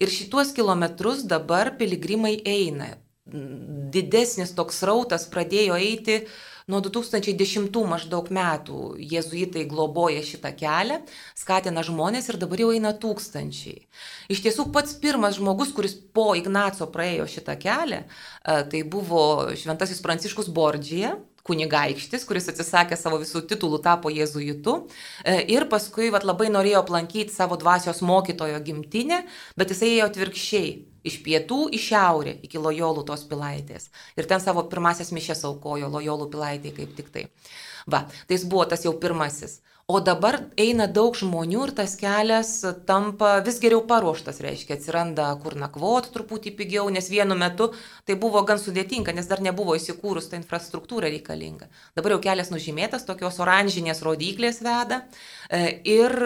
Ir 0.00 0.12
šituos 0.12 0.52
kilometrus 0.56 1.26
dabar 1.28 1.74
piligrimai 1.78 2.38
eina. 2.48 2.94
Didesnis 3.92 4.50
toks 4.56 4.80
rautas 4.82 5.28
pradėjo 5.30 5.76
eiti 5.78 6.24
nuo 6.70 6.80
2010 6.82 7.76
maždaug 7.86 8.30
metų. 8.34 8.80
Jėzuitai 8.98 9.62
globoja 9.70 10.24
šitą 10.26 10.50
kelią, 10.58 10.98
skatina 11.38 11.84
žmonės 11.86 12.30
ir 12.30 12.40
dabar 12.42 12.64
jau 12.64 12.72
eina 12.74 12.90
tūkstančiai. 12.98 13.84
Iš 14.32 14.42
tiesų 14.46 14.68
pats 14.74 14.96
pirmas 14.98 15.38
žmogus, 15.38 15.70
kuris 15.76 15.94
po 15.94 16.32
Ignaco 16.38 16.88
praėjo 16.90 17.28
šitą 17.30 17.54
kelią, 17.62 18.02
tai 18.42 18.82
buvo 18.82 19.52
šventasis 19.58 20.02
Pranciškus 20.02 20.50
Bordžija, 20.50 21.14
kunigaikštis, 21.46 22.24
kuris 22.28 22.46
atsisakė 22.52 22.96
savo 22.98 23.18
visų 23.22 23.42
titulų, 23.50 23.80
tapo 23.82 24.12
jėzuitu 24.14 24.76
e, 25.24 25.40
ir 25.54 25.66
paskui 25.70 26.12
vat, 26.14 26.26
labai 26.28 26.48
norėjo 26.54 26.84
aplankyti 26.84 27.34
savo 27.34 27.58
dvasios 27.58 28.02
mokytojo 28.06 28.60
gimtinę, 28.62 29.22
bet 29.58 29.74
jisai 29.74 29.96
ėjo 29.96 30.08
atvirkščiai. 30.12 30.72
Iš 31.02 31.16
pietų 31.24 31.64
į 31.74 31.78
šiaurę 31.82 32.36
iki 32.46 32.60
lojolų 32.62 33.02
tos 33.08 33.24
pilaitės. 33.26 33.88
Ir 34.14 34.28
ten 34.30 34.38
savo 34.38 34.62
pirmasias 34.70 35.10
mišes 35.10 35.40
aukojo 35.48 35.88
lojolų 35.90 36.28
pilaitė 36.30 36.70
kaip 36.76 36.92
tik 36.94 37.08
tai. 37.10 37.24
Va, 37.90 38.04
tai 38.28 38.36
jis 38.36 38.44
buvo 38.46 38.68
tas 38.70 38.86
jau 38.86 38.92
pirmasis. 39.02 39.58
O 39.90 39.98
dabar 40.00 40.38
eina 40.60 40.86
daug 40.86 41.16
žmonių 41.18 41.64
ir 41.66 41.72
tas 41.74 41.96
kelias 41.98 42.52
tampa 42.86 43.32
vis 43.44 43.58
geriau 43.62 43.82
paruoštas, 43.88 44.38
reiškia, 44.44 44.76
atsiranda 44.78 45.26
kur 45.42 45.56
nakvot 45.58 46.06
truputį 46.14 46.52
pigiau, 46.60 46.86
nes 46.94 47.10
vienu 47.10 47.34
metu 47.38 47.72
tai 48.06 48.14
buvo 48.14 48.44
gan 48.46 48.62
sudėtinga, 48.62 49.14
nes 49.16 49.26
dar 49.26 49.42
nebuvo 49.42 49.74
įsikūrus 49.78 50.30
ta 50.30 50.38
infrastruktūra 50.38 51.10
reikalinga. 51.10 51.66
Dabar 51.98 52.14
jau 52.14 52.22
kelias 52.28 52.54
nužymėtas, 52.54 53.08
tokios 53.08 53.40
oranžinės 53.42 54.04
rodiklės 54.06 54.62
veda 54.62 55.02
e, 55.50 55.80
ir 55.82 56.16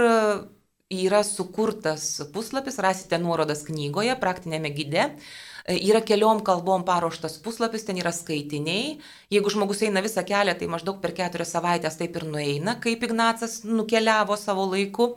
yra 0.92 1.24
sukurtas 1.26 2.20
puslapis, 2.34 2.78
rasite 2.78 3.18
nuorodas 3.18 3.64
knygoje, 3.66 4.14
praktinėme 4.20 4.70
gide 4.76 5.08
Yra 5.66 5.98
keliom 6.06 6.44
kalbom 6.46 6.84
paruoštas 6.86 7.40
puslapis, 7.42 7.82
ten 7.88 7.98
yra 7.98 8.12
skaitiniai. 8.14 9.00
Jeigu 9.34 9.50
žmogus 9.50 9.80
eina 9.82 10.02
visą 10.04 10.22
kelią, 10.26 10.54
tai 10.58 10.68
maždaug 10.70 11.00
per 11.02 11.10
keturias 11.16 11.50
savaitės 11.56 11.98
taip 11.98 12.14
ir 12.20 12.26
nueina, 12.30 12.76
kaip 12.82 13.02
Ignacas 13.02 13.64
nukeliavo 13.66 14.36
savo 14.38 14.68
laiku. 14.70 15.16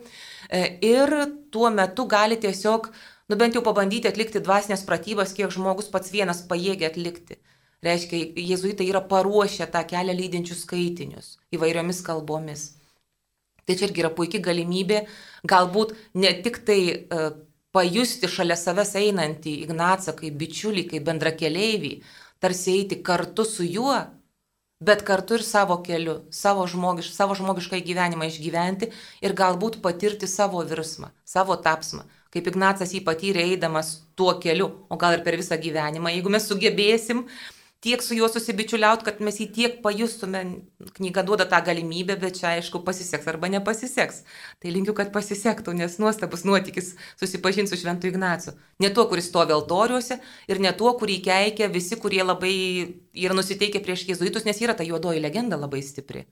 E, 0.49 0.63
ir 0.81 1.13
tuo 1.53 1.69
metu 1.69 2.07
gali 2.09 2.39
tiesiog, 2.41 2.89
nu 3.29 3.37
bent 3.37 3.53
jau 3.53 3.61
pabandyti 3.65 4.09
atlikti 4.09 4.41
dvasinės 4.41 4.81
pratybas, 4.89 5.35
kiek 5.37 5.53
žmogus 5.53 5.91
pats 5.93 6.09
vienas 6.15 6.41
pajėgia 6.49 6.89
atlikti. 6.89 7.37
Reiškia, 7.85 8.23
jėzuitai 8.49 8.89
yra 8.89 9.03
paruošę 9.05 9.69
tą 9.71 9.85
kelią 9.87 10.17
lydinčius 10.17 10.65
skaitinius 10.65 11.35
įvairiomis 11.55 12.01
kalbomis. 12.03 12.71
Tai 13.69 13.77
čia 13.77 13.85
irgi 13.85 14.01
yra 14.01 14.09
puikia 14.09 14.41
galimybė 14.41 15.03
galbūt 15.47 15.93
ne 16.17 16.33
tik 16.41 16.63
tai 16.65 16.79
uh, 16.89 17.29
pajusti 17.75 18.29
šalia 18.29 18.57
savęs 18.59 18.95
einantį 18.99 19.55
Ignacą 19.65 20.15
kaip 20.17 20.37
bičiulį, 20.39 20.85
kaip 20.93 21.05
bendrakeleivį, 21.09 21.91
tarsi 22.41 22.79
eiti 22.79 22.99
kartu 23.05 23.45
su 23.45 23.65
juo, 23.67 23.97
bet 24.79 25.03
kartu 25.07 25.37
ir 25.37 25.43
savo 25.43 25.79
keliu, 25.83 26.21
savo, 26.31 26.65
žmogiš, 26.67 27.11
savo 27.13 27.35
žmogišką 27.35 27.81
gyvenimą 27.85 28.29
išgyventi 28.29 28.91
ir 29.21 29.35
galbūt 29.35 29.81
patirti 29.83 30.27
savo 30.27 30.63
virsmą, 30.63 31.11
savo 31.27 31.59
tapsmą, 31.59 32.05
kaip 32.33 32.47
Ignacas 32.47 32.93
jį 32.95 33.03
patyrė 33.05 33.45
eidamas 33.51 33.97
tuo 34.15 34.37
keliu, 34.39 34.71
o 34.89 34.97
gal 34.97 35.17
ir 35.17 35.25
per 35.25 35.37
visą 35.39 35.59
gyvenimą, 35.59 36.13
jeigu 36.15 36.31
mes 36.31 36.47
sugebėsim 36.47 37.25
tiek 37.79 38.03
su 38.03 38.15
juo 38.15 38.27
susibičiuliauti, 38.27 39.05
kad 39.07 39.21
mes 39.23 39.39
jį 39.39 39.47
tiek 39.55 39.77
pajustume. 39.83 40.41
Knyga 40.97 41.23
duoda 41.27 41.45
tą 41.49 41.61
galimybę, 41.63 42.17
bet 42.19 42.39
čia 42.39 42.53
aišku 42.57 42.81
pasiseks 42.87 43.27
arba 43.31 43.49
nepasiseks. 43.51 44.23
Tai 44.59 44.73
linkiu, 44.75 44.95
kad 44.97 45.13
pasisektų, 45.15 45.75
nes 45.79 45.97
nuostabus 46.01 46.45
nuotykis 46.47 46.93
susipažinti 47.19 47.71
su 47.71 47.79
Šventu 47.79 48.11
Ignacu. 48.11 48.55
Ne 48.83 48.91
tuo, 48.95 49.07
kuris 49.11 49.29
stovi 49.31 49.55
altoriuose 49.55 50.19
ir 50.51 50.61
ne 50.63 50.73
tuo, 50.75 50.93
kurį 50.99 51.19
keikia 51.29 51.71
visi, 51.71 51.99
kurie 51.99 52.21
labai 52.25 52.53
yra 53.15 53.37
nusiteikę 53.37 53.83
prieš 53.83 54.07
jėzuitus, 54.11 54.47
nes 54.47 54.59
yra 54.63 54.75
ta 54.75 54.87
juodoji 54.87 55.23
legenda 55.23 55.59
labai 55.59 55.83
stipri, 55.85 56.25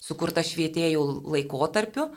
sukurta 0.00 0.44
švietėjų 0.44 1.04
laikotarpiu. 1.32 2.10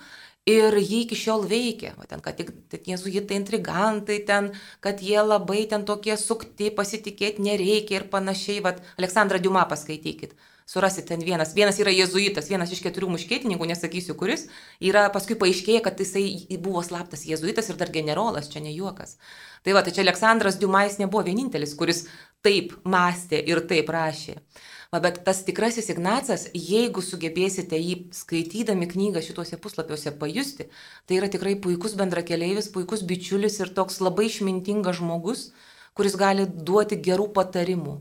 Ir 0.45 0.75
jie 0.77 0.99
iki 1.01 1.17
šiol 1.17 1.47
veikia, 1.49 1.95
o 1.97 2.03
ten, 2.05 2.19
kad 2.21 2.38
tik 2.38 2.86
jėzuitai 2.86 3.39
intrigantai, 3.39 4.19
ten, 4.27 4.51
kad 4.77 4.99
jie 5.01 5.17
labai 5.23 5.63
ten 5.71 5.88
tokie 5.89 6.13
sukti, 6.21 6.67
pasitikėti 6.69 7.41
nereikia 7.41 7.97
ir 7.97 8.05
panašiai. 8.12 8.60
Vat, 8.62 8.84
Aleksandrą 9.01 9.39
Diumą 9.41 9.63
paskaitykit. 9.71 10.36
Surasit 10.69 11.10
ten 11.10 11.25
vienas. 11.25 11.55
Vienas 11.58 11.81
yra 11.81 11.89
jėzuitas, 11.93 12.45
vienas 12.49 12.71
iš 12.73 12.84
keturių 12.86 13.10
muškėtininkų, 13.15 13.71
nesakysiu 13.73 14.13
kuris. 14.17 14.45
Yra 14.81 15.08
paskui 15.13 15.38
paaiškėja, 15.41 15.81
kad 15.86 15.97
jisai 16.01 16.27
buvo 16.62 16.86
slaptas 16.86 17.25
jėzuitas 17.25 17.69
ir 17.69 17.81
dar 17.81 17.89
generolas, 17.93 18.49
čia 18.53 18.62
ne 18.62 18.73
juokas. 18.73 19.17
Tai 19.65 19.73
va, 19.77 19.81
tai 19.86 19.93
čia 19.97 20.05
Aleksandras 20.05 20.62
Diumais 20.62 20.97
nebuvo 21.01 21.25
vienintelis, 21.25 21.73
kuris 21.77 22.05
taip 22.45 22.77
mąstė 22.86 23.41
ir 23.49 23.65
taip 23.69 23.89
rašė. 23.93 24.38
Va, 24.38 24.75
bet 25.03 25.21
tas 25.27 25.43
tikrasis 25.47 25.89
Ignacas, 25.93 26.47
jeigu 26.53 27.01
sugebėsite 27.03 27.77
jį 27.79 27.95
skaitydami 28.15 28.88
knygą 28.91 29.23
šituose 29.25 29.60
puslapiuose 29.62 30.13
pajusti, 30.19 30.67
tai 31.05 31.19
yra 31.19 31.29
tikrai 31.31 31.55
puikus 31.62 31.97
bendrakeleivis, 31.99 32.71
puikus 32.73 33.05
bičiulis 33.08 33.60
ir 33.62 33.73
toks 33.77 34.01
labai 34.03 34.27
išmintingas 34.29 34.99
žmogus, 35.01 35.49
kuris 35.95 36.17
gali 36.19 36.45
duoti 36.45 36.99
gerų 37.01 37.29
patarimų. 37.36 37.99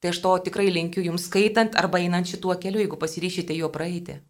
Tai 0.00 0.12
aš 0.12 0.22
to 0.24 0.32
tikrai 0.48 0.68
linkiu 0.72 1.04
jums 1.04 1.28
skaitant 1.30 1.76
arba 1.78 2.02
einant 2.02 2.28
šituo 2.28 2.54
keliu, 2.60 2.82
jeigu 2.84 2.98
pasiryšite 3.00 3.56
jo 3.56 3.70
praeiti. 3.72 4.20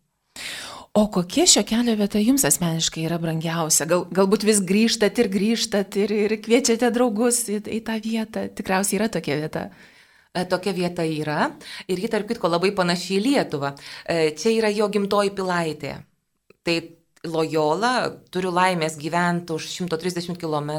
O 0.97 1.07
kokia 1.13 1.45
šio 1.45 1.61
kelio 1.69 1.93
vieta 1.99 2.21
jums 2.23 2.47
asmeniškai 2.49 3.03
yra 3.05 3.19
brangiausia? 3.21 3.85
Gal, 3.91 4.07
galbūt 4.17 4.47
vis 4.49 4.63
grįžtat 4.65 5.19
ir 5.21 5.29
grįžtat 5.29 5.99
ir, 6.01 6.15
ir 6.25 6.35
kviečiate 6.41 6.89
draugus 6.95 7.43
į, 7.53 7.59
į 7.69 7.83
tą 7.85 7.99
vietą. 8.01 8.47
Tikriausiai 8.57 9.03
yra 9.03 9.11
tokia 9.13 9.37
vieta. 9.43 9.67
E, 10.37 10.45
tokia 10.45 10.75
vieta 10.77 11.07
yra 11.09 11.49
ir 11.89 12.03
ji 12.03 12.11
tarp 12.13 12.29
kitko 12.29 12.51
labai 12.53 12.75
panaši 12.77 13.17
į 13.17 13.23
Lietuvą. 13.25 13.73
E, 14.05 14.35
čia 14.37 14.53
yra 14.59 14.73
jo 14.75 14.89
gimtoji 14.93 15.33
pilaitė. 15.37 15.95
Tai 16.67 16.77
Lojola, 17.31 17.93
turiu 18.33 18.51
laimės 18.55 18.97
gyventi 19.01 19.55
už 19.57 19.69
130 19.73 20.39
km, 20.41 20.73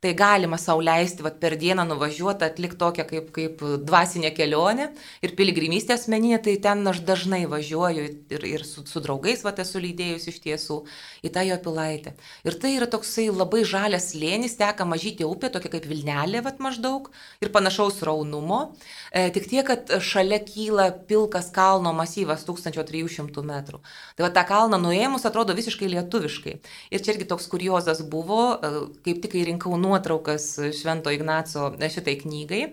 tai 0.00 0.12
galima 0.16 0.58
sauliaisti 0.60 1.24
vat, 1.24 1.38
per 1.40 1.56
dieną 1.58 1.86
nuvažiuoti, 1.88 2.44
atlikti 2.46 2.78
tokią 2.80 3.06
kaip, 3.08 3.30
kaip 3.34 3.62
dvasinę 3.86 4.30
kelionę 4.36 4.90
ir 5.24 5.34
piligrimystę 5.38 5.96
asmeninę, 5.96 6.38
tai 6.44 6.56
ten 6.62 6.84
aš 6.86 7.00
dažnai 7.08 7.44
važiuoju 7.50 8.04
ir, 8.36 8.46
ir 8.50 8.64
su, 8.68 8.84
su 8.86 9.02
draugais 9.04 9.44
vat, 9.46 9.60
esu 9.64 9.80
lydėjus 9.82 10.28
iš 10.32 10.40
tiesų 10.44 10.78
į 11.26 11.32
tą 11.34 11.46
jo 11.48 11.56
pilaitę. 11.64 12.12
Ir 12.46 12.58
tai 12.60 12.74
yra 12.76 12.88
toksai 12.90 13.28
labai 13.32 13.64
žalias 13.66 14.12
lėnis, 14.16 14.58
teka 14.60 14.86
mažytė 14.88 15.26
upė, 15.28 15.50
tokia 15.54 15.72
kaip 15.76 15.88
Vilnelė 15.88 16.42
vat, 16.44 16.60
maždaug 16.62 17.10
ir 17.42 17.52
panašaus 17.54 18.02
raunumo. 18.06 18.60
E, 19.10 19.28
tik 19.34 19.48
tiek, 19.50 19.66
kad 19.66 19.90
šalia 20.04 20.38
kyla 20.44 20.90
pilkas 21.08 21.50
kalno 21.54 21.92
masyvas 21.96 22.44
1300 22.46 23.42
metrų. 23.46 23.80
Tai 24.16 24.26
va 24.26 24.32
tą 24.34 24.44
kalną 24.48 24.78
nuėmus 24.80 25.26
atrodo 25.28 25.52
visiškai 25.56 25.65
visiškai 25.66 25.90
lietuviškai. 25.92 26.56
Ir 26.94 27.02
čia 27.02 27.16
irgi 27.16 27.28
toks 27.28 27.50
kuriozas 27.50 28.00
buvo, 28.06 28.54
e, 28.54 28.72
kaip 29.04 29.20
tik 29.24 29.34
kai 29.34 29.44
rinkau 29.50 29.76
nuotraukas 29.76 30.48
Švento 30.78 31.10
Ignaco 31.10 31.74
šitai 31.76 32.18
knygai, 32.22 32.64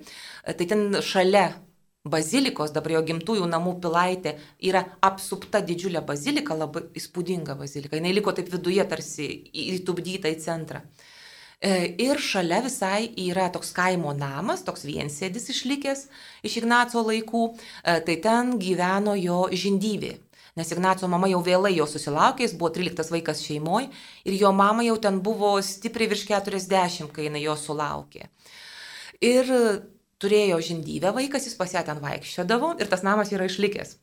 tai 0.46 0.66
ten 0.70 1.02
šalia 1.02 1.50
bazilikos, 2.04 2.74
dabar 2.76 2.98
jo 2.98 3.02
gimtųjų 3.08 3.48
namų 3.48 3.78
pilaitė, 3.84 4.36
yra 4.60 4.84
apsupta 5.04 5.62
didžiulė 5.64 6.04
bazilika, 6.04 6.56
labai 6.56 6.84
įspūdinga 7.00 7.56
bazilika. 7.60 7.98
Jis 7.98 8.18
liko 8.18 8.34
taip 8.36 8.52
viduje 8.52 8.84
tarsi 8.92 9.30
įtubdyta 9.64 10.32
į 10.32 10.40
centrą. 10.44 10.84
E, 11.64 11.96
ir 12.04 12.20
šalia 12.20 12.60
visai 12.66 13.08
yra 13.24 13.48
toks 13.54 13.72
kaimo 13.72 14.12
namas, 14.18 14.66
toks 14.68 14.84
viensėdis 14.84 15.48
išlikęs 15.54 16.02
iš 16.44 16.60
Ignaco 16.60 17.06
laikų, 17.08 17.46
e, 17.54 18.00
tai 18.04 18.20
ten 18.20 18.58
gyveno 18.60 19.16
jo 19.16 19.46
žindyvė. 19.48 20.18
Nes 20.56 20.70
Ignaco 20.70 21.08
mama 21.10 21.30
jau 21.32 21.40
vėlai 21.42 21.72
jo 21.74 21.88
susilaukė, 21.90 22.46
jis 22.46 22.54
buvo 22.58 22.70
13 22.76 23.10
vaikas 23.16 23.42
šeimoje 23.42 23.90
ir 24.30 24.38
jo 24.38 24.52
mama 24.54 24.86
jau 24.86 25.00
ten 25.02 25.18
buvo 25.26 25.56
stipriai 25.66 26.12
virš 26.12 26.28
40, 26.30 27.10
kai 27.16 27.26
jinai 27.26 27.42
jo 27.42 27.56
sulaukė. 27.58 28.30
Ir 29.24 29.50
turėjo 30.22 30.62
žindyvę 30.70 31.14
vaikas, 31.18 31.50
jis 31.50 31.58
pas 31.58 31.74
ją 31.74 31.82
ten 31.88 32.00
vaikščiodavo 32.04 32.76
ir 32.78 32.92
tas 32.92 33.02
namas 33.06 33.34
yra 33.34 33.50
išlikęs. 33.50 33.98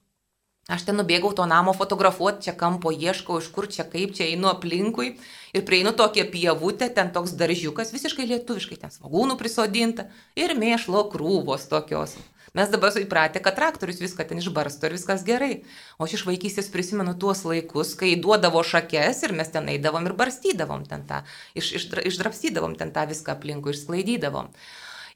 Aš 0.70 0.84
ten 0.86 0.98
nubėgau 1.00 1.30
to 1.34 1.46
namo 1.50 1.72
fotografuoti, 1.74 2.44
čia 2.46 2.52
kampo 2.58 2.92
ieškau, 2.94 3.38
iš 3.40 3.48
kur 3.54 3.66
čia 3.70 3.86
kaip, 3.90 4.12
čia 4.14 4.28
einu 4.28 4.50
aplinkui 4.50 5.14
ir 5.56 5.64
prieinu 5.66 5.94
tokią 5.96 6.26
pievutę, 6.30 6.90
ten 6.94 7.10
toks 7.14 7.32
daržiukas, 7.38 7.94
visiškai 7.94 8.26
lietuviškai, 8.28 8.78
ten 8.82 8.92
svagūnų 8.94 9.38
prisodinta 9.40 10.06
ir 10.38 10.54
mėšlo 10.58 11.06
krūvos 11.14 11.66
tokios. 11.72 12.18
Mes 12.54 12.70
dabar 12.70 12.90
įpratę, 12.98 13.38
kad 13.38 13.54
traktorius 13.54 14.00
viską 14.02 14.24
ten 14.26 14.40
išbarsto 14.42 14.88
ir 14.88 14.96
viskas 14.96 15.22
gerai. 15.26 15.62
O 15.98 16.06
aš 16.08 16.16
iš 16.18 16.24
vaikystės 16.26 16.70
prisimenu 16.72 17.14
tuos 17.14 17.44
laikus, 17.46 17.92
kai 17.98 18.16
duodavo 18.18 18.62
šakes 18.66 19.22
ir 19.22 19.34
mes 19.38 19.52
ten 19.54 19.70
eidavom 19.70 20.08
ir 20.10 20.16
barstydavom 20.18 20.82
ten 20.90 21.04
tą, 21.06 21.20
iš, 21.54 21.70
iš, 21.78 21.86
išdrapstydavom 22.10 22.74
ten 22.80 22.90
tą 22.96 23.06
viską 23.10 23.36
aplinkui, 23.36 23.76
išsklaidydavom. 23.76 24.50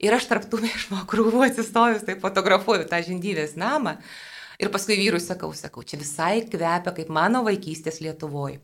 Ir 0.07 0.15
aš 0.15 0.29
tarptų 0.31 0.63
mėšlo 0.63 1.03
krūvų 1.11 1.43
atsistojus, 1.49 2.07
tai 2.07 2.19
fotografuoju 2.23 2.87
tą 2.91 3.03
žindyvės 3.03 3.59
namą. 3.59 3.97
Ir 4.63 4.71
paskui 4.71 4.95
vyrui 5.01 5.19
sakau, 5.19 5.51
sakau, 5.59 5.83
čia 5.83 5.99
visai 5.99 6.45
kvepia 6.47 6.95
kaip 6.95 7.11
mano 7.11 7.43
vaikystės 7.43 7.99
Lietuvoje. 8.05 8.61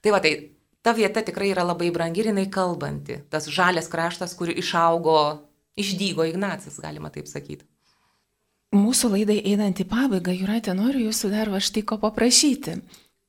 Tai 0.00 0.16
va, 0.16 0.24
tai 0.24 0.56
ta 0.80 0.96
vieta 0.96 1.20
tikrai 1.20 1.52
yra 1.52 1.68
labai 1.68 1.92
brangi 1.92 2.24
ir 2.24 2.32
jinai 2.32 2.48
kalbanti. 2.48 3.20
Tas 3.28 3.52
žalias 3.52 3.92
kraštas, 3.92 4.32
kur 4.38 4.48
išaugo, 4.48 5.18
išdygo 5.76 6.24
Ignacas, 6.24 6.80
galima 6.80 7.12
taip 7.12 7.28
sakyti. 7.28 7.66
Mūsų 8.74 9.12
laidai 9.12 9.38
einant 9.46 9.78
į 9.78 9.86
pabaigą, 9.86 10.34
Juratė, 10.34 10.74
noriu 10.74 11.06
jūsų 11.06 11.30
dar 11.30 11.52
va 11.52 11.60
štai 11.62 11.84
ko 11.86 12.00
paprašyti. 12.02 12.80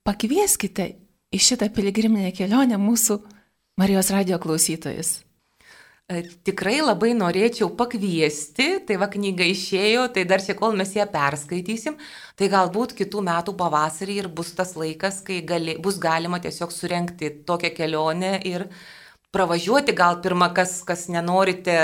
Pakvieskite 0.08 0.88
į 1.30 1.40
šitą 1.44 1.70
piligriminę 1.76 2.32
kelionę 2.34 2.80
mūsų 2.82 3.20
Marijos 3.78 4.10
radio 4.10 4.40
klausytojus. 4.42 5.20
E, 6.08 6.22
tikrai 6.48 6.80
labai 6.80 7.12
norėčiau 7.14 7.68
pakviesti, 7.76 8.68
tai 8.88 8.96
va 8.98 9.10
knyga 9.12 9.46
išėjo, 9.46 10.06
tai 10.16 10.24
dar 10.26 10.40
čia 10.42 10.56
kol 10.56 10.74
mes 10.80 10.94
ją 10.96 11.04
perskaitysim, 11.12 11.98
tai 12.40 12.48
galbūt 12.54 12.96
kitų 12.98 13.24
metų 13.28 13.54
pavasarį 13.60 14.16
ir 14.24 14.30
bus 14.32 14.54
tas 14.56 14.72
laikas, 14.80 15.20
kai 15.28 15.42
gali, 15.46 15.76
bus 15.84 16.00
galima 16.00 16.40
tiesiog 16.40 16.72
surenkti 16.72 17.34
tokią 17.46 17.74
kelionę 17.76 18.38
ir 18.48 18.70
pravažiuoti, 19.36 19.94
gal 19.94 20.20
pirmą, 20.24 20.50
kas, 20.56 20.82
kas 20.88 21.08
nenorite 21.12 21.78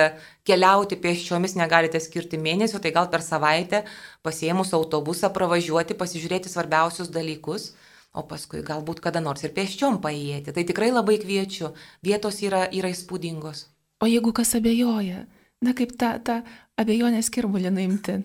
keliauti 0.47 0.97
pėsčiomis, 0.99 1.57
negalite 1.59 1.99
skirti 2.03 2.39
mėnesio, 2.39 2.81
tai 2.83 2.93
gal 2.95 3.09
per 3.11 3.23
savaitę 3.25 3.83
pasiemus 4.25 4.73
autobusą 4.73 5.31
pravažiuoti, 5.33 5.97
pasižiūrėti 5.99 6.51
svarbiausius 6.51 7.11
dalykus. 7.13 7.73
O 8.13 8.21
paskui 8.29 8.61
galbūt 8.61 8.99
kada 9.01 9.23
nors 9.25 9.41
ir 9.41 9.55
pėsčiom 9.55 9.97
paėjėti. 10.03 10.53
Tai 10.53 10.63
tikrai 10.69 10.91
labai 10.93 11.15
kviečiu. 11.17 11.71
Vietos 12.05 12.43
yra, 12.45 12.67
yra 12.69 12.91
įspūdingos. 12.93 13.65
O 14.03 14.09
jeigu 14.09 14.29
kas 14.37 14.53
abejoja, 14.59 15.23
na 15.65 15.73
kaip 15.73 15.95
tą, 15.97 16.19
tą 16.21 16.43
abejonės 16.77 17.31
kirbulį 17.33 17.73
nuimti? 17.73 18.19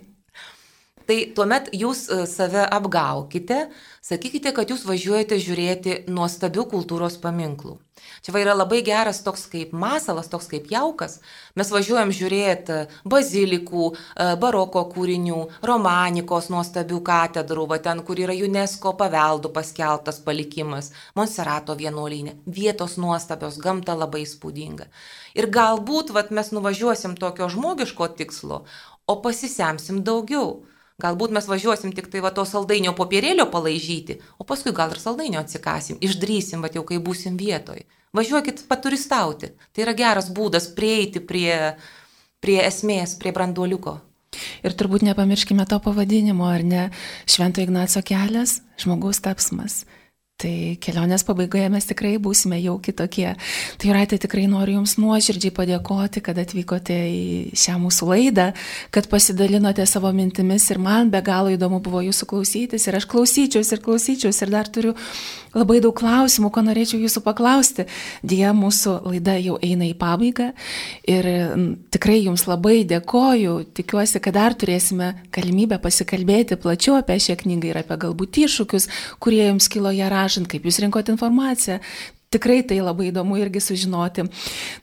Tai 1.09 1.17
tuomet 1.33 1.71
jūs 1.73 2.03
e, 2.13 2.25
save 2.29 2.67
apgaukite, 2.69 3.63
sakykite, 4.05 4.51
kad 4.53 4.69
jūs 4.69 4.83
važiuojate 4.85 5.39
žiūrėti 5.41 5.95
nuostabių 6.13 6.67
kultūros 6.69 7.17
paminklų. 7.23 7.79
Čia 8.21 8.35
va 8.35 8.43
yra 8.43 8.53
labai 8.53 8.83
geras 8.85 9.23
toks 9.25 9.47
kaip 9.49 9.73
masalas, 9.73 10.29
toks 10.29 10.51
kaip 10.53 10.69
jaukas. 10.69 11.19
Mes 11.57 11.73
važiuojam 11.73 12.13
žiūrėti 12.13 12.79
bazilikų, 13.09 13.87
e, 13.95 14.29
baroko 14.45 14.85
kūrinių, 14.93 15.41
romanikos 15.73 16.51
nuostabių 16.53 17.01
katedrų, 17.09 17.67
va 17.73 17.81
ten, 17.89 18.05
kur 18.05 18.21
yra 18.21 18.37
UNESCO 18.37 18.93
paveldų 19.01 19.55
paskelbtas 19.57 20.21
palikimas, 20.29 20.93
Monserato 21.17 21.73
vienuolynė, 21.79 22.37
vietos 22.45 23.01
nuostabios, 23.01 23.57
gamta 23.57 23.97
labai 23.97 24.27
spūdinga. 24.29 24.93
Ir 25.41 25.49
galbūt 25.49 26.13
vat, 26.13 26.37
mes 26.37 26.53
nuvažiuosim 26.53 27.17
tokio 27.17 27.49
žmogiško 27.49 28.13
tikslo, 28.21 28.67
o 29.09 29.23
pasisemsim 29.25 30.05
daugiau. 30.05 30.59
Galbūt 30.99 31.31
mes 31.31 31.47
važiuosim 31.47 31.93
tik 31.95 32.09
tai 32.11 32.19
va 32.25 32.33
to 32.35 32.43
saldainio 32.43 32.91
popierėlio 32.99 33.45
palaižyti, 33.53 34.17
o 34.35 34.47
paskui 34.47 34.73
gal 34.75 34.91
ir 34.91 34.99
saldainio 34.99 35.39
atsikasim, 35.39 36.01
išdrysim, 36.03 36.65
va 36.65 36.73
jau 36.75 36.83
kai 36.89 36.99
būsim 36.99 37.37
vietoj. 37.39 37.85
Važiuokit 38.19 38.65
paturistauti. 38.67 39.53
Tai 39.71 39.85
yra 39.85 39.95
geras 39.95 40.33
būdas 40.35 40.67
prieiti 40.75 41.23
prie, 41.23 41.55
prie 42.43 42.59
esmės, 42.65 43.15
prie 43.21 43.31
branduoliuko. 43.37 43.95
Ir 44.67 44.75
turbūt 44.75 45.07
nepamirškime 45.07 45.69
to 45.71 45.79
pavadinimo, 45.87 46.49
ar 46.51 46.67
ne? 46.67 46.89
Švento 47.31 47.63
Ignaco 47.63 48.03
kelias, 48.03 48.59
žmogaus 48.83 49.23
tapsmas. 49.23 49.85
Tai 50.39 50.77
kelionės 50.79 51.25
pabaigoje 51.27 51.67
mes 51.67 51.89
tikrai 51.89 52.13
būsime 52.23 52.61
jau 52.63 52.77
kitokie. 52.79 53.33
Tai 53.75 53.89
Jūratė 53.89 54.21
tikrai 54.23 54.45
noriu 54.47 54.77
Jums 54.77 54.93
nuoširdžiai 55.03 55.51
padėkoti, 55.57 56.23
kad 56.23 56.39
atvykote 56.39 56.95
į 56.95 57.57
šią 57.59 57.75
mūsų 57.83 58.07
laidą, 58.13 58.45
kad 58.95 59.09
pasidalinote 59.11 59.83
savo 59.91 60.13
mintimis 60.15 60.69
ir 60.71 60.79
man 60.79 61.11
be 61.11 61.25
galo 61.27 61.51
įdomu 61.51 61.81
buvo 61.83 62.05
Jūsų 62.07 62.31
klausytis 62.31 62.87
ir 62.87 63.01
aš 63.01 63.09
klausyčiausi 63.11 63.75
ir 63.75 63.83
klausyčiausi 63.83 64.47
ir 64.47 64.55
dar 64.55 64.71
turiu 64.71 64.95
labai 65.59 65.81
daug 65.85 65.95
klausimų, 65.99 66.51
ko 66.55 66.63
norėčiau 66.67 67.01
Jūsų 67.03 67.23
paklausti. 67.27 67.87
Dėja, 68.27 68.55
mūsų 68.57 68.95
laida 69.09 69.37
jau 69.43 69.59
eina 69.63 69.89
į 69.89 69.95
pabaigą 69.99 70.53
ir 71.09 71.31
tikrai 71.95 72.21
Jums 72.25 72.47
labai 72.49 72.83
dėkoju, 72.89 73.57
tikiuosi, 73.79 74.23
kad 74.25 74.39
dar 74.39 74.57
turėsime 74.59 75.15
galimybę 75.35 75.81
pasikalbėti 75.83 76.59
plačiau 76.61 76.99
apie 76.99 77.19
šią 77.23 77.39
knygą 77.43 77.73
ir 77.73 77.83
apie 77.83 77.99
galbūt 78.07 78.41
iššūkius, 78.45 78.89
kurie 79.23 79.45
Jums 79.49 79.69
kilo 79.73 79.93
ją 79.95 80.09
rašant 80.13 80.51
kaip 80.51 80.67
jūs 80.69 80.81
rinkot 80.85 81.13
informaciją. 81.13 81.83
Tikrai 82.29 82.61
tai 82.69 82.83
labai 82.85 83.09
įdomu 83.09 83.39
irgi 83.41 83.63
sužinoti. 83.65 84.27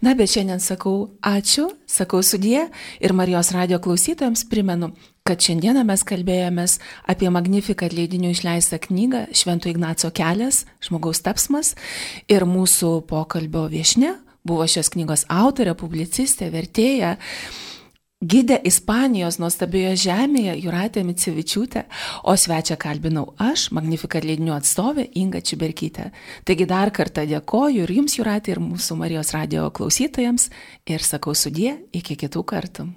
Na, 0.02 0.16
bet 0.18 0.32
šiandien 0.34 0.62
sakau 0.64 1.12
ačiū, 1.22 1.68
sakau 1.86 2.24
sudie 2.26 2.64
ir 2.98 3.14
Marijos 3.14 3.52
radio 3.54 3.78
klausytojams 3.78 4.48
primenu, 4.50 4.96
kad 5.26 5.42
šiandieną 5.42 5.82
mes 5.90 6.04
kalbėjomės 6.06 6.76
apie 7.10 7.32
Magnificat 7.34 7.96
leidinių 7.98 8.30
išleistą 8.36 8.78
knygą 8.84 9.24
Švento 9.34 9.72
Ignaco 9.72 10.12
kelias, 10.14 10.68
žmogaus 10.86 11.24
tapsmas 11.26 11.72
ir 12.30 12.44
mūsų 12.46 13.00
pokalbio 13.10 13.64
viešne 13.72 14.12
buvo 14.46 14.68
šios 14.70 14.92
knygos 14.94 15.24
autorė, 15.26 15.74
publicistė, 15.74 16.52
vertėja. 16.54 17.16
Gidė 18.22 18.60
Ispanijos 18.70 19.40
nuostabioje 19.42 19.96
žemėje 20.04 20.54
Juratė 20.62 21.02
Micevičiūtė, 21.08 21.84
o 22.30 22.36
svečią 22.38 22.78
kalbinau 22.78 23.32
aš, 23.42 23.72
Magnifikat 23.74 24.28
leidinių 24.30 24.54
atstovė 24.60 25.08
Inga 25.18 25.42
Čiberkytė. 25.42 26.12
Taigi 26.46 26.68
dar 26.70 26.94
kartą 26.94 27.26
dėkoju 27.26 27.82
ir 27.88 27.96
jums, 27.98 28.20
Juratė, 28.20 28.54
ir 28.54 28.62
mūsų 28.62 29.00
Marijos 29.02 29.34
radio 29.34 29.66
klausytojams 29.74 30.52
ir 30.86 31.02
sakau 31.02 31.34
sudie 31.34 31.80
iki 31.98 32.14
kitų 32.14 32.46
kartų. 32.54 32.88